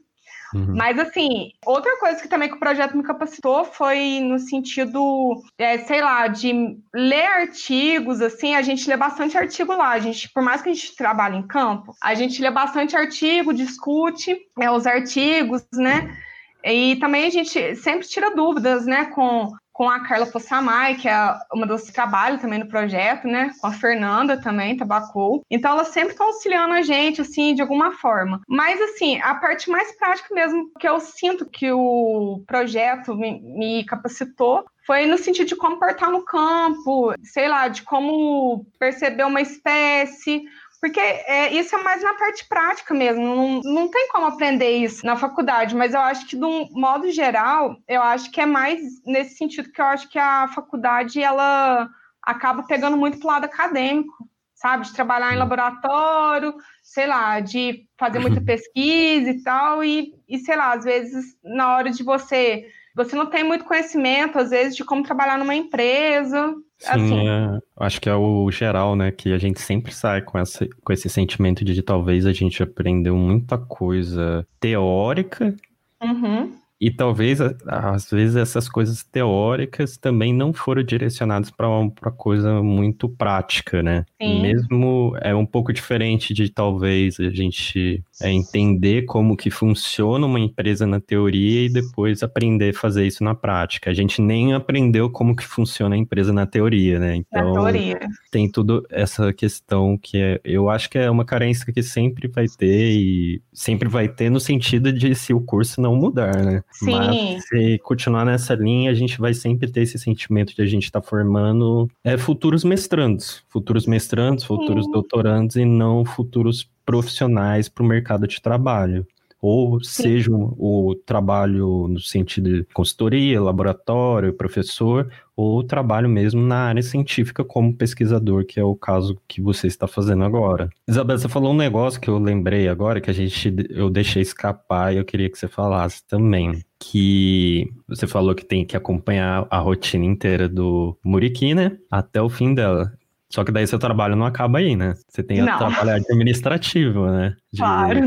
Uhum. 0.54 0.74
Mas, 0.74 0.98
assim, 0.98 1.52
outra 1.66 1.98
coisa 1.98 2.22
que 2.22 2.28
também 2.28 2.48
que 2.48 2.54
o 2.54 2.58
projeto 2.58 2.96
me 2.96 3.02
capacitou 3.02 3.66
foi 3.66 4.20
no 4.20 4.38
sentido, 4.38 5.42
é, 5.58 5.76
sei 5.78 6.00
lá, 6.00 6.26
de 6.26 6.78
ler 6.94 7.26
artigos, 7.26 8.22
assim, 8.22 8.54
a 8.54 8.62
gente 8.62 8.88
lê 8.88 8.96
bastante 8.96 9.36
artigo 9.36 9.74
lá. 9.74 9.90
A 9.90 9.98
gente, 9.98 10.30
por 10.32 10.42
mais 10.42 10.62
que 10.62 10.70
a 10.70 10.72
gente 10.72 10.96
trabalhe 10.96 11.36
em 11.36 11.46
campo, 11.46 11.94
a 12.02 12.14
gente 12.14 12.40
lê 12.40 12.50
bastante 12.50 12.96
artigo, 12.96 13.52
discute 13.52 14.38
é, 14.58 14.70
os 14.70 14.86
artigos, 14.86 15.66
né? 15.74 16.16
E 16.64 16.96
também 16.96 17.26
a 17.26 17.30
gente 17.30 17.76
sempre 17.76 18.08
tira 18.08 18.34
dúvidas, 18.34 18.84
né, 18.84 19.06
com, 19.06 19.52
com 19.78 19.88
a 19.88 20.00
Carla 20.00 20.26
Possamay, 20.26 20.96
que 20.96 21.08
é 21.08 21.34
uma 21.52 21.64
das 21.64 21.84
que 21.84 21.92
trabalha 21.92 22.36
também 22.36 22.58
no 22.58 22.66
projeto, 22.66 23.28
né, 23.28 23.52
com 23.60 23.68
a 23.68 23.72
Fernanda 23.72 24.36
também, 24.36 24.76
Tabacou. 24.76 25.44
Então 25.48 25.70
elas 25.70 25.88
sempre 25.88 26.10
estão 26.10 26.26
auxiliando 26.26 26.74
a 26.74 26.82
gente, 26.82 27.20
assim, 27.20 27.54
de 27.54 27.62
alguma 27.62 27.92
forma. 27.92 28.40
Mas, 28.48 28.80
assim, 28.80 29.20
a 29.20 29.36
parte 29.36 29.70
mais 29.70 29.96
prática 29.96 30.34
mesmo 30.34 30.72
que 30.80 30.88
eu 30.88 30.98
sinto 30.98 31.48
que 31.48 31.70
o 31.70 32.42
projeto 32.44 33.14
me, 33.14 33.40
me 33.40 33.84
capacitou 33.84 34.64
foi 34.84 35.06
no 35.06 35.16
sentido 35.16 35.46
de 35.46 35.54
como 35.54 35.78
portar 35.78 36.10
no 36.10 36.24
campo, 36.24 37.14
sei 37.22 37.46
lá, 37.46 37.68
de 37.68 37.82
como 37.82 38.66
perceber 38.80 39.24
uma 39.24 39.40
espécie, 39.40 40.42
porque 40.80 41.00
é, 41.00 41.52
isso 41.52 41.74
é 41.74 41.82
mais 41.82 42.02
na 42.02 42.14
parte 42.14 42.46
prática 42.48 42.94
mesmo, 42.94 43.22
não, 43.22 43.60
não 43.62 43.90
tem 43.90 44.08
como 44.08 44.26
aprender 44.26 44.76
isso 44.76 45.04
na 45.04 45.16
faculdade, 45.16 45.74
mas 45.74 45.92
eu 45.92 46.00
acho 46.00 46.26
que, 46.26 46.36
de 46.36 46.44
um 46.44 46.68
modo 46.70 47.10
geral, 47.10 47.76
eu 47.88 48.02
acho 48.02 48.30
que 48.30 48.40
é 48.40 48.46
mais 48.46 48.80
nesse 49.04 49.36
sentido 49.36 49.72
que 49.72 49.80
eu 49.80 49.86
acho 49.86 50.08
que 50.08 50.18
a 50.18 50.46
faculdade, 50.48 51.20
ela 51.20 51.88
acaba 52.22 52.62
pegando 52.62 52.96
muito 52.96 53.18
pro 53.18 53.28
lado 53.28 53.44
acadêmico, 53.44 54.28
sabe? 54.54 54.84
De 54.86 54.92
trabalhar 54.92 55.34
em 55.34 55.38
laboratório, 55.38 56.54
sei 56.82 57.06
lá, 57.06 57.40
de 57.40 57.86
fazer 57.98 58.20
muita 58.20 58.40
pesquisa 58.44 59.30
e 59.30 59.42
tal, 59.42 59.82
e, 59.82 60.14
e 60.28 60.38
sei 60.38 60.56
lá, 60.56 60.74
às 60.74 60.84
vezes, 60.84 61.36
na 61.42 61.76
hora 61.76 61.90
de 61.90 62.02
você 62.02 62.66
você 62.98 63.14
não 63.14 63.26
tem 63.26 63.44
muito 63.44 63.64
conhecimento, 63.64 64.40
às 64.40 64.50
vezes, 64.50 64.74
de 64.74 64.84
como 64.84 65.04
trabalhar 65.04 65.38
numa 65.38 65.54
empresa. 65.54 66.52
Sim, 66.78 66.90
assim. 66.90 67.28
é, 67.28 67.58
acho 67.78 68.00
que 68.00 68.08
é 68.08 68.14
o 68.14 68.50
geral, 68.50 68.94
né? 68.94 69.10
Que 69.10 69.32
a 69.32 69.38
gente 69.38 69.60
sempre 69.60 69.92
sai 69.92 70.22
com, 70.22 70.38
essa, 70.38 70.66
com 70.84 70.92
esse 70.92 71.08
sentimento 71.08 71.64
de, 71.64 71.74
de 71.74 71.82
talvez 71.82 72.24
a 72.24 72.32
gente 72.32 72.62
aprendeu 72.62 73.16
muita 73.16 73.58
coisa 73.58 74.46
teórica. 74.60 75.54
Uhum. 76.02 76.52
E 76.80 76.90
talvez, 76.90 77.40
às 77.66 78.10
vezes, 78.10 78.36
essas 78.36 78.68
coisas 78.68 79.02
teóricas 79.02 79.96
também 79.96 80.32
não 80.32 80.52
foram 80.52 80.82
direcionadas 80.82 81.50
para 81.50 81.68
uma 81.68 81.90
coisa 82.16 82.62
muito 82.62 83.08
prática, 83.08 83.82
né? 83.82 84.04
Sim. 84.20 84.42
Mesmo 84.42 85.16
é 85.20 85.34
um 85.34 85.44
pouco 85.46 85.72
diferente 85.72 86.32
de 86.32 86.48
talvez 86.48 87.18
a 87.18 87.30
gente 87.30 88.02
é, 88.22 88.30
entender 88.30 89.02
como 89.06 89.36
que 89.36 89.50
funciona 89.50 90.24
uma 90.26 90.38
empresa 90.38 90.86
na 90.86 91.00
teoria 91.00 91.66
e 91.66 91.68
depois 91.68 92.22
aprender 92.22 92.70
a 92.70 92.78
fazer 92.78 93.06
isso 93.06 93.24
na 93.24 93.34
prática. 93.34 93.90
A 93.90 93.94
gente 93.94 94.22
nem 94.22 94.54
aprendeu 94.54 95.10
como 95.10 95.34
que 95.34 95.44
funciona 95.44 95.96
a 95.96 95.98
empresa 95.98 96.32
na 96.32 96.46
teoria, 96.46 97.00
né? 97.00 97.16
Então, 97.16 97.54
na 97.54 97.72
teoria. 97.72 97.98
tem 98.30 98.48
tudo 98.50 98.86
essa 98.88 99.32
questão 99.32 99.98
que 99.98 100.18
é, 100.18 100.40
eu 100.44 100.70
acho 100.70 100.88
que 100.88 100.98
é 100.98 101.10
uma 101.10 101.24
carência 101.24 101.72
que 101.72 101.82
sempre 101.82 102.28
vai 102.28 102.46
ter 102.46 102.92
e 102.92 103.42
sempre 103.52 103.88
vai 103.88 104.08
ter 104.08 104.30
no 104.30 104.38
sentido 104.38 104.92
de 104.92 105.14
se 105.16 105.34
o 105.34 105.40
curso 105.40 105.80
não 105.80 105.96
mudar, 105.96 106.36
né? 106.36 106.62
Sim. 106.70 106.92
Mas 106.92 107.44
se 107.48 107.78
continuar 107.78 108.24
nessa 108.24 108.54
linha, 108.54 108.90
a 108.90 108.94
gente 108.94 109.18
vai 109.18 109.34
sempre 109.34 109.70
ter 109.70 109.82
esse 109.82 109.98
sentimento 109.98 110.54
de 110.54 110.62
a 110.62 110.66
gente 110.66 110.84
estar 110.84 111.00
tá 111.00 111.06
formando 111.06 111.88
é, 112.04 112.16
futuros 112.16 112.64
mestrandos, 112.64 113.42
futuros 113.48 113.86
mestrandos, 113.86 114.44
futuros 114.44 114.84
Sim. 114.84 114.92
doutorandos 114.92 115.56
e 115.56 115.64
não 115.64 116.04
futuros 116.04 116.70
profissionais 116.84 117.68
para 117.68 117.82
o 117.82 117.86
mercado 117.86 118.26
de 118.26 118.40
trabalho 118.40 119.06
ou 119.40 119.82
Sim. 119.82 120.02
seja 120.02 120.30
o, 120.32 120.94
trabalho 121.06 121.86
no 121.88 122.00
sentido 122.00 122.50
de 122.50 122.64
consultoria, 122.74 123.40
laboratório, 123.40 124.32
professor, 124.32 125.10
ou 125.36 125.62
trabalho 125.62 126.08
mesmo 126.08 126.40
na 126.40 126.64
área 126.64 126.82
científica 126.82 127.44
como 127.44 127.72
pesquisador, 127.72 128.44
que 128.44 128.58
é 128.58 128.64
o 128.64 128.74
caso 128.74 129.16
que 129.28 129.40
você 129.40 129.68
está 129.68 129.86
fazendo 129.86 130.24
agora. 130.24 130.68
Isabel, 130.88 131.16
você 131.16 131.28
falou 131.28 131.52
um 131.52 131.56
negócio 131.56 132.00
que 132.00 132.10
eu 132.10 132.18
lembrei 132.18 132.68
agora, 132.68 133.00
que 133.00 133.10
a 133.10 133.14
gente 133.14 133.54
eu 133.70 133.88
deixei 133.88 134.22
escapar 134.22 134.92
e 134.92 134.98
eu 134.98 135.04
queria 135.04 135.30
que 135.30 135.38
você 135.38 135.46
falasse 135.46 136.04
também. 136.06 136.60
Que 136.80 137.72
você 137.86 138.06
falou 138.06 138.34
que 138.34 138.44
tem 138.44 138.64
que 138.64 138.76
acompanhar 138.76 139.46
a 139.50 139.58
rotina 139.58 140.04
inteira 140.04 140.48
do 140.48 140.96
Muriqui, 141.04 141.54
né? 141.54 141.76
Até 141.90 142.20
o 142.20 142.28
fim 142.28 142.54
dela. 142.54 142.92
Só 143.30 143.44
que 143.44 143.52
daí 143.52 143.66
seu 143.66 143.78
trabalho 143.78 144.16
não 144.16 144.24
acaba 144.24 144.58
aí, 144.58 144.74
né? 144.74 144.94
Você 145.06 145.22
tem 145.22 145.42
o 145.42 145.44
trabalho 145.58 145.90
administrativo, 145.90 147.06
né? 147.10 147.36
De 147.52 147.60
claro. 147.60 148.00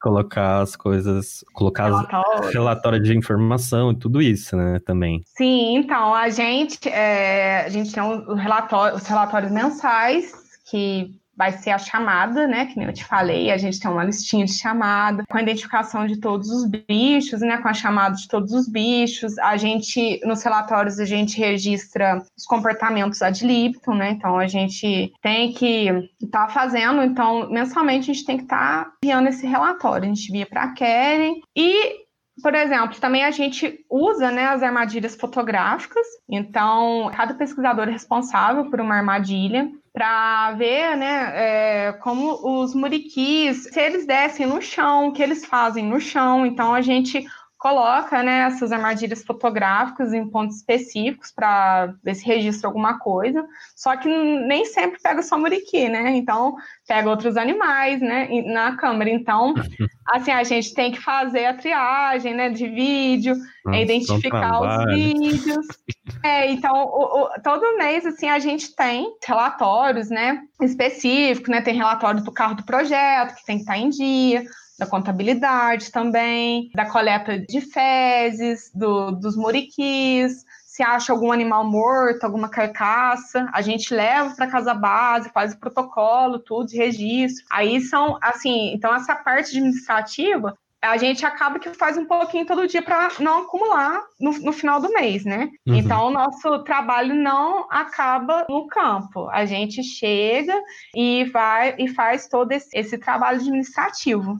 colocar 0.00 0.62
as 0.62 0.74
coisas, 0.74 1.44
colocar 1.52 1.84
relatório. 1.84 2.50
relatório 2.50 3.02
de 3.02 3.16
informação 3.16 3.92
e 3.92 3.98
tudo 3.98 4.20
isso, 4.20 4.56
né? 4.56 4.80
Também. 4.84 5.22
Sim, 5.36 5.76
então 5.76 6.12
a 6.12 6.28
gente, 6.28 6.88
é, 6.88 7.64
a 7.64 7.68
gente 7.68 7.92
tem 7.92 8.02
um 8.02 8.34
relatório, 8.34 8.96
os 8.96 9.06
relatórios 9.06 9.52
mensais 9.52 10.32
que 10.68 11.14
vai 11.38 11.52
ser 11.52 11.70
a 11.70 11.78
chamada, 11.78 12.48
né? 12.48 12.66
Que 12.66 12.76
nem 12.76 12.88
eu 12.88 12.92
te 12.92 13.04
falei, 13.04 13.52
a 13.52 13.56
gente 13.56 13.78
tem 13.78 13.88
uma 13.88 14.02
listinha 14.02 14.44
de 14.44 14.52
chamada, 14.52 15.22
com 15.30 15.38
a 15.38 15.42
identificação 15.42 16.04
de 16.04 16.20
todos 16.20 16.50
os 16.50 16.68
bichos, 16.68 17.40
né? 17.40 17.58
Com 17.58 17.68
a 17.68 17.72
chamada 17.72 18.16
de 18.16 18.26
todos 18.26 18.52
os 18.52 18.68
bichos. 18.68 19.38
A 19.38 19.56
gente, 19.56 20.20
nos 20.26 20.42
relatórios, 20.42 20.98
a 20.98 21.04
gente 21.04 21.38
registra 21.38 22.20
os 22.36 22.44
comportamentos 22.44 23.22
ad 23.22 23.46
libitum, 23.46 23.94
né? 23.94 24.10
Então 24.10 24.36
a 24.36 24.48
gente 24.48 25.12
tem 25.22 25.52
que 25.52 26.10
estar 26.20 26.48
tá 26.48 26.52
fazendo, 26.52 27.02
então, 27.02 27.48
mensalmente 27.48 28.10
a 28.10 28.14
gente 28.14 28.26
tem 28.26 28.36
que 28.36 28.42
estar 28.42 28.84
tá 28.84 28.92
enviando 29.04 29.28
esse 29.28 29.46
relatório. 29.46 30.10
A 30.10 30.14
gente 30.14 30.32
via 30.32 30.46
para 30.46 30.72
Keren 30.72 31.40
e 31.56 32.08
por 32.42 32.54
exemplo, 32.54 33.00
também 33.00 33.24
a 33.24 33.32
gente 33.32 33.84
usa 33.90 34.30
né, 34.30 34.46
as 34.46 34.62
armadilhas 34.62 35.16
fotográficas, 35.16 36.06
então 36.28 37.10
cada 37.16 37.34
pesquisador 37.34 37.88
é 37.88 37.90
responsável 37.90 38.70
por 38.70 38.80
uma 38.80 38.94
armadilha 38.94 39.68
para 39.98 40.52
ver 40.52 40.96
né, 40.96 41.32
é, 41.34 41.92
como 41.94 42.38
os 42.60 42.72
muriquis, 42.72 43.64
se 43.64 43.80
eles 43.80 44.06
descem 44.06 44.46
no 44.46 44.62
chão, 44.62 45.08
o 45.08 45.12
que 45.12 45.20
eles 45.20 45.44
fazem 45.44 45.84
no 45.84 45.98
chão. 45.98 46.46
Então 46.46 46.72
a 46.72 46.80
gente 46.80 47.26
coloca 47.58 48.22
né, 48.22 48.46
essas 48.46 48.70
armadilhas 48.70 49.24
fotográficas 49.24 50.12
em 50.12 50.28
pontos 50.28 50.58
específicos 50.58 51.32
para 51.32 51.92
ver 52.04 52.14
se 52.14 52.24
registra 52.24 52.68
alguma 52.68 52.98
coisa. 52.98 53.44
Só 53.74 53.96
que 53.96 54.08
nem 54.08 54.64
sempre 54.64 55.00
pega 55.02 55.22
só 55.22 55.36
muriqui, 55.36 55.88
né? 55.88 56.10
Então 56.16 56.56
pega 56.86 57.10
outros 57.10 57.36
animais, 57.36 58.00
né, 58.00 58.28
na 58.46 58.76
câmera. 58.76 59.10
Então, 59.10 59.54
assim, 60.08 60.30
a 60.30 60.44
gente 60.44 60.72
tem 60.72 60.92
que 60.92 61.00
fazer 61.00 61.46
a 61.46 61.54
triagem, 61.54 62.32
né, 62.32 62.48
de 62.48 62.68
vídeo, 62.68 63.36
Nossa, 63.64 63.78
identificar 63.78 64.60
os 64.60 64.94
vídeos. 64.94 65.66
É, 66.24 66.50
então, 66.50 66.72
o, 66.72 67.24
o, 67.24 67.28
todo 67.44 67.76
mês, 67.76 68.04
assim, 68.04 68.28
a 68.28 68.38
gente 68.38 68.74
tem 68.74 69.14
relatórios, 69.24 70.08
né, 70.08 70.42
específicos, 70.60 71.48
né, 71.48 71.60
tem 71.60 71.74
relatório 71.74 72.24
do 72.24 72.32
carro 72.32 72.56
do 72.56 72.64
projeto, 72.64 73.36
que 73.36 73.44
tem 73.44 73.56
que 73.56 73.62
estar 73.62 73.76
em 73.76 73.90
dia, 73.90 74.42
da 74.78 74.86
contabilidade 74.86 75.90
também, 75.90 76.70
da 76.74 76.86
coleta 76.86 77.38
de 77.38 77.60
fezes, 77.60 78.70
do, 78.72 79.10
dos 79.10 79.36
muriquis, 79.36 80.44
se 80.64 80.82
acha 80.84 81.12
algum 81.12 81.32
animal 81.32 81.64
morto, 81.64 82.22
alguma 82.22 82.48
carcaça, 82.48 83.50
a 83.52 83.60
gente 83.60 83.92
leva 83.92 84.32
para 84.36 84.46
casa 84.46 84.72
base, 84.72 85.28
faz 85.30 85.52
o 85.52 85.58
protocolo, 85.58 86.38
tudo 86.38 86.68
de 86.68 86.76
registro. 86.76 87.44
Aí 87.50 87.80
são, 87.80 88.16
assim, 88.22 88.72
então 88.72 88.94
essa 88.94 89.16
parte 89.16 89.56
administrativa 89.56 90.56
a 90.82 90.96
gente 90.96 91.26
acaba 91.26 91.58
que 91.58 91.74
faz 91.74 91.96
um 91.96 92.04
pouquinho 92.04 92.46
todo 92.46 92.66
dia 92.66 92.82
para 92.82 93.08
não 93.18 93.42
acumular 93.42 94.00
no, 94.20 94.32
no, 94.38 94.52
final 94.52 94.80
do 94.80 94.92
mês, 94.92 95.24
né? 95.24 95.50
Uhum. 95.66 95.74
Então, 95.74 96.06
o 96.06 96.10
nosso 96.10 96.62
trabalho 96.62 97.14
não 97.14 97.66
acaba 97.70 98.46
no 98.48 98.66
campo. 98.68 99.28
A 99.30 99.44
gente 99.44 99.82
chega 99.82 100.54
e 100.94 101.24
vai 101.24 101.74
e 101.78 101.88
faz 101.88 102.28
todo 102.28 102.52
esse, 102.52 102.68
esse 102.72 102.96
trabalho 102.96 103.38
administrativo. 103.38 104.36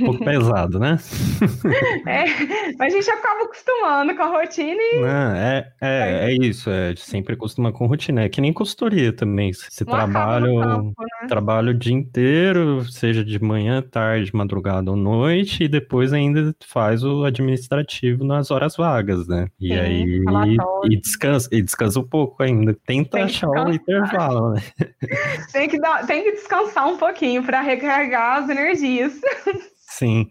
Um 0.00 0.04
pouco 0.06 0.24
pesado, 0.24 0.78
né? 0.78 0.98
é, 2.06 2.24
mas 2.78 2.92
a 2.92 2.96
gente 2.96 3.10
acaba 3.10 3.44
acostumando 3.44 4.14
com 4.14 4.22
a 4.22 4.26
rotina 4.26 4.80
e. 4.80 5.00
Não, 5.00 5.34
é, 5.34 5.72
é, 5.80 6.30
é 6.30 6.32
isso, 6.32 6.70
é 6.70 6.94
sempre 6.96 7.34
acostuma 7.34 7.72
com 7.72 7.86
rotina. 7.86 8.22
É 8.22 8.28
que 8.28 8.40
nem 8.40 8.52
consultoria 8.52 9.12
também. 9.12 9.52
Você 9.52 9.84
trabalha, 9.84 10.46
campo, 10.46 10.94
né? 10.98 11.28
trabalha 11.28 11.70
o 11.70 11.74
dia 11.74 11.94
inteiro, 11.94 12.84
seja 12.90 13.24
de 13.24 13.42
manhã, 13.42 13.82
tarde, 13.82 14.34
madrugada 14.34 14.90
ou 14.90 14.96
noite, 14.96 15.64
e 15.64 15.68
depois 15.68 16.12
ainda 16.12 16.54
faz 16.66 17.04
o 17.04 17.24
administrativo 17.24 18.24
nas 18.24 18.50
horas 18.50 18.76
vagas, 18.76 19.26
né? 19.26 19.48
E 19.60 19.68
Sim, 19.68 19.74
aí. 19.74 20.56
E 20.84 20.96
descansa, 21.00 21.48
e 21.52 21.62
descansa 21.62 22.00
um 22.00 22.04
pouco 22.06 22.42
ainda. 22.42 22.74
Tenta 22.86 23.10
tem 23.10 23.22
achar 23.22 23.48
o 23.48 23.70
intervalo, 23.70 24.54
né? 24.54 24.62
tem, 25.52 25.68
que 25.68 25.78
dar, 25.78 26.06
tem 26.06 26.24
que 26.24 26.32
descansar 26.32 26.88
um 26.88 26.96
pouquinho 26.96 27.42
para 27.42 27.60
recarregar 27.60 28.42
as 28.42 28.48
energias. 28.48 29.19
Sim. 29.78 30.28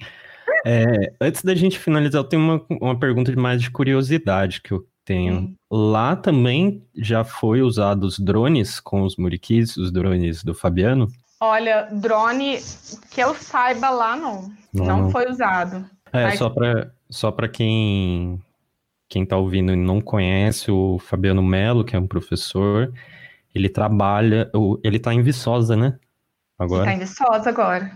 É, 0.66 1.14
antes 1.22 1.44
da 1.44 1.56
gente 1.56 1.80
finalizar, 1.80 2.22
eu 2.22 2.26
tenho 2.28 2.42
uma, 2.42 2.66
uma 2.82 3.00
pergunta 3.00 3.32
de 3.32 3.38
mais 3.38 3.62
de 3.62 3.70
curiosidade 3.72 4.62
que 4.62 4.72
eu 4.72 4.86
tenho. 5.06 5.36
Hum. 5.36 5.56
Lá 5.72 6.16
também 6.16 6.84
já 6.96 7.24
foi 7.24 7.62
usado 7.62 8.04
os 8.04 8.20
drones 8.20 8.80
com 8.80 9.04
os 9.04 9.16
muriquis, 9.16 9.78
os 9.78 9.92
drones 9.92 10.44
do 10.44 10.54
Fabiano? 10.54 11.08
Olha, 11.40 11.88
drone 11.92 12.60
que 13.10 13.22
eu 13.22 13.34
saiba 13.34 13.90
lá 13.90 14.16
não. 14.16 14.52
Não, 14.74 14.86
não 14.86 15.10
foi 15.10 15.30
usado. 15.30 15.86
É, 16.12 16.24
Mas... 16.24 16.40
só 16.40 16.50
para 16.50 16.92
só 17.10 17.32
quem 17.32 18.40
quem 19.08 19.24
está 19.24 19.38
ouvindo 19.38 19.72
e 19.72 19.76
não 19.76 20.00
conhece 20.00 20.70
o 20.70 21.00
Fabiano 21.00 21.42
Melo, 21.42 21.84
que 21.84 21.96
é 21.96 22.00
um 22.00 22.06
professor, 22.06 22.94
ele 23.56 23.68
trabalha, 23.68 24.52
ele 24.84 24.98
está 24.98 25.12
em 25.12 25.24
Viçosa, 25.24 25.76
né? 25.76 25.98
Agora. 26.60 26.84
Está 26.84 26.94
em 26.94 27.00
Viçosa 27.00 27.50
agora. 27.50 27.92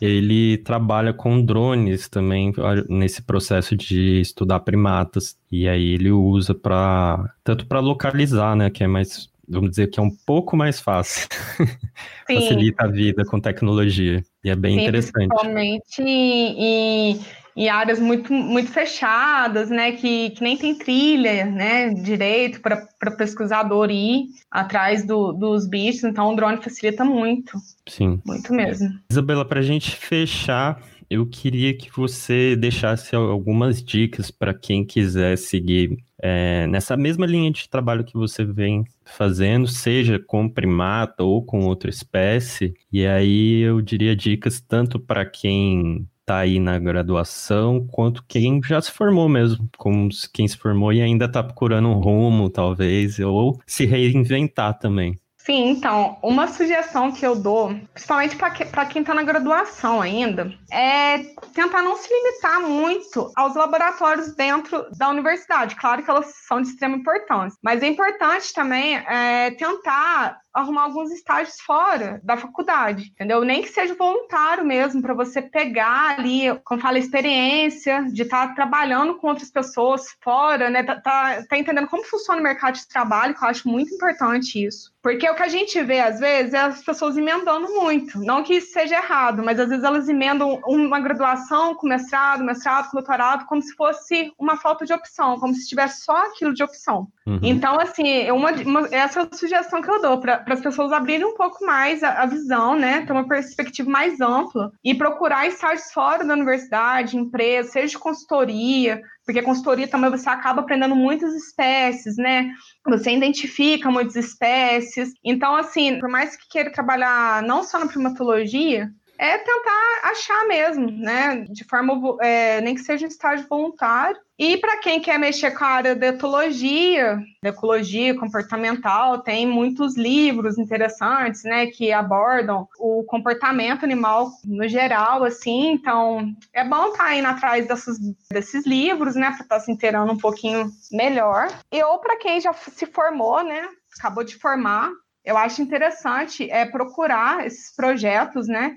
Ele 0.00 0.58
trabalha 0.58 1.12
com 1.12 1.44
drones 1.44 2.08
também 2.08 2.52
nesse 2.88 3.22
processo 3.22 3.76
de 3.76 4.20
estudar 4.20 4.60
primatas 4.60 5.36
e 5.50 5.68
aí 5.68 5.92
ele 5.92 6.10
usa 6.10 6.54
para 6.54 7.32
tanto 7.44 7.66
para 7.66 7.80
localizar, 7.80 8.56
né, 8.56 8.68
que 8.68 8.82
é 8.82 8.86
mais 8.86 9.30
vamos 9.48 9.70
dizer 9.70 9.88
que 9.88 10.00
é 10.00 10.02
um 10.02 10.10
pouco 10.10 10.56
mais 10.56 10.80
fácil. 10.80 11.28
Facilita 12.26 12.84
a 12.84 12.88
vida 12.88 13.24
com 13.24 13.40
tecnologia. 13.40 14.24
E 14.44 14.50
é 14.50 14.56
bem 14.56 14.76
Sim, 14.76 14.82
interessante. 14.82 15.28
Principalmente 15.28 16.02
em, 16.02 17.20
em, 17.56 17.68
áreas 17.68 17.98
muito, 17.98 18.32
muito 18.32 18.70
fechadas, 18.70 19.70
né? 19.70 19.92
Que, 19.92 20.30
que 20.30 20.42
nem 20.42 20.56
tem 20.56 20.74
trilha, 20.76 21.44
né? 21.46 21.90
Direito 21.90 22.60
para 22.60 23.10
pesquisador 23.16 23.90
ir 23.90 24.26
atrás 24.50 25.06
do, 25.06 25.32
dos 25.32 25.68
bichos. 25.68 26.04
Então 26.04 26.32
o 26.32 26.36
drone 26.36 26.62
facilita 26.62 27.04
muito. 27.04 27.52
Sim. 27.88 28.20
Muito 28.24 28.52
mesmo. 28.52 28.88
Isabela, 29.10 29.44
para 29.44 29.60
a 29.60 29.64
gente 29.64 29.96
fechar, 29.96 30.80
eu 31.12 31.26
queria 31.26 31.76
que 31.76 31.90
você 31.94 32.56
deixasse 32.56 33.14
algumas 33.14 33.82
dicas 33.82 34.30
para 34.30 34.54
quem 34.54 34.82
quiser 34.82 35.36
seguir 35.36 35.98
é, 36.22 36.66
nessa 36.68 36.96
mesma 36.96 37.26
linha 37.26 37.50
de 37.50 37.68
trabalho 37.68 38.04
que 38.04 38.14
você 38.14 38.44
vem 38.44 38.84
fazendo, 39.04 39.66
seja 39.66 40.18
com 40.18 40.48
primata 40.48 41.22
ou 41.22 41.44
com 41.44 41.66
outra 41.66 41.90
espécie. 41.90 42.72
E 42.90 43.04
aí 43.04 43.60
eu 43.60 43.82
diria 43.82 44.16
dicas 44.16 44.60
tanto 44.60 44.98
para 44.98 45.26
quem 45.26 46.08
está 46.22 46.38
aí 46.38 46.58
na 46.58 46.78
graduação, 46.78 47.86
quanto 47.86 48.24
quem 48.26 48.60
já 48.62 48.80
se 48.80 48.90
formou 48.90 49.28
mesmo, 49.28 49.68
como 49.76 50.08
quem 50.32 50.46
se 50.48 50.56
formou 50.56 50.92
e 50.92 51.02
ainda 51.02 51.26
está 51.26 51.42
procurando 51.42 51.88
um 51.88 51.98
rumo, 51.98 52.48
talvez, 52.48 53.18
ou 53.18 53.60
se 53.66 53.84
reinventar 53.84 54.78
também. 54.78 55.20
Sim, 55.44 55.70
então, 55.70 56.16
uma 56.22 56.46
sugestão 56.46 57.10
que 57.10 57.26
eu 57.26 57.34
dou, 57.34 57.74
principalmente 57.92 58.36
para 58.36 58.86
quem 58.86 59.02
está 59.02 59.12
na 59.12 59.24
graduação 59.24 60.00
ainda, 60.00 60.54
é 60.70 61.18
tentar 61.52 61.82
não 61.82 61.96
se 61.96 62.08
limitar 62.08 62.60
muito 62.60 63.32
aos 63.34 63.56
laboratórios 63.56 64.36
dentro 64.36 64.86
da 64.96 65.08
universidade. 65.08 65.74
Claro 65.74 66.04
que 66.04 66.08
elas 66.08 66.26
são 66.46 66.62
de 66.62 66.68
extrema 66.68 66.96
importância, 66.96 67.58
mas 67.60 67.82
é 67.82 67.88
importante 67.88 68.54
também 68.54 68.94
é, 68.98 69.50
tentar 69.50 70.38
arrumar 70.52 70.82
alguns 70.82 71.10
estágios 71.10 71.60
fora 71.60 72.20
da 72.22 72.36
faculdade, 72.36 73.10
entendeu? 73.12 73.44
Nem 73.44 73.62
que 73.62 73.68
seja 73.68 73.94
voluntário 73.94 74.64
mesmo, 74.64 75.00
para 75.00 75.14
você 75.14 75.40
pegar 75.40 76.18
ali, 76.18 76.44
como 76.64 76.80
fala, 76.80 76.98
experiência 76.98 78.04
de 78.12 78.22
estar 78.22 78.48
tá 78.48 78.54
trabalhando 78.54 79.14
com 79.16 79.28
outras 79.28 79.50
pessoas 79.50 80.14
fora, 80.20 80.68
né? 80.68 80.82
Tá, 80.82 80.96
tá, 80.96 81.42
tá, 81.48 81.58
entendendo 81.58 81.88
como 81.88 82.04
funciona 82.04 82.40
o 82.40 82.42
mercado 82.42 82.74
de 82.74 82.88
trabalho, 82.88 83.34
que 83.34 83.44
eu 83.44 83.48
acho 83.48 83.68
muito 83.68 83.94
importante 83.94 84.64
isso. 84.64 84.92
Porque 85.02 85.28
o 85.28 85.34
que 85.34 85.42
a 85.42 85.48
gente 85.48 85.82
vê, 85.82 86.00
às 86.00 86.20
vezes, 86.20 86.54
é 86.54 86.58
as 86.58 86.84
pessoas 86.84 87.16
emendando 87.16 87.66
muito. 87.68 88.20
Não 88.20 88.44
que 88.44 88.54
isso 88.54 88.72
seja 88.72 88.96
errado, 88.96 89.42
mas 89.42 89.58
às 89.58 89.68
vezes 89.68 89.84
elas 89.84 90.08
emendam 90.08 90.60
uma 90.64 91.00
graduação 91.00 91.74
com 91.74 91.88
mestrado, 91.88 92.44
mestrado 92.44 92.88
com 92.88 92.98
doutorado, 92.98 93.46
como 93.46 93.60
se 93.60 93.74
fosse 93.74 94.32
uma 94.38 94.56
falta 94.56 94.84
de 94.84 94.92
opção, 94.92 95.40
como 95.40 95.54
se 95.54 95.68
tivesse 95.68 96.04
só 96.04 96.16
aquilo 96.26 96.54
de 96.54 96.62
opção. 96.62 97.08
Uhum. 97.26 97.40
Então, 97.42 97.80
assim, 97.80 98.30
uma, 98.30 98.52
uma, 98.52 98.88
essa 98.92 99.20
é 99.20 99.22
a 99.24 99.36
sugestão 99.36 99.82
que 99.82 99.90
eu 99.90 100.00
dou 100.00 100.18
para 100.18 100.41
as 100.46 100.60
pessoas 100.60 100.92
abrirem 100.92 101.26
um 101.26 101.34
pouco 101.34 101.64
mais 101.64 102.02
a, 102.02 102.22
a, 102.22 102.26
visão, 102.26 102.74
né? 102.74 103.04
Ter 103.06 103.12
uma 103.12 103.26
perspectiva 103.26 103.90
mais 103.90 104.20
ampla 104.20 104.70
e 104.84 104.94
procurar 104.94 105.46
estágios 105.46 105.92
fora 105.92 106.24
da 106.24 106.34
universidade, 106.34 107.16
empresa, 107.16 107.70
seja 107.70 107.88
de 107.88 107.98
consultoria, 107.98 109.02
porque 109.24 109.42
consultoria 109.42 109.88
também 109.88 110.10
você 110.10 110.28
acaba 110.28 110.60
aprendendo 110.60 110.96
muitas 110.96 111.34
espécies, 111.34 112.16
né? 112.16 112.52
Você 112.86 113.12
identifica 113.12 113.90
muitas 113.90 114.16
espécies. 114.16 115.12
Então, 115.24 115.54
assim, 115.54 115.98
por 115.98 116.08
mais 116.08 116.36
que 116.36 116.48
queira 116.48 116.72
trabalhar 116.72 117.42
não 117.42 117.62
só 117.62 117.78
na 117.78 117.86
primatologia, 117.86 118.90
é 119.18 119.38
tentar 119.38 120.00
achar 120.10 120.46
mesmo, 120.48 120.90
né? 120.90 121.44
De 121.48 121.64
forma, 121.64 122.16
é, 122.20 122.60
nem 122.60 122.74
que 122.74 122.80
seja 122.80 123.04
um 123.04 123.08
estágio 123.08 123.46
voluntário. 123.48 124.18
E 124.44 124.56
para 124.56 124.78
quem 124.78 125.00
quer 125.00 125.20
mexer 125.20 125.52
com 125.52 125.64
a 125.64 125.68
área 125.68 125.90
etologia, 126.04 127.22
ecologia 127.44 128.18
comportamental, 128.18 129.20
tem 129.20 129.46
muitos 129.46 129.96
livros 129.96 130.58
interessantes, 130.58 131.44
né, 131.44 131.66
que 131.68 131.92
abordam 131.92 132.66
o 132.76 133.04
comportamento 133.04 133.84
animal 133.84 134.32
no 134.44 134.66
geral, 134.66 135.22
assim. 135.22 135.70
Então, 135.70 136.34
é 136.52 136.64
bom 136.64 136.88
estar 136.88 137.04
tá 137.04 137.14
indo 137.14 137.28
atrás 137.28 137.68
desses, 137.68 137.96
desses 138.32 138.66
livros, 138.66 139.14
né, 139.14 139.26
para 139.30 139.44
estar 139.44 139.58
tá 139.58 139.60
se 139.60 139.70
inteirando 139.70 140.12
um 140.12 140.18
pouquinho 140.18 140.68
melhor. 140.90 141.46
E 141.70 141.80
ou 141.84 142.00
para 142.00 142.16
quem 142.16 142.40
já 142.40 142.52
se 142.52 142.86
formou, 142.86 143.44
né, 143.44 143.68
acabou 143.96 144.24
de 144.24 144.34
formar, 144.34 144.90
eu 145.24 145.38
acho 145.38 145.62
interessante 145.62 146.50
é 146.50 146.64
procurar 146.64 147.46
esses 147.46 147.72
projetos, 147.76 148.48
né, 148.48 148.74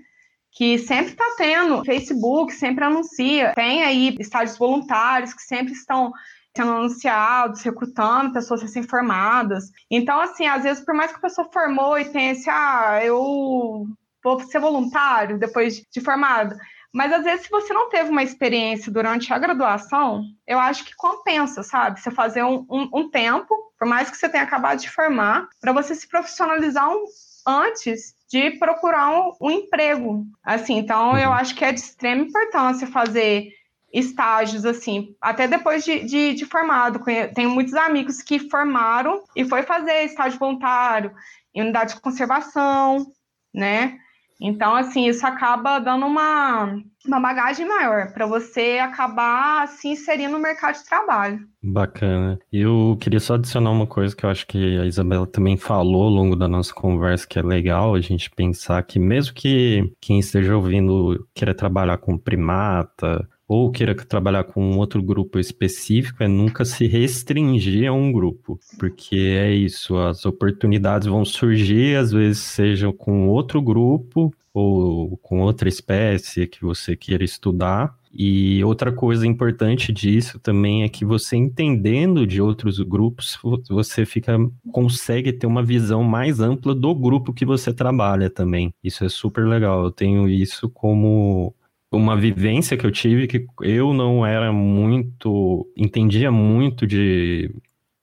que 0.55 0.79
sempre 0.79 1.11
está 1.11 1.25
tendo. 1.37 1.83
Facebook 1.83 2.53
sempre 2.53 2.85
anuncia. 2.85 3.51
Tem 3.53 3.83
aí 3.83 4.15
estágios 4.19 4.57
voluntários 4.57 5.33
que 5.33 5.41
sempre 5.41 5.73
estão 5.73 6.13
sendo 6.55 6.71
anunciados, 6.71 7.61
recrutando 7.61 8.31
pessoas 8.31 8.61
recém-formadas. 8.61 9.65
Então, 9.91 10.19
assim, 10.21 10.47
às 10.47 10.63
vezes, 10.63 10.83
por 10.83 10.95
mais 10.95 11.11
que 11.11 11.17
a 11.17 11.21
pessoa 11.21 11.49
formou 11.51 11.99
e 11.99 12.05
pense, 12.05 12.49
ah, 12.49 13.01
eu 13.03 13.85
vou 14.23 14.39
ser 14.39 14.59
voluntário 14.59 15.37
depois 15.37 15.83
de 15.91 15.99
formado. 15.99 16.55
Mas 16.93 17.11
às 17.11 17.25
vezes, 17.25 17.45
se 17.47 17.51
você 17.51 17.73
não 17.73 17.89
teve 17.89 18.09
uma 18.09 18.23
experiência 18.23 18.89
durante 18.89 19.33
a 19.33 19.37
graduação, 19.37 20.23
eu 20.47 20.57
acho 20.57 20.85
que 20.85 20.95
compensa, 20.95 21.61
sabe? 21.61 21.99
Você 21.99 22.09
fazer 22.09 22.41
um, 22.43 22.65
um, 22.69 22.89
um 22.93 23.09
tempo, 23.09 23.53
por 23.77 23.85
mais 23.85 24.09
que 24.09 24.15
você 24.15 24.29
tenha 24.29 24.45
acabado 24.45 24.79
de 24.79 24.89
formar, 24.89 25.49
para 25.59 25.73
você 25.73 25.93
se 25.93 26.07
profissionalizar 26.07 26.89
um, 26.89 27.03
antes 27.45 28.15
de 28.29 28.51
procurar 28.51 29.11
um, 29.11 29.33
um 29.41 29.51
emprego. 29.51 30.25
Assim, 30.43 30.77
então 30.77 31.11
uhum. 31.11 31.17
eu 31.17 31.31
acho 31.31 31.55
que 31.55 31.63
é 31.63 31.71
de 31.71 31.79
extrema 31.79 32.23
importância 32.23 32.87
fazer 32.87 33.49
estágios, 33.93 34.65
assim, 34.65 35.15
até 35.21 35.47
depois 35.47 35.85
de, 35.85 36.03
de, 36.03 36.33
de, 36.33 36.45
formado. 36.45 37.01
Tenho 37.33 37.49
muitos 37.49 37.73
amigos 37.75 38.21
que 38.21 38.49
formaram 38.49 39.23
e 39.33 39.45
foi 39.45 39.63
fazer 39.63 40.03
estágio 40.03 40.37
voluntário 40.37 41.13
em 41.53 41.61
unidade 41.61 41.95
de 41.95 42.01
conservação, 42.01 43.07
né? 43.53 43.97
Então, 44.39 44.75
assim, 44.75 45.07
isso 45.07 45.25
acaba 45.25 45.79
dando 45.79 46.05
uma, 46.05 46.77
uma 47.05 47.19
bagagem 47.19 47.65
maior 47.65 48.11
para 48.11 48.25
você 48.25 48.79
acabar 48.81 49.67
se 49.67 49.87
inserindo 49.87 50.33
no 50.33 50.39
mercado 50.39 50.75
de 50.75 50.85
trabalho. 50.85 51.39
Bacana. 51.63 52.37
Eu 52.51 52.97
queria 52.99 53.19
só 53.19 53.35
adicionar 53.35 53.71
uma 53.71 53.87
coisa 53.87 54.15
que 54.15 54.25
eu 54.25 54.29
acho 54.29 54.45
que 54.45 54.77
a 54.79 54.85
Isabela 54.85 55.25
também 55.25 55.57
falou 55.57 56.03
ao 56.03 56.09
longo 56.09 56.35
da 56.35 56.47
nossa 56.47 56.73
conversa, 56.73 57.25
que 57.27 57.39
é 57.39 57.41
legal 57.41 57.95
a 57.95 58.01
gente 58.01 58.29
pensar 58.29 58.83
que 58.83 58.99
mesmo 58.99 59.33
que 59.33 59.91
quem 60.01 60.19
esteja 60.19 60.55
ouvindo 60.55 61.27
queira 61.33 61.55
trabalhar 61.55 61.97
com 61.97 62.17
primata, 62.17 63.27
ou 63.47 63.71
queira 63.71 63.95
trabalhar 63.95 64.43
com 64.43 64.63
um 64.63 64.77
outro 64.77 65.01
grupo 65.01 65.39
específico, 65.39 66.23
é 66.23 66.27
nunca 66.27 66.65
se 66.65 66.87
restringir 66.87 67.89
a 67.89 67.93
um 67.93 68.11
grupo, 68.11 68.59
porque 68.79 69.15
é 69.15 69.53
isso, 69.53 69.97
as 69.97 70.25
oportunidades 70.25 71.07
vão 71.07 71.23
surgir, 71.23 71.95
às 71.95 72.11
vezes 72.11 72.39
sejam 72.39 72.91
com 72.91 73.27
outro 73.27 73.61
grupo 73.61 74.33
ou 74.53 75.17
com 75.17 75.41
outra 75.41 75.67
espécie 75.67 76.47
que 76.47 76.63
você 76.63 76.95
queira 76.95 77.23
estudar. 77.23 77.93
E 78.17 78.63
outra 78.63 78.93
coisa 78.93 79.27
importante 79.27 79.91
disso 79.91 80.39
também 80.39 80.83
é 80.83 80.89
que 80.89 81.03
você 81.03 81.35
entendendo 81.35 82.25
de 82.25 82.41
outros 82.41 82.79
grupos, 82.79 83.37
você 83.69 84.05
fica 84.05 84.37
consegue 84.71 85.33
ter 85.33 85.45
uma 85.45 85.61
visão 85.61 86.01
mais 86.01 86.39
ampla 86.39 86.73
do 86.73 86.95
grupo 86.95 87.33
que 87.33 87.45
você 87.45 87.73
trabalha 87.73 88.29
também. 88.29 88.73
Isso 88.81 89.03
é 89.03 89.09
super 89.09 89.45
legal. 89.45 89.83
Eu 89.83 89.91
tenho 89.91 90.29
isso 90.29 90.69
como 90.69 91.53
uma 91.91 92.15
vivência 92.15 92.77
que 92.77 92.85
eu 92.85 92.91
tive 92.91 93.27
que 93.27 93.45
eu 93.61 93.93
não 93.93 94.25
era 94.25 94.51
muito, 94.51 95.71
entendia 95.77 96.31
muito 96.31 96.85
de 96.85 97.53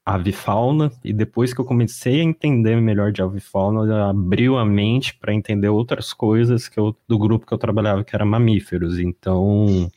avifauna 0.05 0.91
e 1.05 1.13
depois 1.13 1.55
que 1.55 1.61
eu 1.61 1.65
comecei 1.65 2.21
a 2.21 2.25
entender 2.25 2.81
melhor 2.81 3.13
de 3.13 3.23
avifauna, 3.23 4.11
abriu 4.11 4.59
a 4.59 4.65
mente 4.65 5.15
para 5.15 5.33
entender 5.33 5.69
outras 5.69 6.13
coisas 6.13 6.69
que 6.69 6.79
eu, 6.79 6.97
do 7.07 7.19
grupo 7.19 7.47
que 7.47 7.55
eu 7.55 7.59
trabalhava 7.59 8.03
que 8.05 8.15
era 8.15 8.25
mamíferos. 8.25 8.99
Então, 8.99 9.91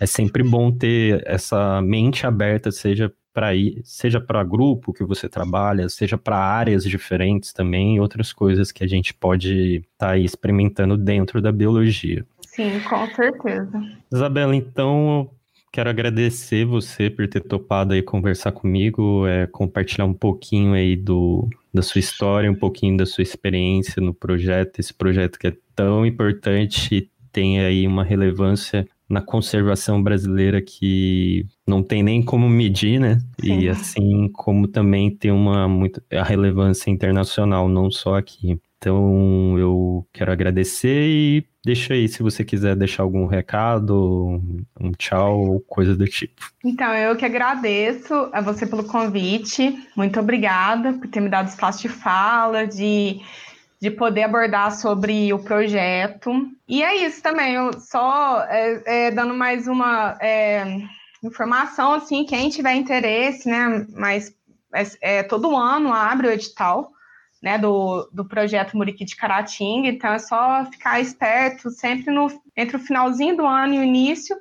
é 0.00 0.06
sempre 0.06 0.42
bom 0.42 0.72
ter 0.72 1.22
essa 1.26 1.82
mente 1.82 2.26
aberta, 2.26 2.70
seja 2.70 3.12
para 3.32 3.54
ir, 3.54 3.80
seja 3.84 4.20
para 4.20 4.44
grupo 4.44 4.92
que 4.92 5.04
você 5.04 5.28
trabalha, 5.28 5.88
seja 5.88 6.18
para 6.18 6.36
áreas 6.36 6.84
diferentes 6.84 7.52
também, 7.52 7.98
outras 7.98 8.32
coisas 8.32 8.70
que 8.70 8.84
a 8.84 8.86
gente 8.86 9.14
pode 9.14 9.76
estar 9.92 10.08
tá 10.08 10.18
experimentando 10.18 10.96
dentro 10.96 11.40
da 11.40 11.50
biologia. 11.50 12.26
Sim, 12.52 12.80
com 12.80 13.06
certeza. 13.14 13.82
Isabela, 14.12 14.54
então 14.54 15.30
quero 15.72 15.88
agradecer 15.88 16.66
você 16.66 17.08
por 17.08 17.26
ter 17.26 17.40
topado 17.40 17.94
aí 17.94 18.02
conversar 18.02 18.52
comigo, 18.52 19.26
é, 19.26 19.46
compartilhar 19.46 20.04
um 20.04 20.12
pouquinho 20.12 20.74
aí 20.74 20.94
do, 20.94 21.48
da 21.72 21.80
sua 21.80 21.98
história, 21.98 22.50
um 22.50 22.54
pouquinho 22.54 22.98
da 22.98 23.06
sua 23.06 23.22
experiência 23.22 24.02
no 24.02 24.12
projeto, 24.12 24.78
esse 24.78 24.92
projeto 24.92 25.38
que 25.38 25.46
é 25.46 25.56
tão 25.74 26.04
importante 26.04 26.94
e 26.94 27.10
tem 27.32 27.60
aí 27.60 27.86
uma 27.86 28.04
relevância 28.04 28.86
na 29.08 29.22
conservação 29.22 30.02
brasileira 30.02 30.60
que 30.60 31.46
não 31.66 31.82
tem 31.82 32.02
nem 32.02 32.22
como 32.22 32.50
medir, 32.50 33.00
né? 33.00 33.18
Sim. 33.40 33.60
E 33.60 33.68
assim 33.70 34.28
como 34.28 34.68
também 34.68 35.10
tem 35.10 35.30
uma 35.30 35.66
muito 35.66 36.02
a 36.12 36.22
relevância 36.22 36.90
internacional, 36.90 37.66
não 37.66 37.90
só 37.90 38.16
aqui. 38.16 38.58
Então 38.76 39.58
eu 39.58 40.06
quero 40.12 40.32
agradecer 40.32 41.06
e 41.08 41.51
deixa 41.64 41.94
aí 41.94 42.08
se 42.08 42.22
você 42.22 42.44
quiser 42.44 42.76
deixar 42.76 43.02
algum 43.02 43.26
recado, 43.26 44.40
um 44.80 44.92
tchau 44.92 45.40
ou 45.40 45.60
coisa 45.60 45.96
do 45.96 46.06
tipo. 46.06 46.50
Então 46.64 46.92
eu 46.94 47.16
que 47.16 47.24
agradeço 47.24 48.14
a 48.32 48.40
você 48.40 48.66
pelo 48.66 48.84
convite. 48.84 49.78
Muito 49.96 50.18
obrigada 50.20 50.92
por 50.92 51.08
ter 51.08 51.20
me 51.20 51.28
dado 51.28 51.48
espaço 51.48 51.82
de 51.82 51.88
fala, 51.88 52.66
de 52.66 53.20
de 53.82 53.90
poder 53.90 54.22
abordar 54.22 54.70
sobre 54.70 55.32
o 55.32 55.40
projeto. 55.40 56.30
E 56.68 56.84
é 56.84 57.04
isso 57.04 57.20
também, 57.20 57.54
eu 57.54 57.72
só 57.80 58.40
é, 58.48 58.82
é, 58.86 59.10
dando 59.10 59.34
mais 59.34 59.66
uma 59.66 60.16
é, 60.20 60.64
informação, 61.20 61.94
assim, 61.94 62.24
quem 62.24 62.48
tiver 62.48 62.74
interesse, 62.74 63.48
né, 63.48 63.84
mas 63.92 64.32
é, 64.72 65.18
é, 65.18 65.22
todo 65.24 65.56
ano 65.56 65.92
abre 65.92 66.28
o 66.28 66.30
edital, 66.30 66.92
né, 67.42 67.58
do, 67.58 68.08
do 68.12 68.24
projeto 68.24 68.76
Muriqui 68.76 69.04
de 69.04 69.16
Caratinga, 69.16 69.88
então 69.88 70.12
é 70.12 70.18
só 70.18 70.64
ficar 70.70 71.00
esperto, 71.00 71.70
sempre 71.70 72.12
no, 72.12 72.28
entre 72.56 72.76
o 72.76 72.80
finalzinho 72.80 73.36
do 73.36 73.44
ano 73.44 73.74
e 73.74 73.78
o 73.80 73.84
início, 73.84 74.36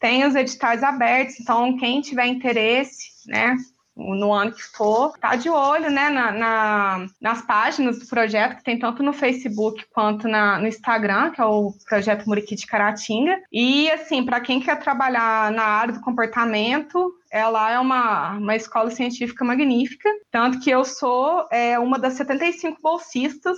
tem 0.00 0.24
os 0.24 0.34
editais 0.34 0.82
abertos, 0.82 1.38
então 1.38 1.76
quem 1.76 2.00
tiver 2.00 2.26
interesse, 2.26 3.10
né, 3.26 3.56
no 3.96 4.32
ano 4.32 4.52
que 4.52 4.62
for, 4.62 5.16
tá 5.18 5.36
de 5.36 5.48
olho, 5.48 5.90
né, 5.90 6.10
na, 6.10 6.30
na, 6.32 7.06
nas 7.20 7.40
páginas 7.42 7.98
do 7.98 8.06
projeto, 8.06 8.56
que 8.56 8.64
tem 8.64 8.78
tanto 8.78 9.02
no 9.02 9.12
Facebook 9.12 9.86
quanto 9.92 10.28
na, 10.28 10.58
no 10.58 10.66
Instagram, 10.66 11.30
que 11.30 11.40
é 11.40 11.44
o 11.44 11.72
Projeto 11.88 12.26
Muriqui 12.26 12.54
de 12.54 12.66
Caratinga. 12.66 13.40
E, 13.50 13.90
assim, 13.90 14.24
para 14.24 14.40
quem 14.40 14.60
quer 14.60 14.78
trabalhar 14.78 15.50
na 15.50 15.64
área 15.64 15.94
do 15.94 16.00
comportamento, 16.00 17.14
ela 17.30 17.70
é 17.70 17.78
uma, 17.78 18.32
uma 18.32 18.54
escola 18.54 18.90
científica 18.90 19.44
magnífica, 19.44 20.08
tanto 20.30 20.60
que 20.60 20.70
eu 20.70 20.84
sou 20.84 21.46
é, 21.50 21.78
uma 21.78 21.98
das 21.98 22.14
75 22.14 22.80
bolsistas 22.82 23.56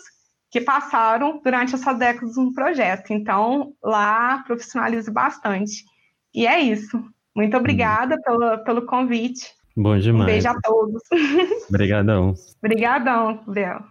que 0.50 0.60
passaram 0.60 1.40
durante 1.42 1.74
essas 1.74 1.98
décadas 1.98 2.36
no 2.36 2.54
projeto. 2.54 3.12
Então, 3.12 3.72
lá 3.82 4.42
profissionalizo 4.46 5.12
bastante. 5.12 5.84
E 6.32 6.46
é 6.46 6.60
isso. 6.60 7.02
Muito 7.34 7.56
obrigada 7.56 8.20
pelo, 8.22 8.58
pelo 8.64 8.86
convite. 8.86 9.57
Bom 9.78 9.96
demais. 9.96 10.22
Um 10.22 10.26
beijo 10.26 10.48
a 10.48 10.60
todos. 10.60 11.02
Obrigadão. 11.70 12.34
Obrigadão, 12.60 13.36
Gabriel. 13.46 13.84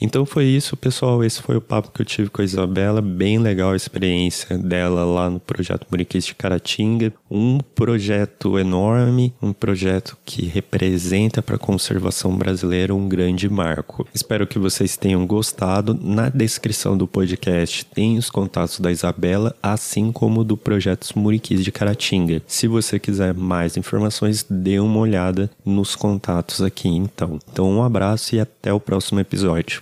Então 0.00 0.24
foi 0.24 0.44
isso, 0.46 0.76
pessoal. 0.76 1.22
Esse 1.22 1.42
foi 1.42 1.56
o 1.56 1.60
papo 1.60 1.90
que 1.92 2.00
eu 2.00 2.06
tive 2.06 2.30
com 2.30 2.40
a 2.40 2.44
Isabela. 2.44 3.02
Bem 3.02 3.38
legal 3.38 3.72
a 3.72 3.76
experiência 3.76 4.56
dela 4.56 5.04
lá 5.04 5.28
no 5.28 5.38
projeto 5.38 5.86
Muriquês 5.90 6.24
de 6.24 6.34
Caratinga. 6.34 7.12
Um 7.30 7.58
projeto 7.58 8.58
enorme, 8.58 9.34
um 9.42 9.52
projeto 9.52 10.16
que 10.24 10.46
representa 10.46 11.42
para 11.42 11.56
a 11.56 11.58
conservação 11.58 12.34
brasileira 12.36 12.94
um 12.94 13.08
grande 13.08 13.48
marco. 13.48 14.06
Espero 14.14 14.46
que 14.46 14.58
vocês 14.58 14.96
tenham 14.96 15.26
gostado. 15.26 15.98
Na 16.00 16.28
descrição 16.28 16.96
do 16.96 17.06
podcast 17.06 17.84
tem 17.84 18.16
os 18.16 18.30
contatos 18.30 18.80
da 18.80 18.90
Isabela, 18.90 19.54
assim 19.62 20.10
como 20.10 20.42
do 20.42 20.56
projeto 20.56 21.00
Muriquis 21.18 21.62
de 21.62 21.72
Caratinga. 21.72 22.42
Se 22.46 22.66
você 22.66 22.98
quiser 22.98 23.34
mais 23.34 23.76
informações, 23.76 24.46
dê 24.48 24.78
uma 24.78 24.98
olhada 24.98 25.50
nos 25.64 25.94
contatos 25.94 26.62
aqui 26.62 26.88
então. 26.88 27.38
Então 27.52 27.70
um 27.70 27.82
abraço 27.82 28.34
e 28.34 28.40
até 28.40 28.72
o 28.72 28.80
próximo 28.80 29.20
episódio. 29.20 29.78